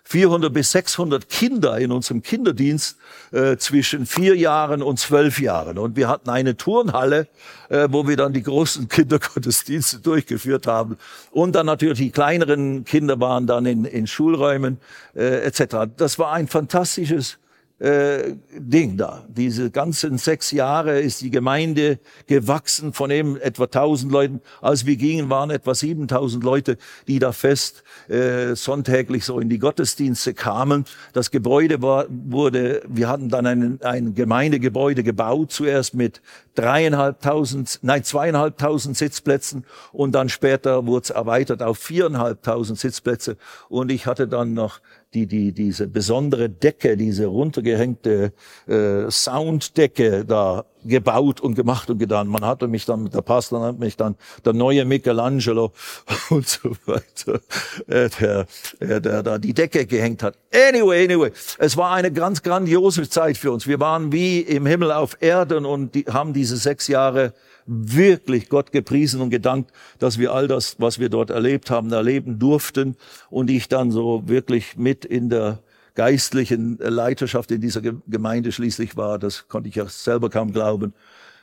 400 0.09 0.51
bis 0.51 0.71
600 0.71 1.29
Kinder 1.29 1.77
in 1.77 1.91
unserem 1.91 2.23
Kinderdienst 2.23 2.97
äh, 3.31 3.57
zwischen 3.57 4.07
vier 4.07 4.35
Jahren 4.35 4.81
und 4.81 4.97
zwölf 4.97 5.39
Jahren. 5.39 5.77
Und 5.77 5.95
wir 5.95 6.07
hatten 6.07 6.31
eine 6.31 6.57
Turnhalle, 6.57 7.27
äh, 7.69 7.87
wo 7.91 8.07
wir 8.07 8.17
dann 8.17 8.33
die 8.33 8.41
großen 8.41 8.89
Kindergottesdienste 8.89 9.99
durchgeführt 10.01 10.65
haben. 10.65 10.97
Und 11.29 11.53
dann 11.53 11.67
natürlich 11.67 11.99
die 11.99 12.09
kleineren 12.09 12.85
Kinder 12.85 13.19
waren 13.19 13.45
dann 13.45 13.67
in, 13.67 13.85
in 13.85 14.07
Schulräumen 14.07 14.79
äh, 15.15 15.43
etc. 15.45 15.91
Das 15.95 16.17
war 16.17 16.31
ein 16.31 16.47
fantastisches 16.47 17.37
äh, 17.79 18.35
Ding 18.57 18.97
da. 18.97 19.25
Diese 19.29 19.71
ganzen 19.71 20.17
sechs 20.17 20.51
Jahre 20.51 20.99
ist 20.99 21.21
die 21.21 21.31
Gemeinde 21.31 21.99
gewachsen 22.27 22.93
von 22.93 23.09
eben 23.11 23.37
etwa 23.37 23.63
1000 23.63 24.11
Leuten. 24.11 24.41
Als 24.61 24.85
wir 24.85 24.95
gingen, 24.95 25.29
waren 25.29 25.49
etwa 25.49 25.73
7000 25.73 26.43
Leute, 26.43 26.77
die 27.07 27.19
da 27.19 27.31
fest 27.31 27.83
äh, 28.09 28.55
sonntäglich 28.55 29.25
so 29.25 29.39
in 29.39 29.49
die 29.49 29.59
Gottesdienste 29.59 30.33
kamen. 30.33 30.85
Das 31.13 31.31
Gebäude 31.31 31.81
war, 31.81 32.05
wurde, 32.09 32.81
wir 32.87 33.07
hatten 33.07 33.29
dann 33.29 33.45
ein, 33.45 33.79
ein 33.81 34.13
Gemeindegebäude 34.13 35.03
gebaut, 35.03 35.51
zuerst 35.51 35.93
mit 35.93 36.21
dreieinhalbtausend, 36.55 37.79
nein, 37.83 38.03
zweieinhalbtausend 38.03 38.97
Sitzplätzen 38.97 39.65
und 39.93 40.13
dann 40.13 40.27
später 40.27 40.85
wurde 40.85 41.03
es 41.03 41.09
erweitert 41.09 41.63
auf 41.63 41.77
viereinhalbtausend 41.77 42.77
Sitzplätze 42.77 43.37
und 43.69 43.89
ich 43.91 44.05
hatte 44.05 44.27
dann 44.27 44.53
noch 44.53 44.81
die, 45.13 45.25
die, 45.25 45.51
diese 45.51 45.87
besondere 45.87 46.49
Decke, 46.49 46.95
diese 46.95 47.25
runtergehängte 47.25 48.31
äh, 48.67 49.09
Sounddecke 49.09 50.23
da 50.23 50.65
gebaut 50.85 51.41
und 51.41 51.55
gemacht 51.55 51.89
und 51.89 51.97
getan. 51.97 52.27
Man 52.27 52.45
hatte 52.45 52.67
mich 52.67 52.85
dann, 52.85 53.09
der 53.09 53.21
Pastor 53.21 53.61
hat 53.61 53.79
mich 53.79 53.97
dann 53.97 54.15
der 54.45 54.53
neue 54.53 54.85
Michelangelo 54.85 55.73
und 56.29 56.47
so 56.47 56.71
weiter, 56.85 57.41
äh, 57.87 58.09
der, 58.19 58.45
äh, 58.79 59.01
der 59.01 59.23
da 59.23 59.37
die 59.39 59.53
Decke 59.53 59.85
gehängt 59.87 60.21
hat. 60.21 60.37
Anyway, 60.53 61.05
anyway, 61.05 61.31
es 61.57 61.75
war 61.75 61.93
eine 61.93 62.11
ganz 62.11 62.43
grandiose 62.43 63.09
Zeit 63.09 63.37
für 63.37 63.51
uns. 63.51 63.67
Wir 63.67 63.79
waren 63.79 64.11
wie 64.11 64.41
im 64.41 64.65
Himmel 64.65 64.91
auf 64.91 65.17
Erden 65.21 65.65
und 65.65 65.95
die, 65.95 66.05
haben 66.05 66.33
diese 66.33 66.55
sechs 66.55 66.87
Jahre 66.87 67.33
wirklich 67.69 68.49
Gott 68.49 68.71
gepriesen 68.71 69.21
und 69.21 69.29
gedankt, 69.29 69.71
dass 69.99 70.17
wir 70.17 70.33
all 70.33 70.47
das, 70.47 70.77
was 70.79 70.97
wir 70.97 71.09
dort 71.09 71.29
erlebt 71.29 71.69
haben, 71.69 71.91
erleben 71.91 72.39
durften 72.39 72.95
und 73.29 73.49
ich 73.51 73.67
dann 73.67 73.91
so 73.91 74.23
wirklich 74.27 74.75
mit 74.75 75.05
in 75.05 75.29
der 75.29 75.59
geistlichen 75.93 76.77
Leiterschaft 76.79 77.51
in 77.51 77.61
dieser 77.61 77.81
Gemeinde 77.81 78.51
schließlich 78.51 78.97
war, 78.97 79.19
das 79.19 79.47
konnte 79.47 79.69
ich 79.69 79.75
ja 79.75 79.87
selber 79.87 80.29
kaum 80.29 80.51
glauben, 80.51 80.93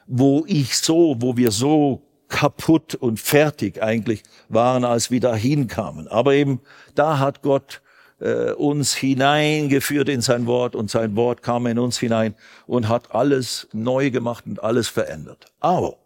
wo 0.07 0.45
ich 0.49 0.77
so, 0.79 1.17
wo 1.21 1.37
wir 1.37 1.53
so 1.53 2.03
kaputt 2.29 2.97
und 2.97 3.21
fertig 3.21 3.83
eigentlich 3.83 4.25
waren, 4.49 4.85
als 4.85 5.13
wir 5.13 5.21
da 5.21 5.35
hinkamen. 5.35 6.09
Aber 6.09 6.35
eben 6.35 6.61
da 6.97 7.21
hat 7.21 7.43
Gott 7.43 7.83
äh, 8.19 8.51
uns 8.53 8.95
hineingeführt 8.95 10.09
in 10.09 10.23
sein 10.23 10.47
Wort 10.47 10.75
und 10.75 10.91
sein 10.91 11.15
Wort 11.15 11.43
kam 11.43 11.67
in 11.67 11.79
uns 11.79 11.99
hinein 11.99 12.35
und 12.67 12.89
hat 12.89 13.15
alles 13.15 13.69
neu 13.73 14.11
gemacht 14.11 14.45
und 14.47 14.63
alles 14.63 14.89
verändert. 14.89 15.53
Aber 15.61 15.99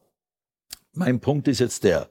mein 0.95 1.21
Punkt 1.21 1.49
ist 1.49 1.61
jetzt 1.61 1.85
der. 1.85 2.09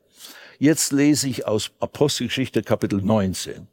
Jetzt 0.57 0.91
lese 0.91 1.27
ich 1.27 1.47
aus 1.47 1.71
Apostelgeschichte 1.79 2.63
Kapitel 2.63 3.01
19 3.01 3.67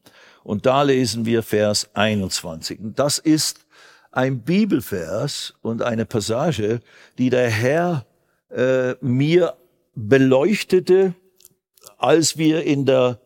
und 0.45 0.67
da 0.67 0.83
lesen 0.83 1.27
wir 1.27 1.43
Vers 1.43 1.91
21. 1.95 2.81
Und 2.81 2.99
das 2.99 3.19
ist 3.19 3.67
ein 4.13 4.41
Bibelvers 4.41 5.55
und 5.63 5.83
eine 5.83 6.07
Passage, 6.07 6.81
die 7.19 7.31
der 7.31 7.51
Herr 7.51 8.07
äh, 8.51 8.95
mir 9.01 9.57
beleuchtete, 9.95 11.15
als 11.99 12.39
wir 12.39 12.63
in 12.63 12.87
der 12.87 13.21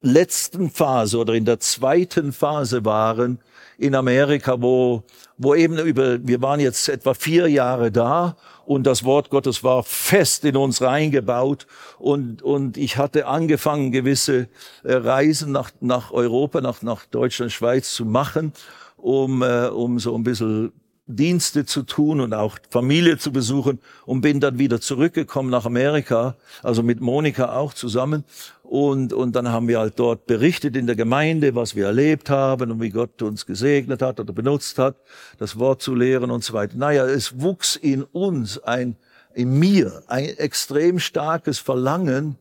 letzten 0.00 0.70
Phase 0.70 1.18
oder 1.18 1.34
in 1.34 1.44
der 1.44 1.60
zweiten 1.60 2.32
Phase 2.32 2.84
waren 2.84 3.40
in 3.76 3.94
Amerika, 3.94 4.60
wo, 4.60 5.04
wo 5.36 5.54
eben 5.54 5.78
über, 5.78 6.26
wir 6.26 6.40
waren 6.40 6.60
jetzt 6.60 6.88
etwa 6.88 7.14
vier 7.14 7.48
Jahre 7.48 7.92
da 7.92 8.36
und 8.66 8.84
das 8.84 9.04
Wort 9.04 9.30
Gottes 9.30 9.62
war 9.62 9.82
fest 9.82 10.44
in 10.44 10.56
uns 10.56 10.82
reingebaut. 10.82 11.66
Und, 11.98 12.42
und 12.42 12.76
ich 12.76 12.96
hatte 12.96 13.26
angefangen, 13.26 13.92
gewisse 13.92 14.48
äh, 14.82 14.94
Reisen 14.94 15.52
nach, 15.52 15.70
nach 15.80 16.10
Europa, 16.10 16.60
nach, 16.60 16.82
nach 16.82 17.06
Deutschland, 17.06 17.52
Schweiz 17.52 17.92
zu 17.92 18.04
machen, 18.04 18.52
um, 18.96 19.42
äh, 19.42 19.68
um 19.68 19.98
so 19.98 20.14
ein 20.14 20.24
bisschen 20.24 20.72
Dienste 21.06 21.66
zu 21.66 21.82
tun 21.82 22.20
und 22.20 22.32
auch 22.32 22.58
Familie 22.70 23.18
zu 23.18 23.30
besuchen 23.30 23.78
und 24.06 24.22
bin 24.22 24.40
dann 24.40 24.58
wieder 24.58 24.80
zurückgekommen 24.80 25.50
nach 25.50 25.66
Amerika, 25.66 26.36
also 26.62 26.82
mit 26.82 27.00
Monika 27.00 27.54
auch 27.56 27.74
zusammen. 27.74 28.24
Und, 28.62 29.12
und 29.12 29.36
dann 29.36 29.48
haben 29.48 29.68
wir 29.68 29.78
halt 29.78 29.98
dort 29.98 30.26
berichtet 30.26 30.76
in 30.76 30.86
der 30.86 30.96
Gemeinde, 30.96 31.54
was 31.54 31.76
wir 31.76 31.86
erlebt 31.86 32.30
haben 32.30 32.70
und 32.70 32.80
wie 32.80 32.88
Gott 32.88 33.20
uns 33.20 33.44
gesegnet 33.44 34.00
hat 34.00 34.18
oder 34.18 34.32
benutzt 34.32 34.78
hat, 34.78 34.96
das 35.38 35.58
Wort 35.58 35.82
zu 35.82 35.94
lehren 35.94 36.30
und 36.30 36.42
so 36.42 36.54
weiter. 36.54 36.76
Naja, 36.76 37.04
es 37.04 37.38
wuchs 37.38 37.76
in 37.76 38.02
uns 38.02 38.58
ein, 38.58 38.96
in 39.34 39.58
mir 39.58 40.02
ein 40.06 40.24
extrem 40.24 40.98
starkes 40.98 41.58
Verlangen, 41.58 42.36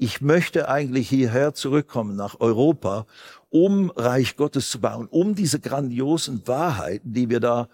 ich 0.00 0.20
möchte 0.20 0.68
eigentlich 0.68 1.08
hierher 1.08 1.54
zurückkommen 1.54 2.14
nach 2.14 2.38
Europa, 2.38 3.06
um 3.50 3.90
Reich 3.90 4.36
Gottes 4.36 4.70
zu 4.70 4.80
bauen, 4.80 5.08
um 5.10 5.34
diese 5.34 5.58
grandiosen 5.58 6.42
Wahrheiten, 6.46 7.12
die 7.12 7.30
wir 7.30 7.40
da 7.40 7.68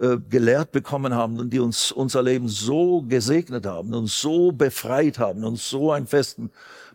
äh, 0.00 0.18
gelehrt 0.28 0.72
bekommen 0.72 1.14
haben 1.14 1.38
und 1.38 1.52
die 1.52 1.60
uns 1.60 1.90
unser 1.90 2.22
Leben 2.22 2.48
so 2.48 3.02
gesegnet 3.02 3.66
haben, 3.66 3.94
uns 3.94 4.20
so 4.20 4.52
befreit 4.52 5.18
haben, 5.18 5.44
uns 5.44 5.68
so 5.68 5.92
einen 5.92 6.06
festen 6.06 6.50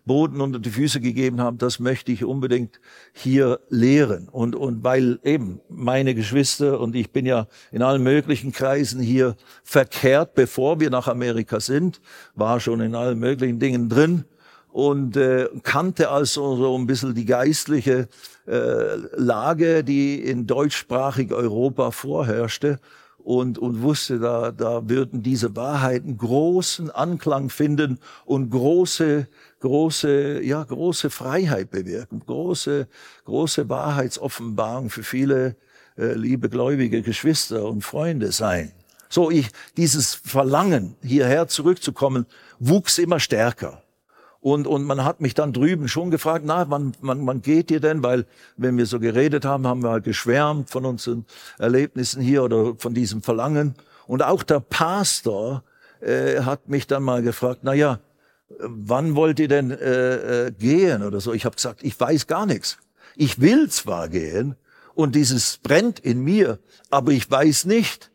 Boden 0.05 0.41
unter 0.41 0.59
die 0.59 0.69
Füße 0.69 0.99
gegeben 0.99 1.41
haben, 1.41 1.57
das 1.57 1.79
möchte 1.79 2.11
ich 2.11 2.23
unbedingt 2.23 2.79
hier 3.13 3.59
lehren. 3.69 4.29
Und, 4.29 4.55
und 4.55 4.83
weil 4.83 5.19
eben 5.23 5.61
meine 5.69 6.15
Geschwister 6.15 6.79
und 6.79 6.95
ich 6.95 7.11
bin 7.11 7.25
ja 7.25 7.47
in 7.71 7.81
allen 7.81 8.03
möglichen 8.03 8.51
Kreisen 8.51 9.01
hier 9.01 9.35
verkehrt, 9.63 10.33
bevor 10.33 10.79
wir 10.79 10.89
nach 10.89 11.07
Amerika 11.07 11.59
sind, 11.59 12.01
war 12.35 12.59
schon 12.59 12.81
in 12.81 12.95
allen 12.95 13.19
möglichen 13.19 13.59
Dingen 13.59 13.89
drin 13.89 14.25
und 14.71 15.17
äh, 15.17 15.49
kannte 15.63 16.09
also 16.09 16.55
so 16.55 16.77
ein 16.77 16.87
bisschen 16.87 17.13
die 17.13 17.25
geistliche 17.25 18.07
äh, 18.47 18.95
Lage, 19.15 19.83
die 19.83 20.21
in 20.21 20.47
deutschsprachig 20.47 21.33
Europa 21.33 21.91
vorherrschte 21.91 22.79
und, 23.23 23.57
und 23.59 23.81
wusste, 23.81 24.19
da, 24.19 24.51
da 24.51 24.89
würden 24.89 25.21
diese 25.23 25.55
Wahrheiten 25.55 26.17
großen 26.17 26.89
Anklang 26.89 27.49
finden 27.49 27.99
und 28.25 28.49
große, 28.49 29.27
große, 29.59 30.41
ja, 30.41 30.63
große 30.63 31.09
Freiheit 31.09 31.71
bewirken, 31.71 32.21
große, 32.25 32.87
große 33.25 33.69
Wahrheitsoffenbarung 33.69 34.89
für 34.89 35.03
viele 35.03 35.55
äh, 35.97 36.13
liebe 36.13 36.49
gläubige 36.49 37.01
Geschwister 37.01 37.65
und 37.65 37.83
Freunde 37.83 38.31
sein. 38.31 38.71
So, 39.09 39.29
ich, 39.29 39.49
dieses 39.75 40.15
Verlangen, 40.15 40.95
hierher 41.03 41.47
zurückzukommen, 41.47 42.25
wuchs 42.59 42.97
immer 42.97 43.19
stärker. 43.19 43.80
Und, 44.41 44.65
und 44.65 44.83
man 44.83 45.05
hat 45.05 45.21
mich 45.21 45.35
dann 45.35 45.53
drüben 45.53 45.87
schon 45.87 46.09
gefragt, 46.09 46.43
na, 46.47 46.67
wann, 46.69 46.93
wann, 46.99 47.25
wann 47.27 47.43
geht 47.43 47.69
ihr 47.69 47.79
denn? 47.79 48.01
Weil 48.01 48.25
wenn 48.57 48.75
wir 48.75 48.87
so 48.87 48.99
geredet 48.99 49.45
haben, 49.45 49.67
haben 49.67 49.83
wir 49.83 49.91
halt 49.91 50.03
geschwärmt 50.03 50.71
von 50.71 50.83
unseren 50.85 51.25
Erlebnissen 51.59 52.21
hier 52.23 52.43
oder 52.43 52.73
von 52.75 52.95
diesem 52.95 53.21
Verlangen. 53.21 53.75
Und 54.07 54.23
auch 54.23 54.41
der 54.41 54.59
Pastor 54.59 55.63
äh, 56.01 56.41
hat 56.41 56.69
mich 56.69 56.87
dann 56.87 57.03
mal 57.03 57.21
gefragt, 57.21 57.59
na 57.61 57.73
ja, 57.73 57.99
wann 58.59 59.15
wollt 59.15 59.39
ihr 59.39 59.47
denn 59.47 59.69
äh, 59.69 60.47
äh, 60.47 60.51
gehen 60.51 61.03
oder 61.03 61.21
so? 61.21 61.33
Ich 61.33 61.45
habe 61.45 61.55
gesagt, 61.55 61.83
ich 61.83 61.97
weiß 61.99 62.25
gar 62.25 62.47
nichts. 62.47 62.79
Ich 63.15 63.39
will 63.41 63.69
zwar 63.69 64.09
gehen 64.09 64.55
und 64.95 65.13
dieses 65.13 65.57
brennt 65.57 65.99
in 65.99 66.23
mir, 66.23 66.57
aber 66.89 67.11
ich 67.11 67.29
weiß 67.29 67.65
nicht, 67.65 68.09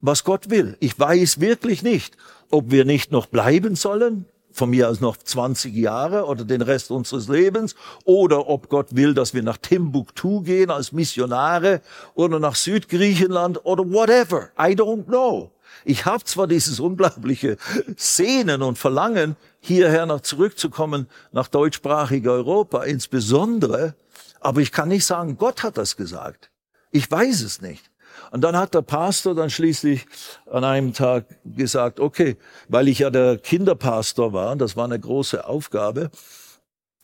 was 0.00 0.24
Gott 0.24 0.50
will. 0.50 0.76
Ich 0.80 0.98
weiß 0.98 1.38
wirklich 1.38 1.84
nicht, 1.84 2.16
ob 2.50 2.72
wir 2.72 2.84
nicht 2.84 3.12
noch 3.12 3.26
bleiben 3.26 3.76
sollen 3.76 4.26
von 4.52 4.70
mir 4.70 4.88
aus 4.88 5.00
noch 5.00 5.16
20 5.16 5.74
Jahre 5.74 6.26
oder 6.26 6.44
den 6.44 6.62
Rest 6.62 6.90
unseres 6.90 7.28
Lebens 7.28 7.74
oder 8.04 8.48
ob 8.48 8.68
Gott 8.68 8.94
will, 8.94 9.14
dass 9.14 9.34
wir 9.34 9.42
nach 9.42 9.58
Timbuktu 9.58 10.42
gehen 10.42 10.70
als 10.70 10.92
Missionare 10.92 11.80
oder 12.14 12.38
nach 12.38 12.54
Südgriechenland 12.54 13.64
oder 13.64 13.84
whatever. 13.84 14.50
I 14.58 14.74
don't 14.74 15.04
know. 15.04 15.50
Ich 15.84 16.04
habe 16.04 16.22
zwar 16.24 16.46
dieses 16.46 16.80
unglaubliche 16.80 17.56
Sehnen 17.96 18.62
und 18.62 18.78
Verlangen, 18.78 19.36
hierher 19.60 20.06
noch 20.06 20.20
zurückzukommen, 20.20 21.08
nach 21.32 21.48
deutschsprachiger 21.48 22.32
Europa 22.32 22.84
insbesondere, 22.84 23.94
aber 24.40 24.60
ich 24.60 24.72
kann 24.72 24.88
nicht 24.88 25.06
sagen, 25.06 25.36
Gott 25.38 25.62
hat 25.62 25.78
das 25.78 25.96
gesagt. 25.96 26.50
Ich 26.90 27.10
weiß 27.10 27.42
es 27.42 27.62
nicht. 27.62 27.91
Und 28.32 28.40
dann 28.40 28.56
hat 28.56 28.72
der 28.72 28.80
Pastor 28.80 29.34
dann 29.34 29.50
schließlich 29.50 30.06
an 30.50 30.64
einem 30.64 30.94
Tag 30.94 31.26
gesagt, 31.44 32.00
okay, 32.00 32.38
weil 32.66 32.88
ich 32.88 33.00
ja 33.00 33.10
der 33.10 33.36
Kinderpastor 33.36 34.32
war, 34.32 34.56
das 34.56 34.74
war 34.74 34.86
eine 34.86 34.98
große 34.98 35.46
Aufgabe, 35.46 36.10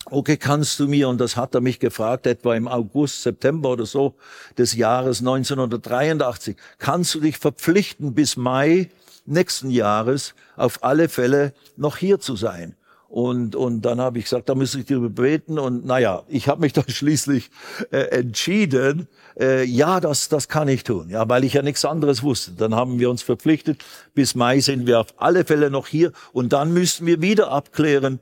okay, 0.06 0.38
kannst 0.38 0.80
du 0.80 0.88
mir, 0.88 1.06
und 1.06 1.20
das 1.20 1.36
hat 1.36 1.54
er 1.54 1.60
mich 1.60 1.80
gefragt, 1.80 2.26
etwa 2.26 2.54
im 2.54 2.66
August, 2.66 3.22
September 3.22 3.72
oder 3.72 3.84
so 3.84 4.14
des 4.56 4.74
Jahres 4.74 5.18
1983, 5.18 6.56
kannst 6.78 7.14
du 7.14 7.20
dich 7.20 7.36
verpflichten, 7.36 8.14
bis 8.14 8.38
Mai 8.38 8.88
nächsten 9.26 9.70
Jahres 9.70 10.34
auf 10.56 10.82
alle 10.82 11.10
Fälle 11.10 11.52
noch 11.76 11.98
hier 11.98 12.20
zu 12.20 12.36
sein? 12.36 12.74
Und, 13.08 13.56
und 13.56 13.82
dann 13.82 14.00
habe 14.00 14.18
ich 14.18 14.24
gesagt, 14.24 14.50
da 14.50 14.54
muss 14.54 14.74
ich 14.74 14.84
dir 14.84 15.00
beten. 15.00 15.58
Und 15.58 15.86
naja, 15.86 16.24
ich 16.28 16.46
habe 16.46 16.60
mich 16.60 16.72
dann 16.74 16.88
schließlich 16.88 17.50
äh, 17.90 18.00
entschieden, 18.18 19.08
äh, 19.40 19.64
ja, 19.64 19.98
das, 19.98 20.28
das 20.28 20.48
kann 20.48 20.68
ich 20.68 20.84
tun, 20.84 21.08
ja, 21.08 21.28
weil 21.28 21.44
ich 21.44 21.54
ja 21.54 21.62
nichts 21.62 21.84
anderes 21.84 22.22
wusste. 22.22 22.52
Dann 22.52 22.74
haben 22.74 22.98
wir 22.98 23.08
uns 23.08 23.22
verpflichtet, 23.22 23.82
bis 24.14 24.34
Mai 24.34 24.60
sind 24.60 24.86
wir 24.86 25.00
auf 25.00 25.14
alle 25.16 25.44
Fälle 25.44 25.70
noch 25.70 25.86
hier. 25.86 26.12
Und 26.32 26.52
dann 26.52 26.72
müssten 26.74 27.06
wir 27.06 27.22
wieder 27.22 27.50
abklären, 27.50 28.20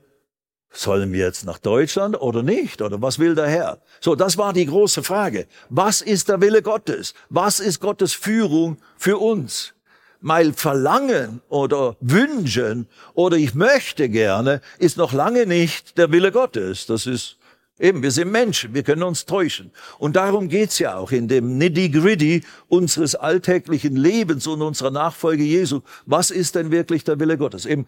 sollen 0.71 1.11
wir 1.11 1.25
jetzt 1.25 1.45
nach 1.45 1.59
Deutschland 1.59 2.19
oder 2.21 2.43
nicht? 2.43 2.81
Oder 2.81 3.01
was 3.01 3.19
will 3.19 3.35
der 3.35 3.47
Herr? 3.47 3.81
So, 3.99 4.15
das 4.15 4.37
war 4.37 4.53
die 4.53 4.65
große 4.65 5.03
Frage. 5.03 5.47
Was 5.69 6.01
ist 6.01 6.29
der 6.29 6.39
Wille 6.39 6.61
Gottes? 6.61 7.13
Was 7.29 7.59
ist 7.59 7.79
Gottes 7.81 8.13
Führung 8.13 8.77
für 8.97 9.17
uns? 9.17 9.73
Mein 10.19 10.53
Verlangen 10.53 11.41
oder 11.49 11.95
Wünschen 11.99 12.87
oder 13.13 13.37
ich 13.37 13.53
möchte 13.53 14.09
gerne 14.09 14.61
ist 14.79 14.97
noch 14.97 15.13
lange 15.13 15.45
nicht 15.45 15.97
der 15.97 16.11
Wille 16.11 16.31
Gottes. 16.31 16.87
Das 16.87 17.05
ist 17.05 17.37
eben, 17.79 18.01
wir 18.01 18.11
sind 18.11 18.31
Menschen, 18.31 18.73
wir 18.73 18.83
können 18.83 19.03
uns 19.03 19.25
täuschen. 19.25 19.71
Und 19.99 20.15
darum 20.15 20.49
geht's 20.49 20.79
ja 20.79 20.97
auch 20.97 21.11
in 21.11 21.27
dem 21.27 21.57
Nitty-Gritty 21.57 22.43
unseres 22.67 23.15
alltäglichen 23.15 23.95
Lebens 23.95 24.47
und 24.47 24.61
unserer 24.61 24.91
Nachfolge 24.91 25.43
Jesu. 25.43 25.81
Was 26.05 26.31
ist 26.31 26.55
denn 26.55 26.71
wirklich 26.71 27.03
der 27.03 27.19
Wille 27.19 27.37
Gottes? 27.37 27.65
Eben 27.65 27.85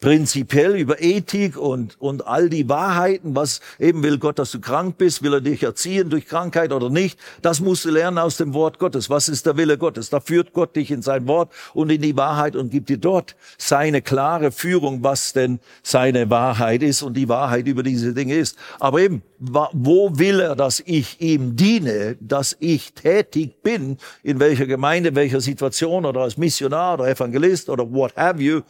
prinzipiell 0.00 0.76
über 0.76 1.02
Ethik 1.02 1.56
und, 1.56 2.00
und 2.00 2.26
all 2.26 2.48
die 2.48 2.68
Wahrheiten, 2.68 3.34
was 3.34 3.60
eben 3.80 4.02
will 4.02 4.18
Gott, 4.18 4.38
dass 4.38 4.52
du 4.52 4.60
krank 4.60 4.96
bist, 4.96 5.22
will 5.22 5.34
er 5.34 5.40
dich 5.40 5.64
erziehen 5.64 6.08
durch 6.08 6.26
Krankheit 6.26 6.72
oder 6.72 6.88
nicht, 6.88 7.18
das 7.42 7.60
musst 7.60 7.84
du 7.84 7.90
lernen 7.90 8.18
aus 8.18 8.36
dem 8.36 8.54
Wort 8.54 8.78
Gottes. 8.78 9.10
Was 9.10 9.28
ist 9.28 9.46
der 9.46 9.56
Wille 9.56 9.76
Gottes? 9.76 10.10
Da 10.10 10.20
führt 10.20 10.52
Gott 10.52 10.76
dich 10.76 10.92
in 10.92 11.02
sein 11.02 11.26
Wort 11.26 11.52
und 11.74 11.90
in 11.90 12.00
die 12.00 12.16
Wahrheit 12.16 12.54
und 12.54 12.70
gibt 12.70 12.88
dir 12.88 12.98
dort 12.98 13.34
seine 13.56 14.00
klare 14.00 14.52
Führung, 14.52 15.02
was 15.02 15.32
denn 15.32 15.58
seine 15.82 16.30
Wahrheit 16.30 16.82
ist 16.82 17.02
und 17.02 17.14
die 17.14 17.28
Wahrheit 17.28 17.66
über 17.66 17.82
diese 17.82 18.14
Dinge 18.14 18.36
ist. 18.36 18.56
Aber 18.78 19.00
eben, 19.00 19.22
wo 19.40 20.16
will 20.16 20.40
er, 20.40 20.54
dass 20.54 20.80
ich 20.84 21.20
ihm 21.20 21.56
diene, 21.56 22.16
dass 22.20 22.56
ich 22.60 22.92
tätig 22.92 23.62
bin, 23.62 23.98
in 24.22 24.38
welcher 24.38 24.66
Gemeinde, 24.66 25.16
welcher 25.16 25.40
Situation 25.40 26.04
oder 26.04 26.20
als 26.20 26.36
Missionar 26.36 26.94
oder 26.94 27.08
Evangelist 27.08 27.68
oder 27.68 27.90
what 27.90 28.16
have 28.16 28.40
you, 28.40 28.62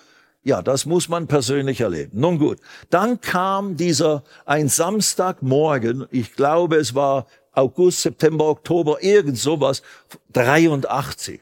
ja, 0.43 0.63
das 0.63 0.87
muss 0.87 1.09
man 1.09 1.27
persönlich 1.27 1.81
erleben. 1.81 2.21
Nun 2.21 2.39
gut, 2.39 2.59
dann 2.91 3.21
kam 3.21 3.77
dieser 3.77 4.23
ein 4.47 4.69
Samstagmorgen, 4.69 6.07
ich 6.11 6.35
glaube 6.35 6.77
es 6.77 6.95
war 6.95 7.27
August, 7.53 8.03
September, 8.03 8.47
Oktober, 8.47 9.03
irgend 9.03 9.37
sowas, 9.37 9.83
83. 10.33 11.41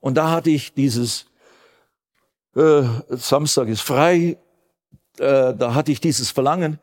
Und 0.00 0.14
da 0.14 0.30
hatte 0.30 0.50
ich 0.50 0.74
dieses, 0.74 1.26
äh, 2.54 2.82
Samstag 3.08 3.68
ist 3.68 3.80
frei, 3.80 4.38
äh, 5.18 5.54
da 5.54 5.74
hatte 5.74 5.92
ich 5.92 6.00
dieses 6.00 6.30
Verlangen, 6.30 6.78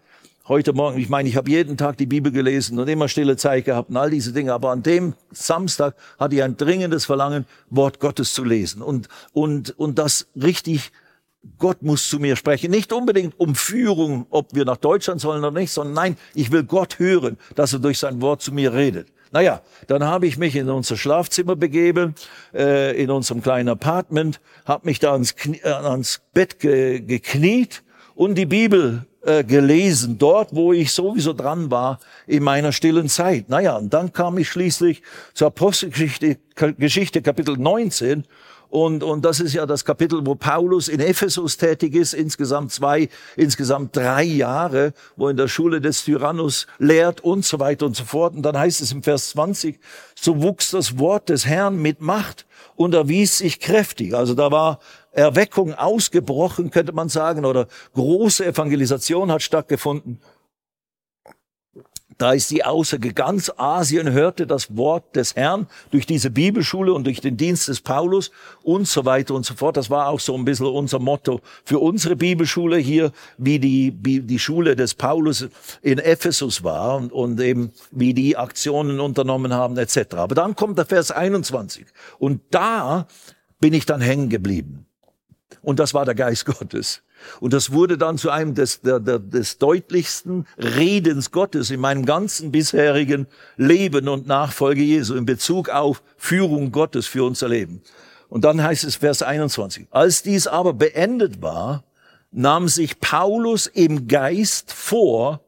heute 0.47 0.73
Morgen, 0.73 0.99
ich 0.99 1.07
meine, 1.07 1.29
ich 1.29 1.38
habe 1.38 1.49
jeden 1.49 1.77
Tag 1.77 1.97
die 1.97 2.05
Bibel 2.05 2.32
gelesen 2.32 2.77
und 2.77 2.89
immer 2.89 3.07
stille 3.07 3.38
Zeit 3.38 3.65
gehabt 3.65 3.89
und 3.89 3.97
all 3.97 4.09
diese 4.09 4.34
Dinge, 4.34 4.53
aber 4.53 4.71
an 4.71 4.84
dem 4.84 5.13
Samstag 5.32 5.95
hatte 6.19 6.36
ich 6.36 6.43
ein 6.43 6.57
dringendes 6.57 7.05
Verlangen, 7.05 7.45
Wort 7.69 7.99
Gottes 7.99 8.34
zu 8.34 8.43
lesen 8.43 8.82
und, 8.82 9.07
und, 9.34 9.77
und 9.79 9.97
das 9.97 10.27
richtig, 10.36 10.91
Gott 11.57 11.81
muss 11.81 12.07
zu 12.07 12.19
mir 12.19 12.35
sprechen. 12.35 12.69
Nicht 12.71 12.93
unbedingt 12.93 13.39
um 13.39 13.55
Führung, 13.55 14.27
ob 14.29 14.53
wir 14.53 14.65
nach 14.65 14.77
Deutschland 14.77 15.21
sollen 15.21 15.43
oder 15.43 15.59
nicht, 15.59 15.71
sondern 15.71 15.93
nein, 15.95 16.17
ich 16.35 16.51
will 16.51 16.63
Gott 16.63 16.99
hören, 16.99 17.37
dass 17.55 17.73
er 17.73 17.79
durch 17.79 17.97
sein 17.97 18.21
Wort 18.21 18.41
zu 18.41 18.51
mir 18.51 18.73
redet. 18.73 19.07
Naja, 19.31 19.61
dann 19.87 20.03
habe 20.03 20.27
ich 20.27 20.37
mich 20.37 20.55
in 20.55 20.69
unser 20.69 20.97
Schlafzimmer 20.97 21.55
begeben, 21.55 22.15
äh, 22.53 23.01
in 23.01 23.09
unserem 23.09 23.41
kleinen 23.41 23.69
Apartment, 23.69 24.41
habe 24.65 24.85
mich 24.85 24.99
da 24.99 25.13
ans, 25.13 25.35
Knie, 25.35 25.61
äh, 25.63 25.69
ans 25.69 26.21
Bett 26.33 26.59
ge, 26.59 26.99
gekniet 26.99 27.81
und 28.13 28.35
die 28.35 28.45
Bibel 28.45 29.05
äh, 29.23 29.43
gelesen, 29.43 30.17
dort, 30.17 30.53
wo 30.53 30.73
ich 30.73 30.91
sowieso 30.91 31.33
dran 31.33 31.71
war 31.71 31.99
in 32.27 32.43
meiner 32.43 32.73
stillen 32.73 33.07
Zeit. 33.07 33.49
Naja, 33.49 33.77
und 33.77 33.93
dann 33.93 34.11
kam 34.11 34.37
ich 34.37 34.49
schließlich 34.49 35.01
zur 35.33 35.47
Apostelgeschichte 35.47 36.37
Geschichte, 36.77 37.21
Kapitel 37.21 37.57
19 37.57 38.25
und, 38.72 39.03
und 39.03 39.26
das 39.26 39.41
ist 39.41 39.53
ja 39.53 39.65
das 39.65 39.84
Kapitel, 39.84 40.26
wo 40.26 40.34
Paulus 40.36 40.88
in 40.88 41.01
Ephesus 41.01 41.57
tätig 41.57 41.93
ist, 41.93 42.13
insgesamt 42.13 42.72
zwei, 42.72 43.09
insgesamt 43.36 43.97
drei 43.97 44.24
Jahre, 44.24 44.93
wo 45.17 45.28
in 45.28 45.36
der 45.36 45.49
Schule 45.49 45.82
des 45.82 46.05
Tyrannus 46.05 46.67
lehrt 46.80 47.19
und 47.19 47.43
so 47.43 47.59
weiter 47.59 47.86
und 47.86 47.97
so 47.97 48.05
fort. 48.05 48.34
Und 48.34 48.43
dann 48.43 48.57
heißt 48.57 48.80
es 48.80 48.93
im 48.93 49.03
Vers 49.03 49.32
20, 49.32 49.78
so 50.15 50.41
wuchs 50.41 50.72
das 50.72 50.97
Wort 50.97 51.28
des 51.28 51.45
Herrn 51.45 51.82
mit 51.82 51.99
Macht 51.99 52.45
und 52.78 52.93
erwies 52.93 53.39
sich 53.39 53.59
kräftig. 53.59 54.15
Also 54.15 54.36
da 54.36 54.51
war 54.51 54.80
Erweckung 55.11 55.74
ausgebrochen, 55.74 56.72
könnte 56.72 56.93
man 56.93 57.09
sagen, 57.09 57.43
oder 57.43 57.67
große 57.93 58.45
Evangelisation 58.45 59.34
hat 59.34 59.41
stattgefunden. 59.41 60.22
Da 62.22 62.34
ist 62.34 62.51
die 62.51 62.63
Aussage, 62.63 63.13
ganz 63.13 63.51
Asien 63.57 64.11
hörte 64.11 64.45
das 64.45 64.78
Wort 64.78 65.15
des 65.15 65.36
Herrn 65.36 65.65
durch 65.89 66.05
diese 66.05 66.30
Bibelschule 66.30 66.93
und 66.93 67.05
durch 67.05 67.19
den 67.19 67.36
Dienst 67.36 67.67
des 67.67 67.82
Paulus 67.82 68.30
und 68.61 68.88
so 68.88 69.05
weiter 69.05 69.34
und 69.34 69.43
so 69.43 69.55
fort. 69.55 69.76
Das 69.76 69.89
war 69.89 70.07
auch 70.07 70.19
so 70.19 70.36
ein 70.36 70.45
bisschen 70.45 70.67
unser 70.67 70.99
Motto 70.99 71.41
für 71.65 71.80
unsere 71.80 72.15
Bibelschule 72.15 72.78
hier, 72.78 73.11
wie 73.39 73.57
die, 73.57 73.97
wie 74.03 74.19
die 74.19 74.38
Schule 74.38 74.76
des 74.76 74.93
Paulus 74.93 75.47
in 75.82 75.97
Ephesus 75.97 76.63
war 76.63 76.97
und, 76.97 77.11
und 77.11 77.41
eben 77.41 77.72
wie 77.89 78.13
die 78.13 78.38
Aktionen 78.38 78.99
unternommen 78.99 79.51
haben 79.51 79.76
etc. 79.80 80.13
Aber 80.17 80.36
dann 80.36 80.55
kommt 80.55 80.78
der 80.78 80.86
Vers 80.86 81.09
21 81.09 81.88
und 82.19 82.41
da 82.51 83.07
bin 83.59 83.74
ich 83.74 83.88
dann 83.88 83.99
hängen 83.99 84.30
geblieben. 84.30 84.86
Und 85.63 85.80
das 85.80 85.95
war 85.95 86.05
der 86.05 86.13
Geist 86.13 86.45
Gottes. 86.45 87.01
Und 87.39 87.53
das 87.53 87.72
wurde 87.72 87.97
dann 87.97 88.17
zu 88.17 88.30
einem 88.30 88.55
des, 88.55 88.82
der, 88.82 88.99
der, 88.99 89.19
des 89.19 89.57
deutlichsten 89.57 90.45
Redens 90.57 91.32
Gottes 91.32 91.72
in 91.72 91.80
meinem 91.80 92.05
ganzen 92.05 92.51
bisherigen 92.51 93.28
Leben 93.57 94.07
und 94.07 94.28
Nachfolge 94.28 94.82
Jesu 94.82 95.15
in 95.15 95.26
Bezug 95.26 95.69
auf 95.69 96.01
Führung 96.17 96.72
Gottes 96.72 97.07
für 97.07 97.24
unser 97.24 97.49
Leben. 97.49 97.82
Und 98.30 98.45
dann 98.45 98.63
heißt 98.63 98.84
es 98.86 98.95
Vers 98.95 99.24
21. 99.24 99.88
Als 99.91 100.24
dies 100.24 100.47
aber 100.47 100.74
beendet 100.74 101.41
war, 101.41 101.84
nahm 102.32 102.69
sich 102.69 102.99
Paulus 102.99 103.67
im 103.67 104.07
Geist 104.07 104.72
vor, 104.72 105.41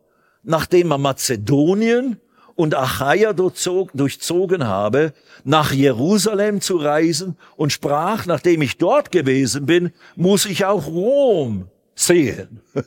nachdem 0.44 0.92
er 0.92 0.98
Mazedonien 0.98 2.18
und 2.56 2.76
Achaia 2.76 3.34
durchzogen 3.34 4.68
habe, 4.68 5.14
nach 5.44 5.72
Jerusalem 5.72 6.62
zu 6.62 6.78
reisen 6.78 7.38
und 7.56 7.72
sprach, 7.72 8.26
nachdem 8.26 8.62
ich 8.62 8.78
dort 8.78 9.12
gewesen 9.12 9.66
bin, 9.66 9.92
muss 10.16 10.46
ich 10.46 10.66
auch 10.66 10.88
Rom 10.88 11.68
sehen. 11.96 12.62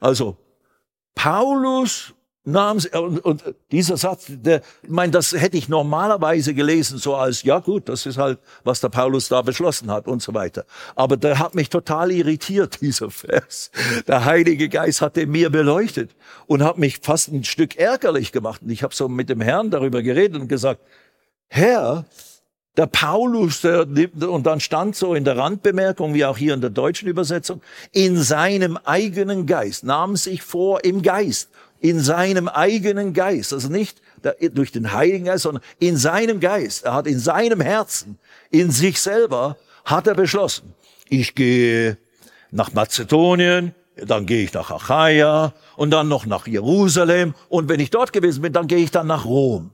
also 0.00 0.36
Paulus 1.14 2.14
nahm 2.44 2.78
und, 2.92 3.18
und 3.20 3.42
dieser 3.70 3.96
Satz, 3.96 4.26
der, 4.28 4.62
ich 4.82 4.90
meine, 4.90 5.12
das 5.12 5.32
hätte 5.32 5.56
ich 5.56 5.68
normalerweise 5.68 6.54
gelesen 6.54 6.98
so 6.98 7.14
als 7.14 7.42
ja 7.44 7.60
gut, 7.60 7.88
das 7.88 8.06
ist 8.06 8.18
halt 8.18 8.38
was 8.64 8.80
der 8.80 8.88
Paulus 8.88 9.28
da 9.28 9.42
beschlossen 9.42 9.90
hat 9.90 10.08
und 10.08 10.22
so 10.22 10.34
weiter. 10.34 10.64
Aber 10.96 11.16
der 11.16 11.38
hat 11.38 11.54
mich 11.54 11.68
total 11.68 12.10
irritiert 12.10 12.78
dieser 12.80 13.10
Vers. 13.10 13.70
Der 14.08 14.24
Heilige 14.24 14.68
Geist 14.68 15.00
hat 15.02 15.16
den 15.16 15.30
mir 15.30 15.50
beleuchtet 15.50 16.10
und 16.46 16.62
hat 16.62 16.78
mich 16.78 16.98
fast 17.00 17.28
ein 17.28 17.44
Stück 17.44 17.76
ärgerlich 17.76 18.32
gemacht. 18.32 18.62
Und 18.62 18.70
ich 18.70 18.82
habe 18.82 18.94
so 18.94 19.08
mit 19.08 19.28
dem 19.28 19.40
Herrn 19.40 19.70
darüber 19.70 20.02
geredet 20.02 20.40
und 20.40 20.48
gesagt, 20.48 20.80
Herr, 21.48 22.06
der 22.76 22.86
Paulus, 22.86 23.60
der, 23.60 23.86
und 24.28 24.46
dann 24.46 24.58
stand 24.58 24.96
so 24.96 25.14
in 25.14 25.24
der 25.24 25.36
Randbemerkung, 25.36 26.14
wie 26.14 26.24
auch 26.24 26.38
hier 26.38 26.54
in 26.54 26.62
der 26.62 26.70
deutschen 26.70 27.06
Übersetzung, 27.06 27.60
in 27.92 28.16
seinem 28.16 28.78
eigenen 28.78 29.46
Geist, 29.46 29.84
nahm 29.84 30.16
sich 30.16 30.42
vor 30.42 30.82
im 30.84 31.02
Geist, 31.02 31.50
in 31.82 31.98
seinem 31.98 32.48
eigenen 32.48 33.12
Geist, 33.12 33.52
also 33.52 33.68
nicht 33.68 34.00
durch 34.52 34.70
den 34.70 34.92
Heiligen 34.92 35.24
Geist, 35.24 35.42
sondern 35.42 35.64
in 35.80 35.96
seinem 35.96 36.38
Geist. 36.38 36.84
Er 36.84 36.94
hat 36.94 37.08
in 37.08 37.18
seinem 37.18 37.60
Herzen, 37.60 38.18
in 38.50 38.70
sich 38.70 39.00
selber, 39.00 39.56
hat 39.84 40.06
er 40.06 40.14
beschlossen, 40.14 40.74
ich 41.08 41.34
gehe 41.34 41.98
nach 42.52 42.72
Mazedonien, 42.72 43.74
dann 43.96 44.26
gehe 44.26 44.44
ich 44.44 44.52
nach 44.52 44.70
Achaia 44.70 45.52
und 45.76 45.90
dann 45.90 46.06
noch 46.06 46.24
nach 46.24 46.46
Jerusalem 46.46 47.34
und 47.48 47.68
wenn 47.68 47.80
ich 47.80 47.90
dort 47.90 48.12
gewesen 48.12 48.42
bin, 48.42 48.52
dann 48.52 48.68
gehe 48.68 48.78
ich 48.78 48.92
dann 48.92 49.08
nach 49.08 49.24
Rom. 49.24 49.72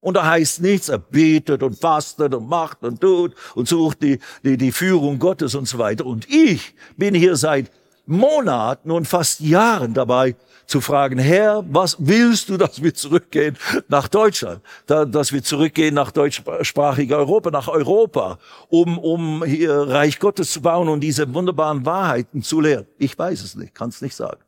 Und 0.00 0.14
da 0.14 0.24
heißt 0.24 0.62
nichts, 0.62 0.88
er 0.88 0.98
betet 0.98 1.62
und 1.62 1.78
fastet 1.78 2.32
und 2.32 2.48
macht 2.48 2.82
und 2.82 3.00
tut 3.00 3.34
und 3.54 3.68
sucht 3.68 4.02
die, 4.02 4.18
die, 4.44 4.56
die 4.56 4.72
Führung 4.72 5.18
Gottes 5.18 5.54
und 5.54 5.68
so 5.68 5.78
weiter. 5.78 6.06
Und 6.06 6.26
ich 6.30 6.74
bin 6.96 7.14
hier 7.14 7.36
seit 7.36 7.70
Monaten 8.06 8.90
und 8.90 9.06
fast 9.06 9.40
Jahren 9.40 9.92
dabei 9.92 10.34
zu 10.68 10.82
fragen, 10.82 11.18
Herr, 11.18 11.64
was 11.66 11.96
willst 11.98 12.50
du, 12.50 12.58
dass 12.58 12.82
wir 12.82 12.94
zurückgehen 12.94 13.56
nach 13.88 14.06
Deutschland, 14.06 14.62
dass 14.86 15.32
wir 15.32 15.42
zurückgehen 15.42 15.94
nach 15.94 16.12
deutschsprachiger 16.12 17.16
Europa, 17.16 17.50
nach 17.50 17.68
Europa, 17.68 18.38
um, 18.68 18.98
um 18.98 19.42
hier 19.44 19.72
Reich 19.72 20.20
Gottes 20.20 20.52
zu 20.52 20.60
bauen 20.60 20.88
und 20.90 21.00
diese 21.00 21.32
wunderbaren 21.32 21.86
Wahrheiten 21.86 22.42
zu 22.42 22.60
lehren? 22.60 22.86
Ich 22.98 23.18
weiß 23.18 23.42
es 23.42 23.56
nicht, 23.56 23.74
kann 23.74 23.88
es 23.88 24.02
nicht 24.02 24.14
sagen. 24.14 24.42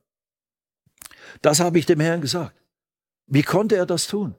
Das 1.40 1.58
habe 1.58 1.78
ich 1.78 1.86
dem 1.86 2.00
Herrn 2.00 2.20
gesagt. 2.20 2.54
Wie 3.26 3.42
konnte 3.42 3.76
er 3.76 3.86
das 3.86 4.06
tun? 4.06 4.34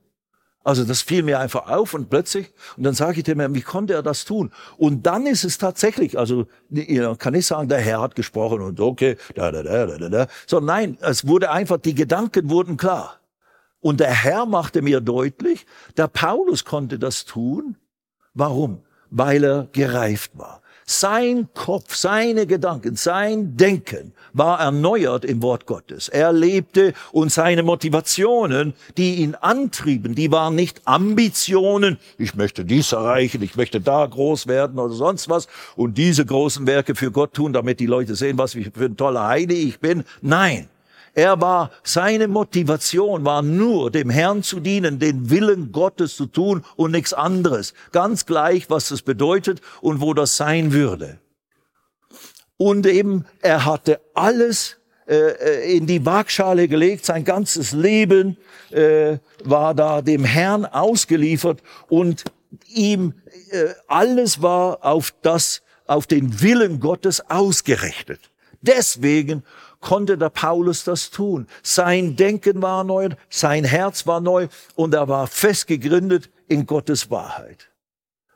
Also 0.63 0.83
das 0.83 1.01
fiel 1.01 1.23
mir 1.23 1.39
einfach 1.39 1.67
auf 1.67 1.95
und 1.95 2.09
plötzlich, 2.09 2.51
und 2.77 2.83
dann 2.83 2.93
sage 2.93 3.17
ich 3.17 3.23
dem 3.23 3.39
Herrn, 3.39 3.55
wie 3.55 3.61
konnte 3.61 3.93
er 3.93 4.03
das 4.03 4.25
tun? 4.25 4.51
Und 4.77 5.07
dann 5.07 5.25
ist 5.25 5.43
es 5.43 5.57
tatsächlich, 5.57 6.19
also 6.19 6.45
kann 7.17 7.33
ich 7.33 7.47
sagen, 7.47 7.67
der 7.67 7.79
Herr 7.79 8.01
hat 8.01 8.15
gesprochen 8.15 8.61
und 8.61 8.79
okay, 8.79 9.17
da, 9.33 9.51
da, 9.51 9.63
da, 9.63 9.85
da, 9.87 10.09
da. 10.09 10.27
So 10.45 10.59
nein, 10.59 10.97
es 11.01 11.27
wurde 11.27 11.49
einfach, 11.49 11.77
die 11.77 11.95
Gedanken 11.95 12.49
wurden 12.51 12.77
klar. 12.77 13.19
Und 13.79 13.99
der 13.99 14.11
Herr 14.11 14.45
machte 14.45 14.83
mir 14.83 15.01
deutlich, 15.01 15.65
der 15.97 16.07
Paulus 16.07 16.63
konnte 16.63 16.99
das 16.99 17.25
tun. 17.25 17.75
Warum? 18.35 18.83
Weil 19.09 19.43
er 19.43 19.67
gereift 19.71 20.37
war. 20.37 20.61
Sein 20.91 21.47
Kopf, 21.53 21.95
seine 21.95 22.45
Gedanken, 22.45 22.97
sein 22.97 23.55
Denken 23.55 24.11
war 24.33 24.59
erneuert 24.59 25.23
im 25.23 25.41
Wort 25.41 25.65
Gottes. 25.65 26.09
Er 26.09 26.33
lebte 26.33 26.93
und 27.13 27.31
seine 27.31 27.63
Motivationen, 27.63 28.73
die 28.97 29.15
ihn 29.15 29.35
antrieben, 29.35 30.15
die 30.15 30.29
waren 30.33 30.53
nicht 30.55 30.81
Ambitionen, 30.83 31.97
ich 32.17 32.35
möchte 32.35 32.65
dies 32.65 32.91
erreichen, 32.91 33.41
ich 33.41 33.55
möchte 33.55 33.79
da 33.79 34.05
groß 34.05 34.47
werden 34.47 34.79
oder 34.79 34.93
sonst 34.93 35.29
was 35.29 35.47
und 35.77 35.97
diese 35.97 36.25
großen 36.25 36.67
Werke 36.67 36.93
für 36.93 37.09
Gott 37.09 37.33
tun, 37.33 37.53
damit 37.53 37.79
die 37.79 37.85
Leute 37.85 38.15
sehen, 38.15 38.37
was 38.37 38.51
für 38.51 38.85
ein 38.85 38.97
toller 38.97 39.25
Heide 39.25 39.53
ich 39.53 39.79
bin. 39.79 40.03
Nein, 40.21 40.67
er 41.13 41.41
war, 41.41 41.71
seine 41.83 42.27
Motivation 42.27 43.25
war 43.25 43.41
nur, 43.41 43.91
dem 43.91 44.09
Herrn 44.09 44.43
zu 44.43 44.59
dienen, 44.59 44.99
den 44.99 45.29
Willen 45.29 45.71
Gottes 45.71 46.15
zu 46.15 46.25
tun 46.25 46.63
und 46.75 46.91
nichts 46.91 47.13
anderes. 47.13 47.73
Ganz 47.91 48.25
gleich, 48.25 48.69
was 48.69 48.89
das 48.89 49.01
bedeutet 49.01 49.61
und 49.81 49.99
wo 49.99 50.13
das 50.13 50.37
sein 50.37 50.71
würde. 50.71 51.19
Und 52.57 52.85
eben, 52.85 53.25
er 53.41 53.65
hatte 53.65 53.99
alles 54.13 54.77
äh, 55.07 55.15
äh, 55.15 55.77
in 55.77 55.87
die 55.87 56.05
Waagschale 56.05 56.67
gelegt, 56.67 57.05
sein 57.05 57.25
ganzes 57.25 57.73
Leben 57.73 58.37
äh, 58.69 59.17
war 59.43 59.73
da 59.73 60.01
dem 60.01 60.23
Herrn 60.23 60.65
ausgeliefert 60.65 61.61
und 61.89 62.23
ihm 62.67 63.15
äh, 63.49 63.69
alles 63.87 64.41
war 64.41 64.85
auf 64.85 65.13
das, 65.21 65.63
auf 65.87 66.07
den 66.07 66.41
Willen 66.41 66.79
Gottes 66.79 67.29
ausgerichtet. 67.29 68.31
Deswegen 68.61 69.43
konnte 69.81 70.17
der 70.17 70.29
Paulus 70.29 70.83
das 70.83 71.09
tun. 71.09 71.47
Sein 71.61 72.15
Denken 72.15 72.61
war 72.61 72.83
neu, 72.83 73.09
sein 73.29 73.65
Herz 73.65 74.07
war 74.07 74.21
neu 74.21 74.47
und 74.75 74.93
er 74.93 75.07
war 75.09 75.27
fest 75.27 75.67
gegründet 75.67 76.29
in 76.47 76.65
Gottes 76.65 77.11
Wahrheit. 77.11 77.69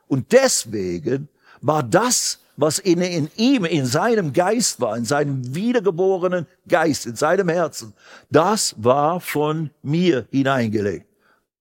Und 0.08 0.32
deswegen 0.32 1.28
war 1.62 1.82
das, 1.82 2.40
was 2.56 2.78
in, 2.78 3.00
in 3.00 3.30
ihm, 3.36 3.64
in 3.64 3.86
seinem 3.86 4.32
Geist 4.32 4.80
war, 4.80 4.96
in 4.96 5.04
seinem 5.04 5.54
wiedergeborenen 5.54 6.46
Geist, 6.68 7.06
in 7.06 7.16
seinem 7.16 7.48
Herzen, 7.48 7.92
das 8.30 8.74
war 8.78 9.20
von 9.20 9.70
mir 9.82 10.26
hineingelegt. 10.30 11.06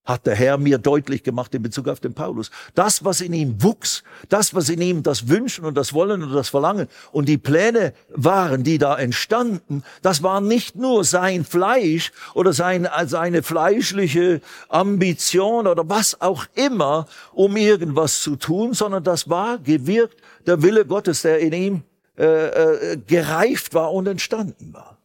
Hat 0.05 0.27
der 0.27 0.35
Herr 0.35 0.57
mir 0.57 0.77
deutlich 0.77 1.23
gemacht 1.23 1.53
in 1.55 1.63
Bezug 1.63 1.87
auf 1.87 1.99
den 1.99 2.13
Paulus. 2.13 2.51
Das, 2.75 3.03
was 3.03 3.21
in 3.21 3.33
ihm 3.33 3.61
wuchs, 3.61 4.03
das, 4.29 4.53
was 4.53 4.69
in 4.69 4.81
ihm 4.81 5.03
das 5.03 5.27
Wünschen 5.27 5.65
und 5.65 5.75
das 5.75 5.93
Wollen 5.93 6.23
und 6.23 6.33
das 6.33 6.49
Verlangen 6.49 6.87
und 7.11 7.27
die 7.27 7.39
Pläne 7.39 7.93
waren, 8.09 8.63
die 8.63 8.77
da 8.77 8.97
entstanden, 8.97 9.83
das 10.01 10.21
war 10.21 10.41
nicht 10.41 10.75
nur 10.75 11.03
sein 11.03 11.43
Fleisch 11.43 12.11
oder 12.35 12.53
sein, 12.53 12.87
seine 13.07 13.41
fleischliche 13.41 14.41
Ambition 14.69 15.67
oder 15.67 15.89
was 15.89 16.21
auch 16.21 16.45
immer, 16.53 17.07
um 17.33 17.57
irgendwas 17.57 18.21
zu 18.21 18.35
tun, 18.35 18.73
sondern 18.73 19.03
das 19.03 19.29
war 19.29 19.57
gewirkt 19.57 20.21
der 20.45 20.61
Wille 20.61 20.85
Gottes, 20.85 21.23
der 21.23 21.39
in 21.39 21.53
ihm 21.53 21.83
äh, 22.17 22.93
äh, 22.93 22.97
gereift 22.97 23.73
war 23.73 23.91
und 23.91 24.07
entstanden 24.07 24.73
war. 24.73 24.99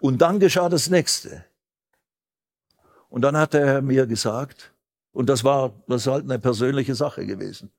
Und 0.00 0.22
dann 0.22 0.38
geschah 0.38 0.68
das 0.68 0.88
Nächste. 0.88 1.44
Und 3.08 3.22
dann 3.22 3.36
hat 3.36 3.54
der 3.54 3.66
Herr 3.66 3.82
mir 3.82 4.06
gesagt, 4.06 4.72
und 5.12 5.28
das 5.28 5.44
war, 5.44 5.72
das 5.88 6.06
war 6.06 6.14
halt 6.14 6.24
eine 6.24 6.38
persönliche 6.38 6.94
Sache 6.94 7.26
gewesen. 7.26 7.70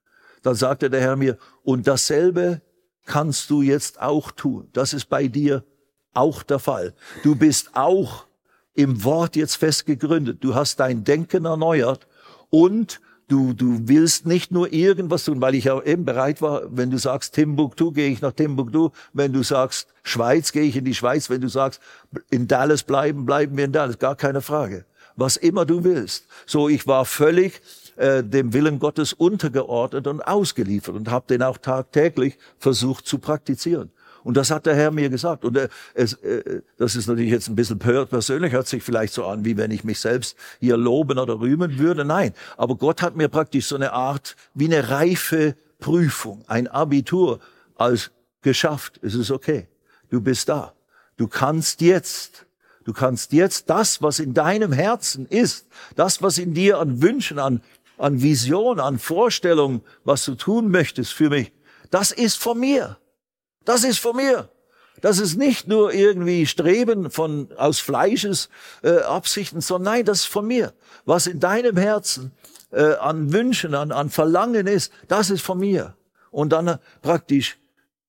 Dann 0.42 0.56
sagte 0.56 0.90
der 0.90 1.02
Herr 1.02 1.16
mir, 1.16 1.38
und 1.64 1.88
dasselbe 1.88 2.62
kannst 3.06 3.50
du 3.50 3.62
jetzt 3.62 4.02
auch 4.02 4.32
tun. 4.32 4.70
Das 4.74 4.94
ist 4.94 5.06
bei 5.06 5.28
dir 5.28 5.64
auch 6.14 6.44
der 6.44 6.60
Fall. 6.60 6.94
Du 7.24 7.36
bist 7.36 7.72
auch 7.76 8.26
im 8.74 9.04
Wort 9.04 9.36
jetzt 9.36 9.56
fest 9.56 9.86
gegründet. 9.86 10.44
Du 10.44 10.56
hast 10.56 10.80
dein 10.80 11.04
Denken 11.04 11.46
erneuert 11.46 12.08
und 12.50 13.02
du, 13.28 13.54
du 13.54 13.88
willst 13.88 14.26
nicht 14.26 14.52
nur 14.52 14.72
irgendwas 14.72 15.26
tun, 15.26 15.42
weil 15.42 15.56
ich 15.56 15.66
ja 15.66 15.82
eben 15.84 16.06
bereit 16.06 16.42
war, 16.42 16.64
wenn 16.76 16.90
du 16.90 16.98
sagst 16.98 17.36
Timbuktu, 17.36 17.92
gehe 17.92 18.10
ich 18.10 18.22
nach 18.22 18.32
Timbuktu. 18.32 18.90
Wenn 19.14 19.34
du 19.34 19.44
sagst 19.44 19.94
Schweiz, 20.04 20.52
gehe 20.52 20.64
ich 20.64 20.78
in 20.78 20.86
die 20.86 20.96
Schweiz. 20.96 21.30
Wenn 21.30 21.42
du 21.42 21.48
sagst 21.48 21.82
in 22.30 22.48
Dallas 22.48 22.84
bleiben, 22.84 23.26
bleiben 23.26 23.56
wir 23.58 23.66
in 23.66 23.72
Dallas. 23.72 24.00
Gar 24.00 24.16
keine 24.16 24.42
Frage 24.42 24.86
was 25.20 25.38
immer 25.38 25.66
du 25.66 25.84
willst. 25.84 26.26
So, 26.46 26.70
ich 26.70 26.88
war 26.88 27.06
völlig 27.06 27.62
äh, 27.96 28.24
dem 28.24 28.54
Willen 28.54 28.80
Gottes 28.80 29.14
untergeordnet 29.14 30.08
und 30.08 30.22
ausgeliefert 30.22 30.96
und 30.96 31.10
habe 31.10 31.28
den 31.28 31.44
auch 31.44 31.58
tagtäglich 31.58 32.38
versucht 32.58 33.06
zu 33.06 33.20
praktizieren. 33.20 33.92
Und 34.24 34.38
das 34.38 34.52
hat 34.52 34.66
der 34.66 34.76
Herr 34.76 34.92
mir 34.92 35.10
gesagt. 35.10 35.46
Und 35.46 35.58
äh, 35.58 35.70
es, 35.94 36.14
äh, 36.14 36.62
das 36.78 36.96
ist 36.96 37.08
natürlich 37.08 37.32
jetzt 37.32 37.48
ein 37.48 37.56
bisschen 37.56 37.80
persönlich, 37.80 38.54
hört 38.54 38.68
sich 38.68 38.84
vielleicht 38.84 39.14
so 39.14 39.26
an, 39.26 39.46
wie 39.46 39.58
wenn 39.58 39.72
ich 39.72 39.84
mich 39.84 40.00
selbst 40.00 40.36
hier 40.60 40.78
loben 40.78 41.20
oder 41.20 41.40
rühmen 41.40 41.78
würde. 41.78 42.06
Nein, 42.06 42.34
aber 42.58 42.76
Gott 42.76 43.02
hat 43.02 43.16
mir 43.16 43.30
praktisch 43.30 43.68
so 43.68 43.76
eine 43.76 43.94
Art, 43.94 44.36
wie 44.54 44.66
eine 44.66 44.90
reife 44.90 45.56
Prüfung, 45.80 46.44
ein 46.48 46.68
Abitur 46.68 47.40
als 47.76 48.12
geschafft. 48.42 49.00
Es 49.02 49.16
ist 49.16 49.32
okay. 49.32 49.68
Du 50.10 50.22
bist 50.22 50.50
da. 50.50 50.74
Du 51.18 51.28
kannst 51.28 51.82
jetzt 51.82 52.46
Du 52.90 52.94
kannst 52.94 53.34
jetzt 53.34 53.70
das, 53.70 54.02
was 54.02 54.18
in 54.18 54.34
deinem 54.34 54.72
Herzen 54.72 55.28
ist, 55.28 55.68
das, 55.96 56.24
was 56.24 56.40
in 56.40 56.56
dir 56.56 56.80
an 56.80 57.04
Wünschen, 57.04 57.38
an, 57.38 57.62
an 58.00 58.24
Vision, 58.24 58.80
an 58.80 58.98
Vorstellungen, 58.98 59.84
was 60.06 60.26
du 60.26 60.34
tun 60.34 60.72
möchtest 60.72 61.14
für 61.14 61.30
mich, 61.30 61.52
das 61.92 62.12
ist 62.12 62.38
von 62.38 62.60
mir. 62.60 62.98
Das 63.64 63.84
ist 63.84 64.00
von 64.00 64.16
mir. 64.16 64.50
Das 65.02 65.20
ist 65.20 65.36
nicht 65.36 65.68
nur 65.68 65.94
irgendwie 65.94 66.48
Streben 66.48 67.12
von 67.12 67.50
aus 67.58 67.78
Fleisches 67.78 68.50
äh, 68.82 69.02
Absichten, 69.02 69.62
sondern 69.62 69.94
nein, 69.94 70.06
das 70.06 70.22
ist 70.22 70.26
von 70.26 70.48
mir. 70.48 70.74
Was 71.06 71.28
in 71.28 71.40
deinem 71.40 71.78
Herzen 71.78 72.32
äh, 72.72 72.96
an 72.96 73.32
Wünschen, 73.32 73.76
an, 73.76 73.92
an 73.92 74.10
Verlangen 74.10 74.66
ist, 74.66 74.92
das 75.08 75.30
ist 75.30 75.44
von 75.44 75.60
mir. 75.60 75.96
Und 76.32 76.54
dann 76.54 76.80
praktisch 77.04 77.60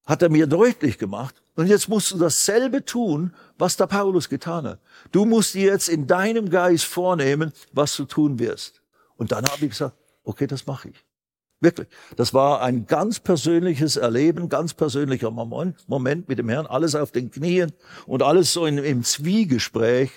hat 0.07 0.22
er 0.22 0.31
mir 0.31 0.47
deutlich 0.47 0.97
gemacht, 0.97 1.43
und 1.61 1.67
jetzt 1.67 1.89
musst 1.89 2.11
du 2.11 2.19
dasselbe 2.19 2.85
tun, 2.85 3.35
was 3.59 3.77
der 3.77 3.87
Paulus 3.87 4.31
getan 4.31 4.67
hat. 4.67 4.81
Du 5.13 5.27
musst 5.27 5.53
dir 5.53 5.67
jetzt 5.67 5.91
in 5.91 6.07
deinem 6.07 6.49
Geist 6.49 6.85
vornehmen, 6.85 7.53
was 7.73 7.95
du 7.97 8.05
tun 8.05 8.39
wirst. 8.39 8.81
Und 9.17 9.33
dann 9.33 9.45
habe 9.45 9.67
ich 9.67 9.73
gesagt, 9.73 9.95
okay, 10.25 10.47
das 10.47 10.67
mache 10.67 10.89
ich. 10.89 11.05
Wirklich. 11.61 11.89
Das 12.17 12.33
war 12.33 12.63
ein 12.63 12.87
ganz 12.87 13.21
persönliches 13.21 13.97
Erleben, 13.97 14.49
ganz 14.49 14.73
persönlicher 14.73 15.31
Moment, 15.31 16.29
mit 16.29 16.39
dem 16.39 16.49
Herrn, 16.49 16.65
alles 16.67 16.95
auf 16.95 17.13
den 17.13 17.31
Knien 17.31 17.73
und 18.07 18.23
alles 18.23 18.55
so 18.55 18.65
in, 18.65 18.79
im 18.79 19.05
Zwiegespräch 19.05 20.11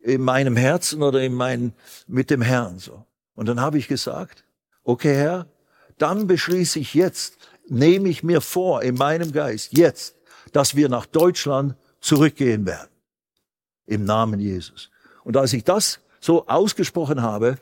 in 0.00 0.20
meinem 0.20 0.56
Herzen 0.56 1.00
oder 1.04 1.22
in 1.22 1.34
meinem, 1.34 1.74
mit 2.08 2.30
dem 2.30 2.42
Herrn, 2.42 2.80
so. 2.80 3.06
Und 3.36 3.46
dann 3.46 3.60
habe 3.60 3.78
ich 3.78 3.86
gesagt, 3.86 4.44
okay, 4.82 5.14
Herr, 5.14 5.46
dann 5.98 6.26
beschließe 6.26 6.80
ich 6.80 6.94
jetzt, 6.94 7.36
nehme 7.68 8.08
ich 8.08 8.24
mir 8.24 8.40
vor 8.40 8.82
in 8.82 8.96
meinem 8.96 9.30
Geist, 9.30 9.78
jetzt, 9.78 10.16
dass 10.52 10.76
wir 10.76 10.88
nach 10.88 11.06
Deutschland 11.06 11.74
zurückgehen 12.00 12.66
werden. 12.66 12.88
Im 13.86 14.04
Namen 14.04 14.40
Jesus. 14.40 14.90
Und 15.24 15.36
als 15.36 15.52
ich 15.52 15.64
das 15.64 16.00
so 16.20 16.46
ausgesprochen 16.46 17.22
habe 17.22 17.56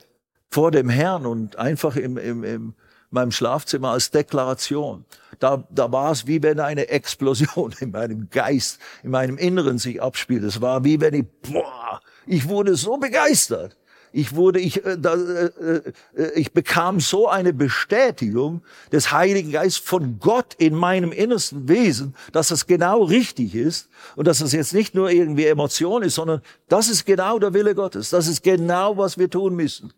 vor 0.51 0.71
dem 0.71 0.89
Herrn 0.89 1.27
und 1.27 1.57
einfach 1.57 1.97
im, 1.97 2.17
im, 2.19 2.45
im 2.45 2.75
meinem 3.11 3.33
Schlafzimmer 3.33 3.91
als 3.91 4.11
Deklaration, 4.11 5.05
da, 5.39 5.65
da 5.71 5.91
war 5.91 6.13
es 6.13 6.27
wie 6.27 6.43
wenn 6.43 6.61
eine 6.61 6.89
Explosion 6.89 7.75
in 7.81 7.91
meinem 7.91 8.31
Geist, 8.31 8.79
in 9.03 9.11
meinem 9.11 9.37
Inneren 9.37 9.79
sich 9.79 10.01
abspielt. 10.01 10.45
Es 10.45 10.61
war 10.61 10.85
wie 10.85 11.01
wenn 11.01 11.15
ich, 11.15 11.27
boah, 11.43 12.01
ich 12.27 12.49
wurde 12.49 12.77
so 12.77 12.99
begeistert. 12.99 13.77
Ich 14.13 14.35
wurde, 14.35 14.59
ich, 14.59 14.85
äh, 14.85 14.99
da, 14.99 15.15
äh, 15.15 15.83
äh, 16.17 16.33
ich 16.35 16.53
bekam 16.53 17.01
so 17.01 17.29
eine 17.29 17.53
Bestätigung 17.53 18.63
des 18.93 19.13
Heiligen 19.13 19.53
Geistes 19.53 19.77
von 19.77 20.19
Gott 20.19 20.55
in 20.59 20.75
meinem 20.75 21.13
innersten 21.13 21.69
Wesen, 21.69 22.15
dass 22.33 22.49
das 22.49 22.67
genau 22.67 23.05
richtig 23.05 23.55
ist 23.55 23.89
und 24.17 24.27
dass 24.27 24.39
das 24.39 24.53
jetzt 24.53 24.75
nicht 24.75 24.95
nur 24.95 25.11
irgendwie 25.11 25.47
Emotion 25.47 26.03
ist, 26.03 26.17
sondern 26.17 26.43
das 26.69 26.89
ist 26.89 27.07
genau 27.07 27.39
der 27.39 27.55
Wille 27.55 27.75
Gottes. 27.75 28.11
Das 28.11 28.27
ist 28.27 28.43
genau, 28.43 28.97
was 28.97 29.17
wir 29.17 29.31
tun 29.31 29.55
müssen. 29.55 29.93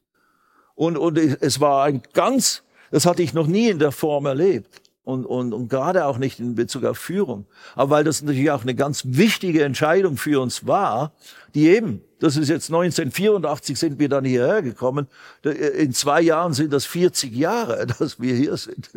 Und, 0.75 0.97
und 0.99 1.19
es 1.19 1.61
war 1.61 1.85
ein 1.85 2.03
ganz, 2.13 2.63
das 2.91 3.07
hatte 3.07 3.23
ich 3.23 3.33
noch 3.33 3.47
nie 3.47 3.69
in 3.69 3.79
der 3.79 3.93
Form 3.93 4.27
erlebt. 4.27 4.83
Und, 5.05 5.27
und, 5.27 5.53
und 5.53 5.69
gerade 5.69 6.07
auch 6.07 6.19
nicht 6.19 6.39
in 6.39 6.55
Bezug 6.55 6.85
auf 6.85 6.97
Führung. 6.97 7.47
Aber 7.75 7.91
weil 7.91 8.05
das 8.05 8.23
natürlich 8.23 8.53
auch 8.53 8.63
eine 8.63 8.77
ganz 8.77 9.03
wichtige 9.05 9.65
Entscheidung 9.65 10.17
für 10.17 10.41
uns 10.41 10.65
war, 10.67 11.13
die 11.55 11.69
eben 11.69 12.03
das 12.23 12.37
ist 12.37 12.49
jetzt 12.49 12.71
1984 12.71 13.77
sind 13.77 13.99
wir 13.99 14.09
dann 14.09 14.25
hierher 14.25 14.63
gekommen. 14.63 15.09
In 15.43 15.93
zwei 15.93 16.21
Jahren 16.21 16.53
sind 16.53 16.73
das 16.73 16.87
40 16.87 17.35
Jahre, 17.35 17.85
dass 17.99 18.21
wir 18.21 18.37
hier 18.37 18.57
sind. 18.57 18.91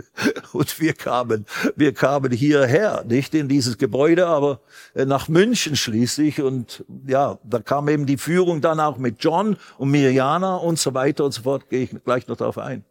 Und 0.54 0.80
wir 0.80 0.94
kamen, 0.94 1.48
wir 1.76 1.92
kamen 1.96 2.32
hierher, 2.32 3.04
nicht 3.08 3.34
in 3.34 3.48
dieses 3.48 3.80
Gebäude, 3.80 4.28
aber 4.28 4.60
äh, 4.94 5.06
nach 5.06 5.28
München 5.28 5.76
schließlich. 5.76 6.44
Und 6.44 6.86
ja, 7.08 7.40
da 7.44 7.58
kam 7.58 7.90
eben 7.90 8.06
die 8.06 8.18
Führung 8.18 8.62
dann 8.62 8.80
auch 8.80 9.00
mit 9.00 9.16
John 9.24 9.58
und 9.80 9.90
Mirjana 9.90 10.58
und 10.58 10.78
so 10.78 10.94
weiter 10.94 11.26
und 11.26 11.32
so 11.32 11.42
fort. 11.42 11.68
Gehe 11.68 11.82
ich 11.82 12.04
gleich 12.04 12.28
noch 12.28 12.38
darauf 12.38 12.60
ein. 12.60 12.86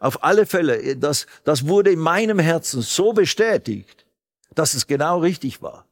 Auf 0.00 0.24
alle 0.24 0.46
Fälle, 0.46 0.80
äh, 0.80 0.96
das, 0.96 1.26
das 1.44 1.68
wurde 1.68 1.90
in 1.90 1.98
meinem 1.98 2.38
Herzen 2.38 2.80
so 2.80 3.12
bestätigt, 3.12 4.06
dass 4.54 4.72
es 4.72 4.86
genau 4.86 5.18
richtig 5.18 5.60
war. 5.60 5.83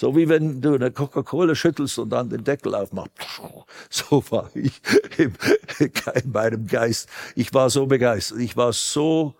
So 0.00 0.16
wie 0.16 0.30
wenn 0.30 0.62
du 0.62 0.76
eine 0.76 0.90
Coca-Cola 0.90 1.54
schüttelst 1.54 1.98
und 1.98 2.08
dann 2.08 2.30
den 2.30 2.42
Deckel 2.42 2.74
aufmachst. 2.74 3.12
So 3.90 4.24
war 4.30 4.50
ich 4.54 4.80
in 5.18 6.32
meinem 6.32 6.66
Geist. 6.66 7.06
Ich 7.36 7.52
war 7.52 7.68
so 7.68 7.84
begeistert. 7.84 8.38
Ich 8.38 8.56
war 8.56 8.72
so, 8.72 9.34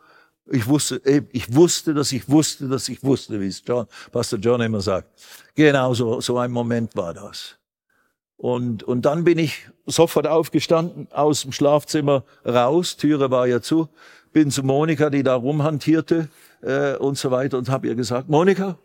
ich 0.45 0.67
wusste, 0.67 1.01
ich 1.33 1.55
wusste, 1.55 1.95
dass 1.95 2.13
ich 2.13 2.29
wusste, 2.29 2.69
dass 2.69 2.91
ich 2.91 3.03
wusste, 3.03 3.41
wie 3.41 3.47
es 3.47 3.63
John, 3.67 3.87
Pastor 4.13 4.39
John 4.39 4.61
immer 4.61 4.83
sagt. 4.83 5.09
Genau 5.55 5.95
so, 5.95 6.21
so 6.21 6.37
ein 6.37 6.51
Moment 6.51 6.95
war 6.95 7.15
das. 7.15 7.57
Und, 8.37 8.83
und 8.83 9.07
dann 9.07 9.25
bin 9.25 9.39
ich 9.39 9.67
sofort 9.87 10.27
aufgestanden, 10.27 11.09
aus 11.11 11.41
dem 11.41 11.53
Schlafzimmer 11.53 12.23
raus, 12.45 12.99
Türe 12.99 13.31
war 13.31 13.47
ja 13.47 13.63
zu, 13.63 13.89
bin 14.35 14.51
zu 14.51 14.63
Monika, 14.63 15.09
die 15.09 15.23
da 15.23 15.37
rumhantierte 15.37 16.29
äh, 16.61 16.97
und 16.97 17.17
so 17.17 17.31
weiter 17.31 17.57
und 17.57 17.71
habe 17.71 17.87
ihr 17.87 17.95
gesagt, 17.95 18.29
Monika, 18.29 18.77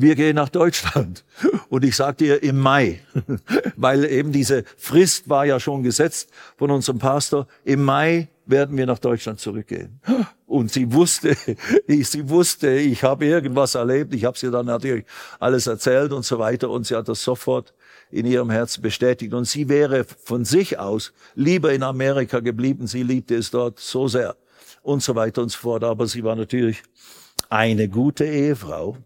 wir 0.00 0.14
gehen 0.14 0.36
nach 0.36 0.48
Deutschland. 0.48 1.24
Und 1.70 1.84
ich 1.84 1.96
sagte 1.96 2.24
ihr 2.24 2.42
im 2.44 2.58
Mai, 2.60 3.00
weil 3.76 4.04
eben 4.04 4.30
diese 4.30 4.62
Frist 4.76 5.28
war 5.28 5.44
ja 5.44 5.58
schon 5.58 5.82
gesetzt 5.82 6.30
von 6.56 6.70
unserem 6.70 7.00
Pastor. 7.00 7.48
Im 7.64 7.82
Mai 7.82 8.28
werden 8.46 8.76
wir 8.76 8.86
nach 8.86 9.00
Deutschland 9.00 9.40
zurückgehen. 9.40 10.00
Und 10.46 10.70
sie 10.70 10.92
wusste, 10.92 11.36
sie 11.88 12.28
wusste, 12.28 12.70
ich 12.70 13.02
habe 13.02 13.26
irgendwas 13.26 13.74
erlebt. 13.74 14.14
Ich 14.14 14.24
habe 14.24 14.38
sie 14.38 14.52
dann 14.52 14.66
natürlich 14.66 15.04
alles 15.40 15.66
erzählt 15.66 16.12
und 16.12 16.24
so 16.24 16.38
weiter. 16.38 16.70
Und 16.70 16.86
sie 16.86 16.94
hat 16.94 17.08
das 17.08 17.24
sofort 17.24 17.74
in 18.12 18.24
ihrem 18.24 18.50
Herzen 18.50 18.82
bestätigt. 18.82 19.34
Und 19.34 19.46
sie 19.46 19.68
wäre 19.68 20.04
von 20.04 20.44
sich 20.44 20.78
aus 20.78 21.12
lieber 21.34 21.72
in 21.72 21.82
Amerika 21.82 22.38
geblieben. 22.38 22.86
Sie 22.86 23.02
liebte 23.02 23.34
es 23.34 23.50
dort 23.50 23.80
so 23.80 24.06
sehr 24.06 24.36
und 24.82 25.02
so 25.02 25.16
weiter 25.16 25.42
und 25.42 25.50
so 25.50 25.58
fort. 25.58 25.82
Aber 25.82 26.06
sie 26.06 26.22
war 26.22 26.36
natürlich 26.36 26.84
eine 27.48 27.88
gute 27.88 28.24
Ehefrau 28.24 28.96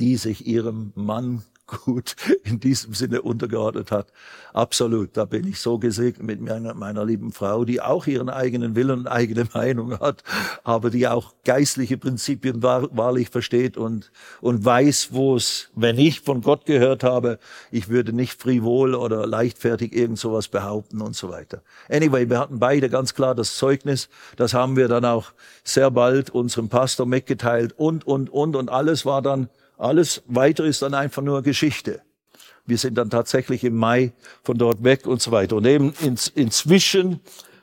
die 0.00 0.16
sich 0.16 0.46
ihrem 0.46 0.92
Mann 0.94 1.42
gut 1.68 2.16
in 2.44 2.58
diesem 2.58 2.94
Sinne 2.94 3.22
untergeordnet 3.22 3.92
hat. 3.92 4.08
Absolut, 4.52 5.16
da 5.16 5.24
bin 5.24 5.46
ich 5.46 5.60
so 5.60 5.78
gesegnet 5.78 6.26
mit 6.26 6.40
meiner, 6.40 6.74
meiner 6.74 7.04
lieben 7.04 7.30
Frau, 7.30 7.64
die 7.64 7.80
auch 7.80 8.06
ihren 8.06 8.28
eigenen 8.28 8.74
Willen 8.74 9.00
und 9.00 9.06
eigene 9.06 9.46
Meinung 9.54 10.00
hat, 10.00 10.24
aber 10.64 10.90
die 10.90 11.06
auch 11.06 11.34
geistliche 11.44 11.98
Prinzipien 11.98 12.62
wahr, 12.62 12.88
wahrlich 12.92 13.28
versteht 13.28 13.76
und, 13.76 14.10
und 14.40 14.64
weiß, 14.64 15.10
wo 15.12 15.36
es, 15.36 15.68
wenn 15.74 15.98
ich 15.98 16.22
von 16.22 16.40
Gott 16.40 16.64
gehört 16.64 17.04
habe, 17.04 17.38
ich 17.70 17.88
würde 17.88 18.12
nicht 18.12 18.40
frivol 18.40 18.94
oder 18.94 19.26
leichtfertig 19.26 19.94
irgend 19.94 20.18
sowas 20.18 20.48
behaupten 20.48 21.00
und 21.00 21.14
so 21.14 21.28
weiter. 21.28 21.62
Anyway, 21.88 22.28
wir 22.28 22.38
hatten 22.38 22.58
beide 22.58 22.88
ganz 22.88 23.14
klar 23.14 23.34
das 23.34 23.56
Zeugnis, 23.56 24.08
das 24.36 24.54
haben 24.54 24.76
wir 24.76 24.88
dann 24.88 25.04
auch 25.04 25.32
sehr 25.62 25.90
bald 25.90 26.30
unserem 26.30 26.68
Pastor 26.68 27.06
mitgeteilt 27.06 27.74
und, 27.76 28.06
und, 28.06 28.30
und, 28.30 28.56
und 28.56 28.70
alles 28.70 29.04
war 29.04 29.22
dann 29.22 29.48
alles 29.78 30.22
weitere 30.26 30.68
ist 30.68 30.82
dann 30.82 30.94
einfach 30.94 31.22
nur 31.22 31.42
Geschichte. 31.42 32.02
Wir 32.66 32.76
sind 32.76 32.98
dann 32.98 33.08
tatsächlich 33.08 33.64
im 33.64 33.76
Mai 33.76 34.12
von 34.42 34.58
dort 34.58 34.84
weg 34.84 35.06
und 35.06 35.22
so 35.22 35.30
weiter. 35.30 35.56
Und 35.56 35.66
eben 35.66 35.94
ins, 36.02 36.28
inzwischen 36.28 37.20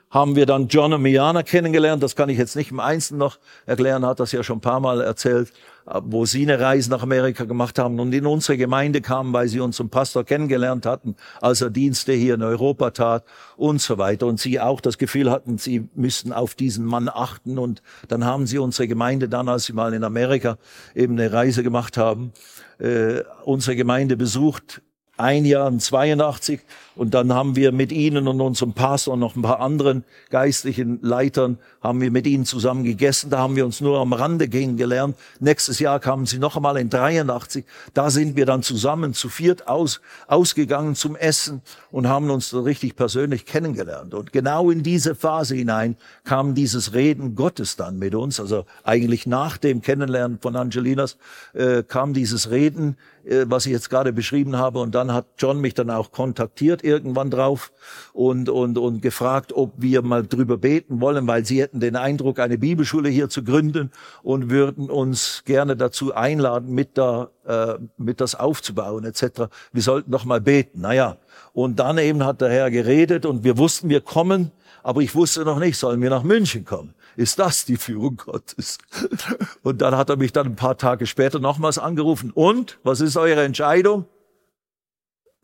haben 0.09 0.35
wir 0.35 0.45
dann 0.45 0.67
John 0.67 0.93
und 0.93 1.01
Miana 1.01 1.43
kennengelernt. 1.43 2.01
Das 2.01 2.15
kann 2.15 2.29
ich 2.29 2.37
jetzt 2.37 2.55
nicht 2.55 2.71
im 2.71 2.79
Einzelnen 2.79 3.19
noch 3.19 3.37
erklären, 3.65 4.05
hat 4.05 4.19
das 4.19 4.31
ja 4.31 4.43
schon 4.43 4.57
ein 4.57 4.61
paar 4.61 4.79
Mal 4.79 5.01
erzählt, 5.01 5.51
wo 5.85 6.25
sie 6.25 6.41
eine 6.41 6.59
Reise 6.59 6.89
nach 6.89 7.03
Amerika 7.03 7.43
gemacht 7.43 7.77
haben 7.77 7.99
und 7.99 8.11
in 8.13 8.25
unsere 8.25 8.57
Gemeinde 8.57 9.01
kamen, 9.01 9.33
weil 9.33 9.47
sie 9.47 9.59
unseren 9.59 9.89
Pastor 9.89 10.23
kennengelernt 10.23 10.85
hatten, 10.85 11.15
als 11.41 11.61
er 11.61 11.69
Dienste 11.69 12.13
hier 12.13 12.33
in 12.33 12.41
Europa 12.41 12.89
tat 12.91 13.23
und 13.55 13.79
so 13.79 13.97
weiter. 13.97 14.25
Und 14.25 14.39
sie 14.39 14.59
auch 14.59 14.81
das 14.81 14.97
Gefühl 14.97 15.29
hatten, 15.29 15.57
sie 15.57 15.87
müssten 15.93 16.33
auf 16.33 16.55
diesen 16.55 16.85
Mann 16.85 17.07
achten. 17.07 17.59
Und 17.59 17.83
dann 18.07 18.25
haben 18.25 18.47
sie 18.47 18.57
unsere 18.57 18.87
Gemeinde 18.87 19.29
dann, 19.29 19.47
als 19.47 19.65
sie 19.65 19.73
mal 19.73 19.93
in 19.93 20.03
Amerika 20.03 20.57
eben 20.95 21.13
eine 21.13 21.31
Reise 21.31 21.61
gemacht 21.61 21.97
haben, 21.97 22.33
äh, 22.79 23.21
unsere 23.43 23.75
Gemeinde 23.75 24.17
besucht 24.17 24.81
ein 25.17 25.45
Jahr 25.45 25.67
in 25.69 25.79
82 25.79 26.61
und 26.95 27.13
dann 27.13 27.33
haben 27.33 27.55
wir 27.55 27.71
mit 27.71 27.91
ihnen 27.91 28.27
und 28.27 28.39
unserem 28.39 28.73
Pastor 28.73 29.13
und 29.13 29.19
noch 29.19 29.35
ein 29.35 29.41
paar 29.41 29.59
anderen 29.59 30.05
geistlichen 30.29 30.99
Leitern 31.01 31.57
haben 31.81 32.01
wir 32.01 32.09
mit 32.09 32.25
ihnen 32.25 32.45
zusammen 32.45 32.83
gegessen. 32.83 33.29
Da 33.29 33.39
haben 33.39 33.55
wir 33.55 33.65
uns 33.65 33.81
nur 33.81 33.99
am 33.99 34.13
Rande 34.13 34.47
kennengelernt. 34.47 35.15
Nächstes 35.39 35.79
Jahr 35.79 35.99
kamen 35.99 36.25
sie 36.25 36.39
noch 36.39 36.55
einmal 36.55 36.77
in 36.77 36.89
83. 36.89 37.65
Da 37.93 38.09
sind 38.09 38.35
wir 38.35 38.45
dann 38.45 38.63
zusammen 38.63 39.13
zu 39.13 39.29
viert 39.29 39.67
aus, 39.67 40.01
ausgegangen 40.27 40.95
zum 40.95 41.15
Essen 41.15 41.61
und 41.91 42.07
haben 42.07 42.29
uns 42.29 42.49
so 42.49 42.61
richtig 42.61 42.95
persönlich 42.95 43.45
kennengelernt. 43.45 44.13
Und 44.13 44.31
genau 44.31 44.71
in 44.71 44.81
diese 44.81 45.15
Phase 45.15 45.55
hinein 45.55 45.97
kam 46.23 46.55
dieses 46.55 46.93
Reden 46.93 47.35
Gottes 47.35 47.75
dann 47.75 47.99
mit 47.99 48.15
uns. 48.15 48.39
Also 48.39 48.65
eigentlich 48.83 49.27
nach 49.27 49.57
dem 49.57 49.81
Kennenlernen 49.81 50.39
von 50.39 50.55
Angelinas 50.55 51.17
äh, 51.53 51.83
kam 51.83 52.13
dieses 52.13 52.49
Reden 52.51 52.95
äh, 53.25 53.45
was 53.47 53.65
ich 53.65 53.71
jetzt 53.71 53.89
gerade 53.89 54.13
beschrieben 54.13 54.55
habe. 54.57 54.79
Und 54.79 54.93
dann 54.93 55.11
hat 55.11 55.25
John 55.37 55.59
mich 55.59 55.73
dann 55.73 55.89
auch 55.89 56.11
kontaktiert 56.11 56.83
irgendwann 56.85 57.29
drauf 57.29 57.71
und, 58.13 58.49
und, 58.49 58.77
und 58.77 59.01
gefragt, 59.01 59.51
ob 59.53 59.73
wir 59.77 60.01
mal 60.01 60.25
drüber 60.25 60.57
beten 60.57 61.01
wollen, 61.01 61.27
weil 61.27 61.45
sie 61.45 61.61
hätten 61.61 61.79
den 61.79 61.95
Eindruck, 61.95 62.39
eine 62.39 62.57
Bibelschule 62.57 63.09
hier 63.09 63.29
zu 63.29 63.43
gründen 63.43 63.91
und 64.23 64.49
würden 64.49 64.89
uns 64.89 65.43
gerne 65.45 65.75
dazu 65.75 66.13
einladen, 66.13 66.73
mit, 66.73 66.97
da, 66.97 67.29
äh, 67.45 67.75
mit 67.97 68.21
das 68.21 68.35
aufzubauen 68.35 69.03
etc. 69.03 69.49
Wir 69.73 69.81
sollten 69.81 70.11
doch 70.11 70.25
mal 70.25 70.41
beten. 70.41 70.81
Naja, 70.81 71.17
und 71.53 71.79
dann 71.79 71.97
eben 71.97 72.23
hat 72.23 72.41
der 72.41 72.49
Herr 72.49 72.71
geredet 72.71 73.25
und 73.25 73.43
wir 73.43 73.57
wussten, 73.57 73.89
wir 73.89 74.01
kommen, 74.01 74.51
aber 74.83 75.01
ich 75.01 75.15
wusste 75.15 75.43
noch 75.43 75.59
nicht, 75.59 75.77
sollen 75.77 76.01
wir 76.01 76.09
nach 76.09 76.23
München 76.23 76.63
kommen 76.63 76.93
ist 77.15 77.39
das 77.39 77.65
die 77.65 77.77
Führung 77.77 78.17
Gottes? 78.17 78.77
Und 79.63 79.81
dann 79.81 79.95
hat 79.95 80.09
er 80.09 80.17
mich 80.17 80.33
dann 80.33 80.47
ein 80.47 80.55
paar 80.55 80.77
Tage 80.77 81.07
später 81.07 81.39
nochmals 81.39 81.77
angerufen. 81.77 82.31
Und, 82.31 82.79
was 82.83 83.01
ist 83.01 83.17
eure 83.17 83.43
Entscheidung? 83.43 84.05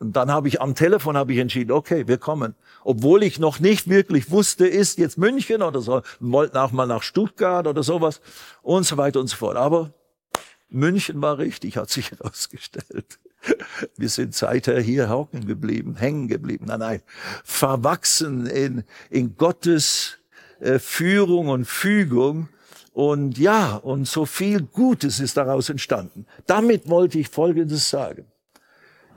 Und 0.02 0.16
dann 0.16 0.32
habe 0.32 0.48
ich 0.48 0.60
am 0.60 0.74
Telefon 0.74 1.16
habe 1.16 1.32
ich 1.32 1.38
entschieden, 1.38 1.70
okay, 1.70 2.08
wir 2.08 2.18
kommen. 2.18 2.56
Obwohl 2.82 3.22
ich 3.22 3.38
noch 3.38 3.60
nicht 3.60 3.88
wirklich 3.88 4.32
wusste, 4.32 4.66
ist 4.66 4.98
jetzt 4.98 5.16
München 5.16 5.62
oder 5.62 5.80
so, 5.80 6.02
wollten 6.18 6.56
auch 6.56 6.72
mal 6.72 6.86
nach 6.86 7.04
Stuttgart 7.04 7.68
oder 7.68 7.84
sowas 7.84 8.20
und 8.62 8.84
so 8.84 8.96
weiter 8.96 9.20
und 9.20 9.28
so 9.28 9.36
fort. 9.36 9.56
Aber 9.56 9.94
München 10.68 11.22
war 11.22 11.38
richtig, 11.38 11.76
hat 11.76 11.88
sich 11.88 12.10
herausgestellt. 12.18 13.20
Wir 13.96 14.08
sind 14.08 14.34
seither 14.34 14.80
hier 14.80 15.08
hocken 15.08 15.46
geblieben, 15.46 15.94
hängen 15.94 16.26
geblieben. 16.26 16.64
Nein, 16.66 16.80
nein, 16.80 17.02
verwachsen 17.44 18.46
in, 18.46 18.82
in 19.08 19.36
Gottes 19.36 20.18
äh, 20.58 20.80
Führung 20.80 21.46
und 21.46 21.64
Fügung. 21.64 22.48
Und 22.92 23.38
ja, 23.38 23.76
und 23.76 24.08
so 24.08 24.26
viel 24.26 24.62
Gutes 24.62 25.20
ist 25.20 25.36
daraus 25.36 25.68
entstanden. 25.68 26.26
Damit 26.46 26.88
wollte 26.88 27.20
ich 27.20 27.28
Folgendes 27.28 27.88
sagen. 27.88 28.26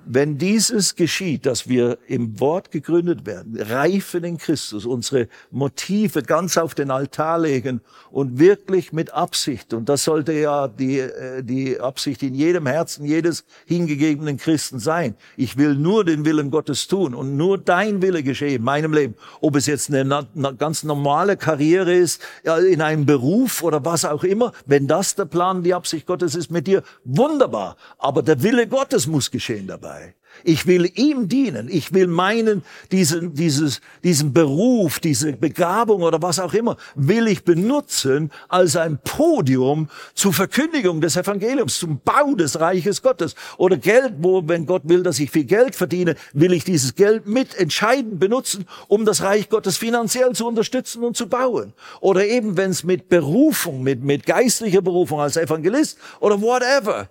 Wenn 0.08 0.38
dieses 0.38 0.96
geschieht, 0.96 1.46
dass 1.46 1.68
wir 1.68 1.98
im 2.08 2.40
Wort 2.40 2.72
gegründet 2.72 3.26
werden, 3.26 3.60
reifen 3.60 4.24
in 4.24 4.38
Christus, 4.38 4.86
unsere 4.86 5.28
Motive 5.52 6.22
ganz 6.22 6.58
auf 6.58 6.76
den 6.76 6.92
Altar 6.92 7.40
legen 7.40 7.82
und 8.12 8.38
wirklich 8.38 8.94
mit 8.94 9.14
Absicht, 9.14 9.74
und 9.74 9.90
das 9.90 10.04
sollte 10.04 10.34
ja 10.34 10.68
die, 10.68 11.00
äh, 11.00 11.44
die 11.44 11.80
Absicht 11.80 12.24
in 12.24 12.36
jedem 12.36 12.68
Herzen 12.68 13.06
jedes 13.06 13.46
hingegebenen 13.66 14.38
Christen 14.38 14.80
sein. 14.80 15.16
Ich 15.38 15.58
will 15.58 15.76
nur 15.76 16.04
den 16.04 16.26
Willen 16.26 16.52
Gottes 16.52 16.88
tun 16.88 17.16
und 17.16 17.38
nur 17.38 17.58
dein 17.58 18.02
Wille 18.02 18.22
geschehe 18.22 18.58
in 18.58 18.64
meinem 18.64 18.94
Leben. 18.94 19.16
Ob 19.42 19.56
es 19.56 19.66
jetzt 19.66 19.94
eine, 19.94 20.28
eine 20.36 20.56
ganz 20.56 20.84
normale 20.84 21.38
Karriere 21.38 21.94
ist, 21.94 22.22
in 22.44 22.82
einem 22.82 23.06
Beruf 23.06 23.64
oder 23.64 23.84
was 23.86 24.06
auch 24.06 24.24
immer, 24.24 24.52
wenn 24.66 24.88
das 24.88 25.16
der 25.16 25.26
Plan, 25.26 25.64
die 25.64 25.74
Absicht 25.74 26.06
Gottes 26.06 26.36
ist 26.36 26.52
mit 26.52 26.68
dir, 26.68 26.84
wunderbar. 27.04 27.78
Aber 27.98 28.22
der 28.22 28.44
Wille 28.44 28.68
Gottes 28.68 29.08
muss 29.08 29.32
geschehen 29.32 29.68
dabei 29.68 29.86
dabei. 29.86 29.95
Ich 30.44 30.68
will 30.68 30.92
ihm 30.96 31.28
dienen. 31.28 31.68
Ich 31.70 31.94
will 31.94 32.08
meinen, 32.08 32.64
diesen, 32.92 33.34
dieses, 33.34 33.82
diesen 34.04 34.34
Beruf, 34.34 35.00
diese 35.00 35.34
Begabung 35.34 36.02
oder 36.02 36.22
was 36.22 36.40
auch 36.40 36.54
immer, 36.54 36.78
will 36.96 37.28
ich 37.28 37.44
benutzen 37.44 38.32
als 38.50 38.76
ein 38.76 39.00
Podium 39.04 39.90
zur 40.14 40.34
Verkündigung 40.34 41.02
des 41.02 41.16
Evangeliums, 41.16 41.80
zum 41.80 42.00
Bau 42.04 42.36
des 42.36 42.60
Reiches 42.60 43.02
Gottes. 43.02 43.36
Oder 43.58 43.78
Geld, 43.78 44.16
wo, 44.20 44.48
wenn 44.48 44.66
Gott 44.66 44.84
will, 44.86 45.04
dass 45.04 45.20
ich 45.20 45.32
viel 45.32 45.46
Geld 45.46 45.76
verdiene, 45.76 46.16
will 46.34 46.54
ich 46.54 46.64
dieses 46.64 46.96
Geld 46.96 47.28
mit 47.28 47.56
entscheidend 47.56 48.20
benutzen, 48.20 48.66
um 48.88 49.06
das 49.06 49.22
Reich 49.22 49.50
Gottes 49.50 49.78
finanziell 49.78 50.34
zu 50.34 50.48
unterstützen 50.48 51.04
und 51.04 51.18
zu 51.18 51.28
bauen. 51.28 51.74
Oder 52.02 52.26
eben, 52.26 52.58
wenn 52.58 52.72
es 52.72 52.84
mit 52.84 53.10
Berufung, 53.10 53.84
mit, 53.84 54.04
mit 54.04 54.26
geistlicher 54.26 54.82
Berufung 54.82 55.20
als 55.20 55.38
Evangelist 55.38 55.98
oder 56.20 56.42
whatever, 56.42 57.10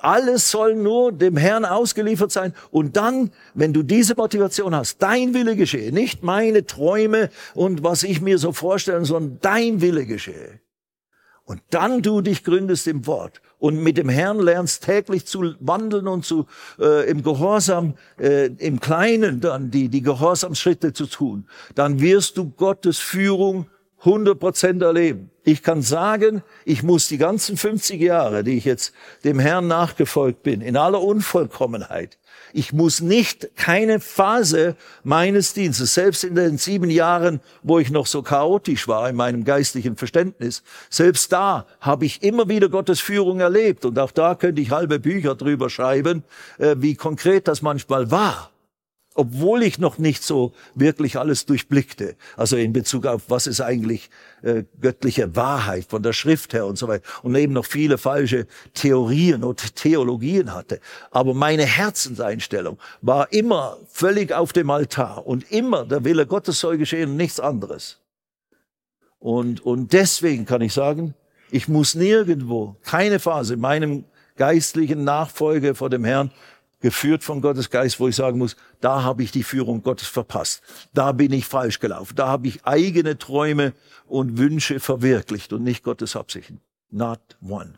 alles 0.00 0.50
soll 0.50 0.74
nur 0.74 1.12
dem 1.12 1.36
Herrn 1.36 1.64
ausgeliefert 1.64 2.30
sein. 2.30 2.54
Und 2.70 2.96
dann, 2.96 3.30
wenn 3.54 3.72
du 3.72 3.82
diese 3.82 4.14
Motivation 4.14 4.74
hast, 4.74 5.02
dein 5.02 5.34
Wille 5.34 5.56
geschehe, 5.56 5.92
nicht 5.92 6.22
meine 6.22 6.66
Träume 6.66 7.30
und 7.54 7.82
was 7.82 8.02
ich 8.02 8.20
mir 8.20 8.38
so 8.38 8.52
vorstelle, 8.52 9.04
sondern 9.04 9.38
dein 9.40 9.80
Wille 9.80 10.06
geschehe. 10.06 10.60
Und 11.44 11.62
dann 11.70 12.02
du 12.02 12.22
dich 12.22 12.42
gründest 12.42 12.88
im 12.88 13.06
Wort 13.06 13.40
und 13.58 13.80
mit 13.80 13.98
dem 13.98 14.08
Herrn 14.08 14.40
lernst 14.40 14.84
täglich 14.84 15.26
zu 15.26 15.54
wandeln 15.60 16.08
und 16.08 16.24
zu 16.24 16.46
äh, 16.80 17.08
im 17.08 17.22
Gehorsam 17.22 17.94
äh, 18.18 18.46
im 18.46 18.80
Kleinen 18.80 19.40
dann 19.40 19.70
die 19.70 19.88
die 19.88 20.02
Gehorsamsschritte 20.02 20.92
zu 20.92 21.06
tun, 21.06 21.46
dann 21.76 22.00
wirst 22.00 22.36
du 22.36 22.50
Gottes 22.50 22.98
Führung 22.98 23.66
100 24.06 24.38
Prozent 24.38 24.82
erleben. 24.82 25.30
Ich 25.44 25.62
kann 25.62 25.82
sagen, 25.82 26.42
ich 26.64 26.82
muss 26.82 27.08
die 27.08 27.18
ganzen 27.18 27.56
50 27.56 28.00
Jahre, 28.00 28.44
die 28.44 28.56
ich 28.56 28.64
jetzt 28.64 28.92
dem 29.24 29.38
Herrn 29.38 29.66
nachgefolgt 29.66 30.42
bin, 30.42 30.60
in 30.60 30.76
aller 30.76 31.02
Unvollkommenheit, 31.02 32.18
ich 32.52 32.72
muss 32.72 33.00
nicht 33.00 33.54
keine 33.56 34.00
Phase 34.00 34.76
meines 35.04 35.52
Dienstes, 35.52 35.94
selbst 35.94 36.24
in 36.24 36.34
den 36.34 36.58
sieben 36.58 36.90
Jahren, 36.90 37.40
wo 37.62 37.78
ich 37.78 37.90
noch 37.90 38.06
so 38.06 38.22
chaotisch 38.22 38.88
war 38.88 39.08
in 39.08 39.16
meinem 39.16 39.44
geistlichen 39.44 39.96
Verständnis, 39.96 40.62
selbst 40.88 41.32
da 41.32 41.66
habe 41.80 42.06
ich 42.06 42.22
immer 42.22 42.48
wieder 42.48 42.68
Gottes 42.68 43.00
Führung 43.00 43.40
erlebt. 43.40 43.84
Und 43.84 43.98
auch 43.98 44.10
da 44.10 44.34
könnte 44.34 44.62
ich 44.62 44.70
halbe 44.70 44.98
Bücher 44.98 45.34
drüber 45.34 45.68
schreiben, 45.68 46.24
äh, 46.58 46.76
wie 46.78 46.94
konkret 46.94 47.46
das 47.48 47.62
manchmal 47.62 48.10
war 48.10 48.50
obwohl 49.16 49.62
ich 49.62 49.78
noch 49.78 49.98
nicht 49.98 50.22
so 50.22 50.52
wirklich 50.74 51.18
alles 51.18 51.46
durchblickte. 51.46 52.16
Also 52.36 52.56
in 52.56 52.72
Bezug 52.72 53.06
auf, 53.06 53.22
was 53.28 53.46
ist 53.46 53.60
eigentlich 53.60 54.10
äh, 54.42 54.64
göttliche 54.80 55.34
Wahrheit 55.34 55.86
von 55.88 56.02
der 56.02 56.12
Schrift 56.12 56.52
her 56.52 56.66
und 56.66 56.76
so 56.76 56.86
weiter. 56.88 57.04
Und 57.22 57.34
eben 57.34 57.52
noch 57.52 57.64
viele 57.64 57.98
falsche 57.98 58.46
Theorien 58.74 59.42
und 59.42 59.74
Theologien 59.76 60.54
hatte. 60.54 60.80
Aber 61.10 61.34
meine 61.34 61.64
Herzenseinstellung 61.64 62.78
war 63.00 63.32
immer 63.32 63.78
völlig 63.88 64.32
auf 64.32 64.52
dem 64.52 64.70
Altar 64.70 65.26
und 65.26 65.50
immer 65.50 65.84
der 65.84 66.04
Wille 66.04 66.26
Gottes 66.26 66.60
soll 66.60 66.78
geschehen 66.78 67.10
und 67.10 67.16
nichts 67.16 67.40
anderes. 67.40 68.00
Und, 69.18 69.64
und 69.64 69.92
deswegen 69.92 70.44
kann 70.44 70.60
ich 70.60 70.72
sagen, 70.72 71.14
ich 71.50 71.68
muss 71.68 71.94
nirgendwo, 71.94 72.76
keine 72.84 73.18
Phase 73.18 73.54
in 73.54 73.60
meinem 73.60 74.04
geistlichen 74.36 75.04
Nachfolge 75.04 75.74
vor 75.74 75.90
dem 75.90 76.04
Herrn 76.04 76.30
geführt 76.86 77.24
von 77.24 77.40
Gottes 77.40 77.70
Geist, 77.70 77.98
wo 77.98 78.06
ich 78.06 78.14
sagen 78.14 78.38
muss, 78.38 78.54
da 78.80 79.02
habe 79.02 79.24
ich 79.24 79.32
die 79.32 79.42
Führung 79.42 79.82
Gottes 79.82 80.06
verpasst. 80.06 80.62
Da 80.94 81.10
bin 81.10 81.32
ich 81.32 81.44
falsch 81.44 81.80
gelaufen. 81.80 82.14
Da 82.14 82.28
habe 82.28 82.46
ich 82.46 82.64
eigene 82.64 83.18
Träume 83.18 83.72
und 84.06 84.38
Wünsche 84.38 84.78
verwirklicht 84.78 85.52
und 85.52 85.64
nicht 85.64 85.82
Gottes 85.82 86.14
Absichten. 86.14 86.60
Not 86.92 87.18
one. 87.42 87.72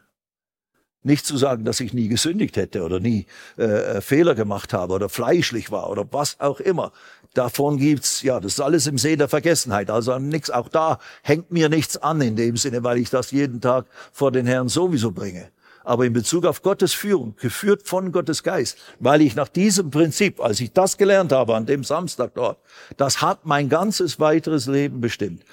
Nicht 1.02 1.24
zu 1.24 1.38
sagen, 1.38 1.64
dass 1.64 1.80
ich 1.80 1.94
nie 1.94 2.09
gesündigt 2.09 2.59
hätte 2.59 2.82
oder 2.82 3.00
nie 3.00 3.24
äh, 3.56 3.62
äh, 3.62 4.00
Fehler 4.02 4.34
gemacht 4.34 4.74
habe 4.74 4.92
oder 4.92 5.09
fleischlich 5.09 5.70
war 5.70 5.88
oder 5.88 6.04
was 6.11 6.38
auch 6.38 6.61
immer. 6.61 6.92
Davon 7.32 7.78
gibt's, 7.78 8.20
ja, 8.20 8.40
das 8.40 8.54
ist 8.54 8.61
alles 8.61 8.86
im 8.86 8.98
See 8.98 9.16
der 9.16 9.28
Vergessenheit. 9.28 9.88
Also 9.88 10.18
nix, 10.18 10.50
auch 10.50 10.68
da 10.68 10.98
hängt 11.22 11.50
mir 11.50 11.70
nichts 11.70 11.96
an 11.96 12.20
in 12.20 12.36
dem 12.36 12.59
Sinne, 12.59 12.84
weil 12.84 12.98
ich 12.98 13.09
das 13.09 13.30
jeden 13.30 13.62
Tag 13.62 13.86
vor 14.12 14.32
den 14.32 14.44
Herrn 14.44 14.68
sowieso 14.68 15.12
bringe. 15.12 15.50
Aber 15.89 16.05
in 16.05 16.12
Bezug 16.12 16.45
auf 16.45 16.61
Gottes 16.61 16.93
Führung, 16.93 17.34
geführt 17.41 17.89
von 17.89 18.12
Gottes 18.12 18.43
Geist, 18.43 18.76
weil 19.01 19.22
ich 19.22 19.34
nach 19.34 19.49
diesem 19.49 19.91
Prinzip, 19.91 20.39
als 20.39 20.61
ich 20.61 20.70
das 20.74 20.99
gelernt 20.99 21.32
habe 21.32 21.55
an 21.55 21.64
dem 21.64 21.82
Samstag 21.82 22.34
dort, 22.34 22.59
das 22.99 23.22
hat 23.22 23.47
mein 23.47 23.70
ganzes 23.70 24.20
weiteres 24.20 24.66
Leben 24.66 25.01
bestimmt. 25.01 25.45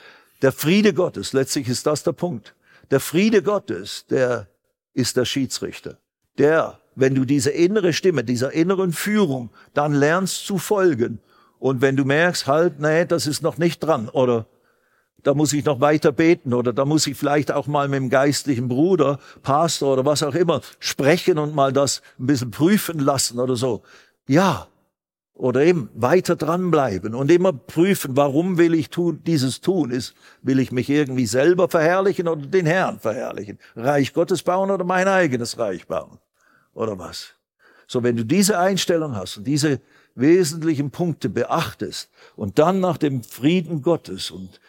Der 0.41 0.51
Friede 0.51 0.93
Gottes, 0.93 1.31
letztlich 1.31 1.69
ist 1.69 1.87
das 1.87 2.03
der 2.03 2.11
Punkt. 2.11 2.53
Der 2.91 2.99
Friede 2.99 3.43
Gottes, 3.43 4.07
der 4.09 4.49
ist 4.93 5.15
der 5.15 5.23
Schiedsrichter. 5.23 5.99
Der, 6.37 6.81
wenn 6.95 7.15
du 7.15 7.23
diese 7.23 7.51
innere 7.51 7.93
Stimme, 7.93 8.25
dieser 8.25 8.51
inneren 8.51 8.91
Führung 8.91 9.51
dann 9.73 9.93
lernst 9.93 10.45
zu 10.45 10.57
folgen 10.57 11.19
und 11.59 11.79
wenn 11.79 11.95
du 11.95 12.03
merkst, 12.03 12.45
halt, 12.45 12.81
nee, 12.81 13.05
das 13.05 13.25
ist 13.25 13.41
noch 13.41 13.57
nicht 13.57 13.79
dran 13.79 14.09
oder 14.09 14.47
da 15.25 15.33
muss 15.33 15.53
ich 15.53 15.65
noch 15.65 15.81
weiter 15.81 16.11
beten 16.11 16.53
oder 16.53 16.71
da 16.71 16.85
muss 16.85 17.07
ich 17.07 17.17
vielleicht 17.17 17.51
auch 17.51 17.65
mal 17.65 17.87
mit 17.87 17.97
dem 17.97 18.09
geistlichen 18.11 18.67
Bruder, 18.67 19.19
Pastor 19.41 19.93
oder 19.93 20.05
was 20.05 20.21
auch 20.21 20.35
immer 20.35 20.61
sprechen 20.77 21.39
und 21.39 21.55
mal 21.55 21.73
das 21.73 22.03
ein 22.19 22.27
bisschen 22.27 22.51
prüfen 22.51 22.99
lassen 22.99 23.39
oder 23.39 23.55
so. 23.55 23.81
Ja, 24.27 24.67
oder 25.33 25.65
eben 25.65 25.89
weiter 25.95 26.35
dranbleiben 26.35 27.15
und 27.15 27.31
immer 27.31 27.53
prüfen, 27.53 28.15
warum 28.15 28.59
will 28.59 28.75
ich 28.75 28.91
tun, 28.91 29.21
dieses 29.25 29.61
tun? 29.61 29.89
Ist, 29.89 30.13
will 30.43 30.59
ich 30.59 30.71
mich 30.71 30.91
irgendwie 30.91 31.25
selber 31.25 31.69
verherrlichen 31.69 32.27
oder 32.27 32.45
den 32.45 32.67
Herrn 32.67 32.99
verherrlichen? 32.99 33.57
Reich 33.75 34.13
Gottes 34.13 34.43
bauen 34.43 34.69
oder 34.69 34.85
mein 34.85 35.07
eigenes 35.07 35.57
Reich 35.57 35.87
bauen? 35.87 36.19
Oder 36.75 36.99
was? 36.99 37.33
So, 37.87 38.03
wenn 38.03 38.15
du 38.15 38.23
diese 38.23 38.59
Einstellung 38.59 39.15
hast 39.15 39.37
und 39.37 39.47
diese 39.47 39.81
wesentlichen 40.13 40.91
Punkte 40.91 41.29
beachtest 41.29 42.11
und 42.35 42.59
dann 42.59 42.79
nach 42.79 42.97
dem 42.97 43.23
Frieden 43.23 43.81
Gottes 43.81 44.29
und 44.29 44.61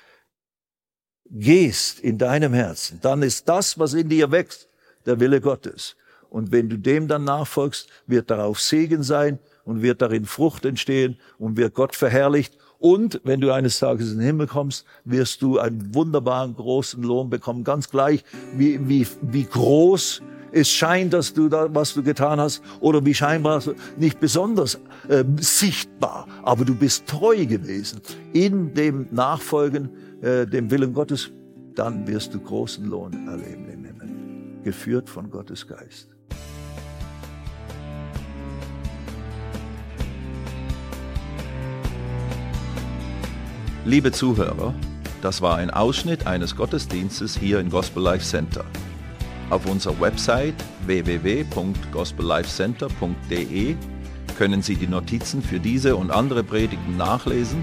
gehst 1.31 2.01
in 2.01 2.19
deinem 2.19 2.53
Herzen, 2.53 2.99
dann 3.03 3.23
ist 3.23 3.49
das, 3.49 3.79
was 3.79 3.95
in 3.95 4.09
dir 4.09 4.31
wächst, 4.31 4.69
der 5.05 5.21
Wille 5.21 5.41
Gottes. 5.41 5.97
Und 6.29 6.53
wenn 6.53 6.69
du 6.69 6.77
dem 6.77 7.09
dann 7.09 7.25
nachfolgst, 7.25 7.89
wird 8.07 8.31
darauf 8.31 8.61
Segen 8.61 9.03
sein 9.03 9.39
und 9.65 9.83
wird 9.83 10.03
darin 10.03 10.25
Frucht 10.25 10.65
entstehen 10.65 11.19
und 11.39 11.57
wird 11.57 11.75
Gott 11.75 11.95
verherrlicht. 11.95 12.57
Und 12.79 13.21
wenn 13.25 13.41
du 13.41 13.53
eines 13.53 13.79
Tages 13.79 14.13
in 14.13 14.19
den 14.19 14.27
Himmel 14.27 14.47
kommst, 14.47 14.85
wirst 15.05 15.41
du 15.41 15.59
einen 15.59 15.95
wunderbaren 15.95 16.55
großen 16.55 17.03
Lohn 17.03 17.31
bekommen. 17.31 17.65
Ganz 17.65 17.89
gleich, 17.91 18.25
wie, 18.55 18.89
wie, 18.89 19.07
wie 19.23 19.45
groß 19.45 20.23
es 20.53 20.71
scheint, 20.71 21.13
dass 21.13 21.33
du 21.33 21.49
da, 21.49 21.75
was 21.75 21.95
du 21.95 22.03
getan 22.03 22.41
hast, 22.41 22.63
oder 22.81 23.05
wie 23.05 23.15
scheinbar 23.15 23.63
nicht 23.97 24.21
besonders 24.21 24.79
äh, 25.09 25.25
sichtbar, 25.39 26.27
aber 26.43 26.65
du 26.65 26.75
bist 26.75 27.07
treu 27.07 27.47
gewesen 27.47 28.01
in 28.33 28.73
dem 28.75 29.07
Nachfolgen, 29.11 29.91
äh, 30.27 30.47
dem 30.47 30.71
Willen 30.73 30.93
Gottes, 30.93 31.31
dann 31.77 32.09
wirst 32.09 32.35
du 32.35 32.41
großen 32.41 32.85
Lohn 32.85 33.29
erleben 33.29 33.69
im 33.69 33.85
Himmel, 33.85 34.09
geführt 34.65 35.09
von 35.09 35.31
Gottes 35.31 35.69
Geist. 35.69 36.11
Liebe 43.85 44.11
Zuhörer, 44.11 44.75
das 45.23 45.41
war 45.43 45.59
ein 45.59 45.71
Ausschnitt 45.71 46.27
eines 46.27 46.57
Gottesdienstes 46.57 47.37
hier 47.37 47.61
im 47.61 47.71
Gospel 47.71 48.03
Life 48.03 48.25
Center. 48.25 48.65
Auf 49.49 49.65
unserer 49.67 50.01
Website 50.01 50.57
www.gospellifecenter.de 50.87 53.77
können 54.37 54.61
Sie 54.61 54.75
die 54.75 54.89
Notizen 54.89 55.41
für 55.41 55.61
diese 55.61 55.95
und 55.95 56.11
andere 56.11 56.43
Predigten 56.43 56.97
nachlesen 56.97 57.63